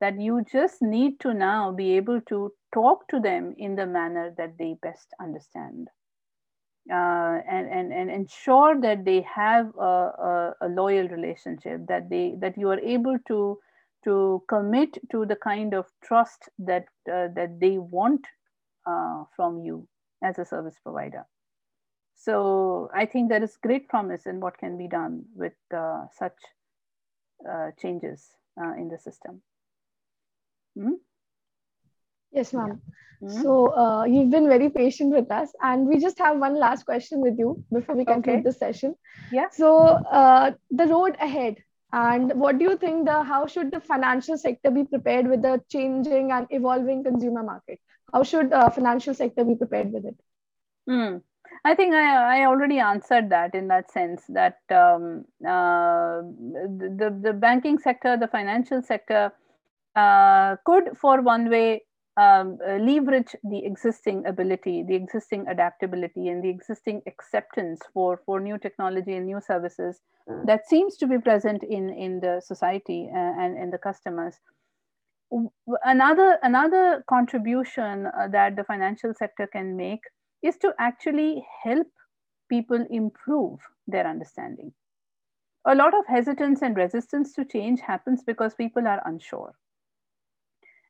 That 0.00 0.20
you 0.20 0.44
just 0.44 0.82
need 0.82 1.18
to 1.20 1.32
now 1.32 1.72
be 1.72 1.96
able 1.96 2.20
to 2.22 2.52
talk 2.74 3.08
to 3.08 3.20
them 3.20 3.54
in 3.56 3.74
the 3.74 3.86
manner 3.86 4.34
that 4.36 4.58
they 4.58 4.76
best 4.82 5.14
understand 5.20 5.88
uh, 6.90 7.38
and, 7.48 7.68
and, 7.70 7.92
and 7.92 8.10
ensure 8.10 8.80
that 8.80 9.04
they 9.04 9.22
have 9.22 9.70
a, 9.78 9.82
a, 9.82 10.54
a, 10.62 10.68
loyal 10.68 11.08
relationship 11.08 11.86
that 11.86 12.10
they 12.10 12.34
that 12.40 12.58
you 12.58 12.68
are 12.68 12.80
able 12.80 13.16
to 13.28 13.58
to 14.02 14.42
commit 14.48 14.98
to 15.12 15.24
the 15.24 15.36
kind 15.36 15.74
of 15.74 15.86
trust 16.02 16.48
that 16.58 16.86
uh, 17.08 17.28
that 17.36 17.58
they 17.60 17.78
want 17.78 18.26
uh, 18.84 19.22
from 19.36 19.60
you 19.60 19.86
as 20.24 20.40
a 20.40 20.44
service 20.44 20.74
provider. 20.82 21.24
So 22.16 22.90
I 22.94 23.06
think 23.06 23.28
there 23.28 23.42
is 23.42 23.56
great 23.62 23.88
promise 23.88 24.26
in 24.26 24.40
what 24.40 24.58
can 24.58 24.76
be 24.76 24.88
done 24.88 25.24
with 25.34 25.54
uh, 25.72 26.06
such 26.18 26.38
uh, 27.48 27.70
changes 27.80 28.28
in 28.76 28.88
the 28.88 28.98
system. 28.98 29.40
Hmm? 30.76 30.94
Yes, 32.32 32.52
ma'am. 32.52 32.80
Mm-hmm. 33.22 33.42
So 33.42 33.66
uh, 33.76 34.04
you've 34.04 34.30
been 34.30 34.48
very 34.48 34.68
patient 34.68 35.14
with 35.14 35.30
us, 35.30 35.50
and 35.62 35.86
we 35.86 35.98
just 35.98 36.18
have 36.18 36.38
one 36.38 36.58
last 36.58 36.84
question 36.84 37.20
with 37.20 37.38
you 37.38 37.62
before 37.72 37.94
we 37.94 38.04
conclude 38.04 38.40
okay. 38.40 38.42
the 38.42 38.52
session. 38.52 38.94
Yeah. 39.30 39.48
So 39.50 39.76
uh, 39.76 40.52
the 40.70 40.86
road 40.86 41.16
ahead, 41.20 41.58
and 41.92 42.32
what 42.34 42.58
do 42.58 42.64
you 42.64 42.76
think? 42.76 43.06
The 43.06 43.22
how 43.22 43.46
should 43.46 43.70
the 43.70 43.80
financial 43.80 44.36
sector 44.36 44.70
be 44.70 44.84
prepared 44.84 45.28
with 45.28 45.42
the 45.42 45.60
changing 45.68 46.32
and 46.32 46.46
evolving 46.50 47.04
consumer 47.04 47.42
market? 47.42 47.78
how 48.12 48.22
should 48.22 48.52
uh, 48.52 48.70
financial 48.70 49.14
sector 49.14 49.44
be 49.44 49.54
prepared 49.54 49.92
with 49.92 50.04
it 50.04 50.16
mm. 50.88 51.20
i 51.64 51.74
think 51.74 51.94
I, 51.94 52.40
I 52.40 52.46
already 52.46 52.78
answered 52.78 53.30
that 53.30 53.54
in 53.54 53.68
that 53.68 53.90
sense 53.90 54.22
that 54.28 54.58
um, 54.70 55.24
uh, 55.46 56.20
the, 57.00 57.18
the 57.22 57.32
banking 57.32 57.78
sector 57.78 58.16
the 58.16 58.28
financial 58.28 58.82
sector 58.82 59.32
uh, 59.96 60.56
could 60.64 60.96
for 61.00 61.20
one 61.20 61.50
way 61.50 61.82
um, 62.16 62.58
leverage 62.80 63.34
the 63.42 63.64
existing 63.64 64.26
ability 64.26 64.84
the 64.86 64.94
existing 64.94 65.46
adaptability 65.48 66.28
and 66.28 66.44
the 66.44 66.48
existing 66.48 67.00
acceptance 67.06 67.80
for 67.94 68.20
for 68.26 68.38
new 68.38 68.58
technology 68.58 69.14
and 69.14 69.26
new 69.26 69.40
services 69.40 70.00
that 70.46 70.68
seems 70.68 70.96
to 70.96 71.06
be 71.06 71.18
present 71.18 71.62
in 71.62 71.88
in 71.90 72.20
the 72.20 72.40
society 72.44 73.08
uh, 73.12 73.32
and 73.42 73.58
in 73.58 73.70
the 73.70 73.78
customers. 73.78 74.36
Another 75.84 76.38
another 76.42 77.02
contribution 77.08 78.06
uh, 78.06 78.28
that 78.28 78.56
the 78.56 78.64
financial 78.64 79.14
sector 79.14 79.46
can 79.46 79.76
make 79.76 80.00
is 80.42 80.58
to 80.58 80.74
actually 80.78 81.44
help 81.64 81.86
people 82.50 82.84
improve 82.90 83.58
their 83.86 84.06
understanding. 84.06 84.72
A 85.64 85.74
lot 85.74 85.94
of 85.94 86.06
hesitance 86.06 86.60
and 86.60 86.76
resistance 86.76 87.32
to 87.34 87.44
change 87.46 87.80
happens 87.80 88.22
because 88.22 88.54
people 88.54 88.86
are 88.86 89.00
unsure 89.06 89.54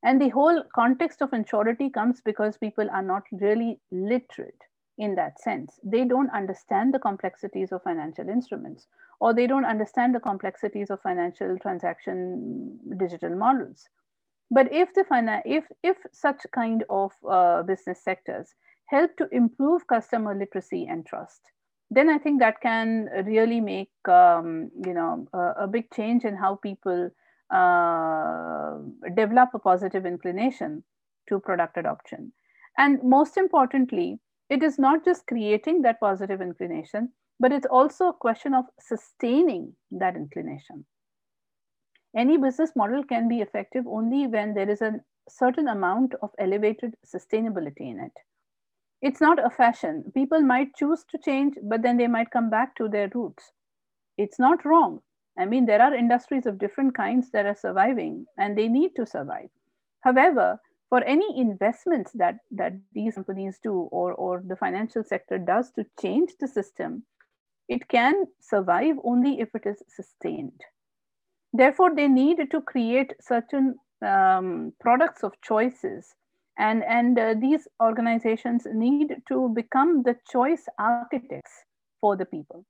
and 0.02 0.20
the 0.20 0.30
whole 0.30 0.62
context 0.74 1.22
of 1.22 1.30
insurity 1.30 1.92
comes 1.92 2.20
because 2.24 2.56
people 2.56 2.88
are 2.90 3.02
not 3.02 3.22
really 3.32 3.80
literate 3.90 4.62
in 4.98 5.14
that 5.14 5.40
sense. 5.40 5.78
They 5.84 6.04
don't 6.04 6.30
understand 6.30 6.92
the 6.92 6.98
complexities 6.98 7.72
of 7.72 7.82
financial 7.82 8.28
instruments 8.28 8.86
or 9.20 9.32
they 9.32 9.46
don't 9.46 9.64
understand 9.64 10.14
the 10.14 10.20
complexities 10.20 10.90
of 10.90 11.00
financial 11.00 11.56
transaction 11.58 12.78
digital 12.96 13.36
models. 13.36 13.88
But 14.50 14.72
if 14.72 14.92
the 14.92 15.04
if 15.46 15.64
if 15.82 15.96
such 16.12 16.42
kind 16.52 16.84
of 16.90 17.12
uh, 17.28 17.62
business 17.62 18.02
sectors 18.02 18.54
help 18.86 19.16
to 19.16 19.28
improve 19.32 19.86
customer 19.86 20.34
literacy 20.34 20.86
and 20.86 21.06
trust, 21.06 21.40
then 21.90 22.10
I 22.10 22.18
think 22.18 22.40
that 22.40 22.60
can 22.60 23.08
really 23.24 23.60
make 23.60 23.92
um, 24.06 24.70
you 24.84 24.92
know 24.92 25.26
a, 25.32 25.64
a, 25.64 25.66
big 25.66 25.90
change 25.90 26.24
in 26.24 26.36
how 26.36 26.56
people 26.56 27.10
uh, 27.52 28.78
develop 29.14 29.50
a 29.54 29.58
positive 29.58 30.06
inclination 30.06 30.82
to 31.28 31.38
product 31.38 31.76
adoption. 31.76 32.32
And 32.78 33.02
most 33.02 33.36
importantly, 33.36 34.18
it 34.48 34.62
is 34.62 34.78
not 34.78 35.04
just 35.04 35.26
creating 35.26 35.82
that 35.82 36.00
positive 36.00 36.40
inclination, 36.40 37.10
but 37.38 37.52
it's 37.52 37.66
also 37.66 38.08
a 38.08 38.12
question 38.12 38.54
of 38.54 38.64
sustaining 38.80 39.74
that 39.90 40.16
inclination. 40.16 40.84
Any 42.16 42.36
business 42.36 42.70
model 42.76 43.02
can 43.04 43.28
be 43.28 43.40
effective 43.40 43.86
only 43.86 44.26
when 44.26 44.54
there 44.54 44.68
is 44.68 44.82
a 44.82 45.00
certain 45.28 45.68
amount 45.68 46.14
of 46.22 46.30
elevated 46.38 46.94
sustainability 47.06 47.90
in 47.90 48.00
it. 48.00 48.12
It's 49.00 49.20
not 49.20 49.44
a 49.44 49.50
fashion. 49.50 50.04
People 50.14 50.40
might 50.40 50.76
choose 50.76 51.04
to 51.10 51.18
change, 51.18 51.54
but 51.62 51.82
then 51.82 51.96
they 51.96 52.06
might 52.06 52.30
come 52.30 52.50
back 52.50 52.76
to 52.76 52.88
their 52.88 53.10
roots. 53.14 53.52
It's 54.16 54.38
not 54.38 54.64
wrong. 54.64 55.00
I 55.38 55.46
mean, 55.46 55.66
there 55.66 55.80
are 55.80 55.94
industries 55.94 56.46
of 56.46 56.58
different 56.58 56.94
kinds 56.94 57.30
that 57.30 57.46
are 57.46 57.56
surviving 57.56 58.26
and 58.38 58.56
they 58.56 58.68
need 58.68 58.94
to 58.96 59.06
survive. 59.06 59.48
However, 60.00 60.60
for 60.88 61.02
any 61.04 61.40
investments 61.40 62.12
that, 62.12 62.36
that 62.50 62.74
these 62.92 63.14
companies 63.14 63.58
do 63.62 63.72
or, 63.72 64.12
or 64.12 64.42
the 64.46 64.56
financial 64.56 65.02
sector 65.02 65.38
does 65.38 65.70
to 65.72 65.86
change 66.00 66.32
the 66.38 66.48
system, 66.48 67.04
it 67.68 67.88
can 67.88 68.26
survive 68.40 68.96
only 69.04 69.40
if 69.40 69.54
it 69.54 69.64
is 69.64 69.82
sustained. 69.88 70.60
Therefore, 71.54 71.94
they 71.94 72.08
need 72.08 72.50
to 72.50 72.60
create 72.60 73.14
certain 73.20 73.76
um, 74.02 74.72
products 74.80 75.22
of 75.22 75.32
choices 75.42 76.14
and 76.58 76.84
and 76.84 77.18
uh, 77.18 77.34
these 77.40 77.66
organizations 77.80 78.66
need 78.72 79.16
to 79.28 79.48
become 79.54 80.02
the 80.02 80.16
choice 80.30 80.66
architects 80.78 81.52
for 82.00 82.16
the 82.16 82.26
people 82.26 82.64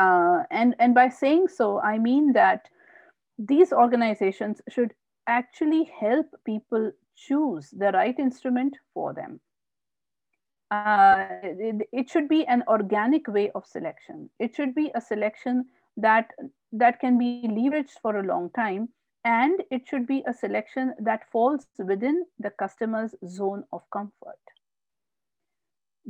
uh, 0.00 0.42
and 0.50 0.74
and 0.78 0.94
by 0.94 1.08
saying 1.08 1.46
so 1.48 1.80
i 1.80 1.98
mean 1.98 2.32
that 2.32 2.68
these 3.38 3.72
organizations 3.72 4.60
should 4.68 4.94
actually 5.26 5.84
help 6.00 6.26
people 6.44 6.90
choose 7.16 7.70
the 7.70 7.92
right 7.92 8.18
instrument 8.18 8.76
for 8.94 9.12
them 9.14 9.40
uh, 10.70 11.26
it, 11.42 11.88
it, 11.92 12.08
should 12.08 12.28
be 12.28 12.46
an 12.46 12.62
organic 12.68 13.26
way 13.26 13.50
of 13.54 13.66
selection 13.66 14.30
it 14.38 14.54
should 14.54 14.74
be 14.74 14.90
a 14.94 15.00
selection 15.00 15.64
that 15.96 16.30
that 16.72 17.00
can 17.00 17.18
be 17.18 17.30
leveraged 17.58 17.98
for 18.02 18.16
a 18.16 18.22
long 18.22 18.48
time 18.50 18.88
and 19.24 19.62
it 19.70 19.86
should 19.86 20.06
be 20.06 20.22
a 20.26 20.32
selection 20.32 20.94
that 20.98 21.30
falls 21.30 21.66
within 21.78 22.24
the 22.38 22.50
customer's 22.50 23.14
zone 23.28 23.64
of 23.72 23.82
comfort. 23.92 24.38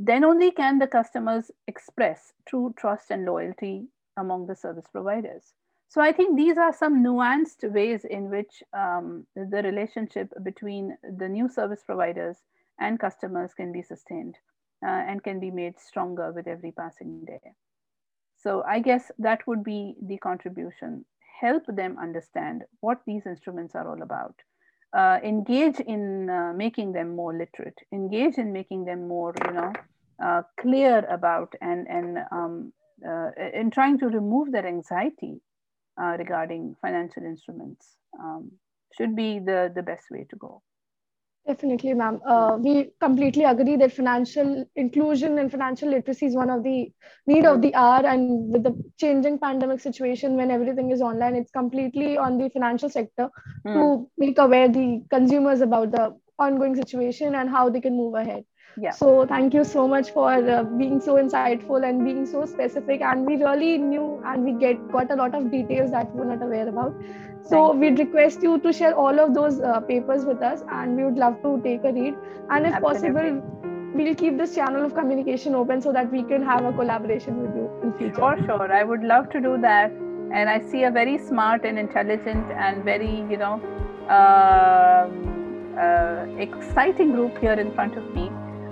Then 0.03 0.23
only 0.23 0.49
can 0.49 0.79
the 0.79 0.87
customers 0.87 1.51
express 1.67 2.33
true 2.47 2.73
trust 2.75 3.11
and 3.11 3.23
loyalty 3.23 3.85
among 4.17 4.47
the 4.47 4.55
service 4.55 4.87
providers. 4.91 5.53
So 5.89 6.01
I 6.01 6.11
think 6.11 6.35
these 6.35 6.57
are 6.57 6.73
some 6.73 7.03
nuanced 7.03 7.71
ways 7.71 8.03
in 8.03 8.31
which 8.31 8.63
um, 8.73 9.27
the 9.35 9.61
relationship 9.61 10.33
between 10.41 10.97
the 11.03 11.29
new 11.29 11.47
service 11.47 11.83
providers 11.85 12.37
and 12.79 12.99
customers 12.99 13.53
can 13.53 13.71
be 13.71 13.83
sustained 13.83 14.37
uh, 14.83 14.89
and 14.89 15.23
can 15.23 15.39
be 15.39 15.51
made 15.51 15.79
stronger 15.79 16.31
with 16.31 16.47
every 16.47 16.71
passing 16.71 17.23
day. 17.25 17.53
So 18.37 18.63
I 18.67 18.79
guess 18.79 19.11
that 19.19 19.45
would 19.45 19.63
be 19.63 19.93
the 20.01 20.17
contribution 20.17 21.05
help 21.39 21.63
them 21.67 21.97
understand 22.01 22.63
what 22.79 23.01
these 23.05 23.27
instruments 23.27 23.75
are 23.75 23.87
all 23.87 24.01
about. 24.01 24.33
Uh, 24.93 25.19
engage 25.23 25.79
in 25.79 26.29
uh, 26.29 26.53
making 26.55 26.91
them 26.91 27.15
more 27.15 27.33
literate, 27.37 27.77
engage 27.93 28.39
in 28.39 28.51
making 28.51 28.83
them 28.85 29.07
more, 29.07 29.33
you 29.47 29.53
know, 29.53 29.71
uh, 30.23 30.41
clear 30.59 31.05
about 31.09 31.53
and, 31.61 31.87
and 31.87 32.17
um, 32.31 32.73
uh, 33.07 33.29
in 33.53 33.71
trying 33.71 33.97
to 33.99 34.07
remove 34.07 34.51
their 34.51 34.67
anxiety 34.67 35.41
uh, 36.01 36.15
regarding 36.17 36.75
financial 36.81 37.23
instruments 37.23 37.95
um, 38.19 38.51
should 38.97 39.15
be 39.15 39.39
the, 39.39 39.71
the 39.75 39.81
best 39.81 40.05
way 40.11 40.25
to 40.29 40.35
go. 40.35 40.61
Definitely, 41.47 41.95
ma'am. 41.95 42.21
Uh, 42.23 42.57
we 42.59 42.91
completely 42.99 43.45
agree 43.45 43.75
that 43.77 43.93
financial 43.93 44.63
inclusion 44.75 45.39
and 45.39 45.49
financial 45.49 45.89
literacy 45.89 46.27
is 46.27 46.35
one 46.35 46.51
of 46.51 46.63
the 46.63 46.91
need 47.25 47.45
of 47.45 47.63
the 47.63 47.73
hour. 47.73 48.05
And 48.05 48.53
with 48.53 48.61
the 48.61 48.75
changing 48.99 49.39
pandemic 49.39 49.79
situation, 49.79 50.35
when 50.35 50.51
everything 50.51 50.91
is 50.91 51.01
online, 51.01 51.35
it's 51.35 51.49
completely 51.49 52.15
on 52.15 52.37
the 52.37 52.49
financial 52.49 52.89
sector 52.89 53.29
mm. 53.65 53.73
to 53.73 54.09
make 54.19 54.37
aware 54.37 54.69
the 54.69 55.03
consumers 55.09 55.61
about 55.61 55.91
the 55.91 56.15
ongoing 56.37 56.75
situation 56.75 57.33
and 57.33 57.49
how 57.49 57.69
they 57.69 57.81
can 57.81 57.97
move 57.97 58.13
ahead. 58.13 58.43
Yeah. 58.77 58.91
So 58.91 59.25
thank 59.25 59.53
you 59.53 59.63
so 59.63 59.87
much 59.87 60.11
for 60.11 60.31
uh, 60.31 60.63
being 60.63 61.01
so 61.01 61.15
insightful 61.15 61.87
and 61.87 62.03
being 62.05 62.25
so 62.25 62.45
specific. 62.45 63.01
And 63.01 63.25
we 63.25 63.35
really 63.35 63.77
knew 63.77 64.21
and 64.25 64.43
we 64.43 64.53
get 64.53 64.91
got 64.91 65.11
a 65.11 65.15
lot 65.15 65.35
of 65.35 65.51
details 65.51 65.91
that 65.91 66.13
we 66.13 66.21
were 66.21 66.25
not 66.25 66.41
aware 66.41 66.67
about. 66.67 66.95
So 67.43 67.73
we'd 67.73 67.99
request 67.99 68.43
you 68.43 68.59
to 68.59 68.71
share 68.71 68.95
all 68.95 69.19
of 69.19 69.33
those 69.33 69.59
uh, 69.59 69.79
papers 69.81 70.25
with 70.25 70.41
us, 70.41 70.63
and 70.71 70.95
we 70.95 71.03
would 71.03 71.17
love 71.17 71.41
to 71.41 71.59
take 71.63 71.83
a 71.83 71.91
read. 71.91 72.15
And 72.49 72.67
if 72.67 72.75
Absolutely. 72.75 73.09
possible, 73.09 73.91
we'll 73.95 74.15
keep 74.15 74.37
this 74.37 74.55
channel 74.55 74.85
of 74.85 74.93
communication 74.93 75.55
open 75.55 75.81
so 75.81 75.91
that 75.91 76.11
we 76.11 76.23
can 76.23 76.43
have 76.43 76.63
a 76.63 76.71
collaboration 76.71 77.41
with 77.41 77.55
you 77.55 77.69
in 77.83 77.93
future. 77.97 78.15
For 78.15 78.37
sure, 78.45 78.71
I 78.71 78.83
would 78.83 79.03
love 79.03 79.29
to 79.31 79.41
do 79.41 79.57
that. 79.61 79.91
And 80.33 80.49
I 80.49 80.61
see 80.61 80.83
a 80.83 80.91
very 80.91 81.17
smart 81.17 81.65
and 81.65 81.77
intelligent 81.77 82.51
and 82.51 82.85
very, 82.85 83.25
you 83.29 83.37
know, 83.37 83.55
um, 84.07 85.75
uh, 85.77 86.25
exciting 86.37 87.11
group 87.11 87.37
here 87.39 87.53
in 87.53 87.73
front 87.73 87.97
of 87.97 88.15
me. 88.15 88.31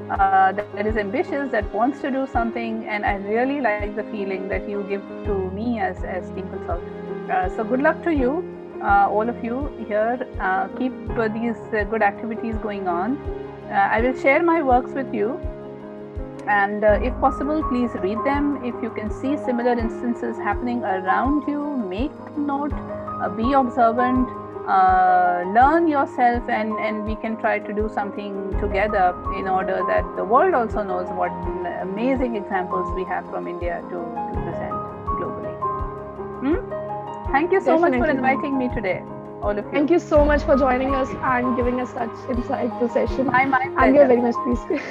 Uh, 0.09 0.51
that 0.51 0.87
is 0.87 0.97
ambitious, 0.97 1.51
that 1.51 1.71
wants 1.73 2.01
to 2.01 2.09
do 2.09 2.25
something, 2.25 2.85
and 2.87 3.05
I 3.05 3.15
really 3.15 3.61
like 3.61 3.95
the 3.95 4.03
feeling 4.05 4.47
that 4.49 4.67
you 4.67 4.83
give 4.89 5.01
to 5.25 5.51
me 5.51 5.79
as 5.79 6.03
as 6.03 6.29
team 6.31 6.49
consultant. 6.49 7.31
Uh, 7.31 7.47
so 7.55 7.63
good 7.63 7.81
luck 7.81 8.01
to 8.03 8.11
you 8.11 8.43
uh, 8.81 9.09
all 9.11 9.27
of 9.27 9.43
you 9.43 9.67
here. 9.87 10.25
Uh, 10.39 10.67
keep 10.77 10.93
uh, 11.17 11.27
these 11.27 11.57
good 11.89 12.01
activities 12.01 12.55
going 12.55 12.87
on. 12.87 13.17
I 13.69 14.01
will 14.01 14.17
share 14.19 14.41
my 14.41 14.61
works 14.63 14.91
with 14.93 15.13
you. 15.13 15.39
And 16.47 16.83
if 17.03 17.13
possible, 17.19 17.61
please 17.69 17.91
read 18.01 18.17
them. 18.25 18.63
If 18.63 18.81
you 18.81 18.89
can 18.89 19.11
see 19.11 19.37
similar 19.37 19.73
instances 19.73 20.37
happening 20.37 20.83
around 20.83 21.47
you, 21.47 21.77
make 21.77 22.37
note, 22.37 22.73
be 23.37 23.53
observant, 23.53 24.27
uh, 24.69 25.43
learn 25.53 25.87
yourself 25.87 26.47
and, 26.47 26.73
and 26.73 27.05
we 27.05 27.15
can 27.15 27.37
try 27.37 27.57
to 27.59 27.73
do 27.73 27.89
something 27.91 28.51
together 28.59 29.15
in 29.37 29.47
order 29.47 29.81
that 29.87 30.05
the 30.15 30.23
world 30.23 30.53
also 30.53 30.83
knows 30.83 31.07
what 31.09 31.31
amazing 31.81 32.35
examples 32.35 32.93
we 32.95 33.03
have 33.03 33.25
from 33.29 33.47
India 33.47 33.81
to, 33.89 33.97
to 33.97 34.41
present 34.45 34.73
globally. 35.17 35.55
Hmm? 36.43 37.31
Thank 37.31 37.51
you 37.51 37.61
so 37.61 37.77
Definitely. 37.77 37.99
much 37.99 38.09
for 38.09 38.15
inviting 38.15 38.57
me 38.57 38.69
today. 38.75 39.01
All 39.41 39.57
of 39.57 39.65
you. 39.65 39.71
Thank 39.71 39.89
you 39.89 39.99
so 39.99 40.23
much 40.25 40.43
for 40.43 40.55
joining 40.57 40.93
us 40.93 41.09
and 41.09 41.55
giving 41.55 41.79
us 41.79 41.93
such 41.93 42.09
insightful 42.35 42.91
session. 42.91 43.25
My, 43.27 43.45
my 43.45 43.61
and 43.77 43.93
we 43.93 43.99
are 43.99 44.07
very 44.07 44.21
much 44.21 44.35
pleased. 44.43 44.83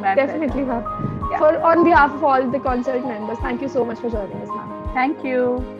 Definitely, 0.00 0.62
ma'am. 0.62 1.28
Yeah. 1.30 1.38
For 1.38 1.60
on 1.60 1.84
behalf 1.84 2.12
of 2.12 2.24
all 2.24 2.50
the 2.50 2.60
concert 2.60 3.04
members, 3.04 3.38
thank 3.38 3.60
you 3.60 3.68
so 3.68 3.84
much 3.84 3.98
for 3.98 4.08
joining 4.08 4.40
us, 4.40 4.48
ma'am. 4.48 4.90
Thank 4.94 5.24
you. 5.24 5.76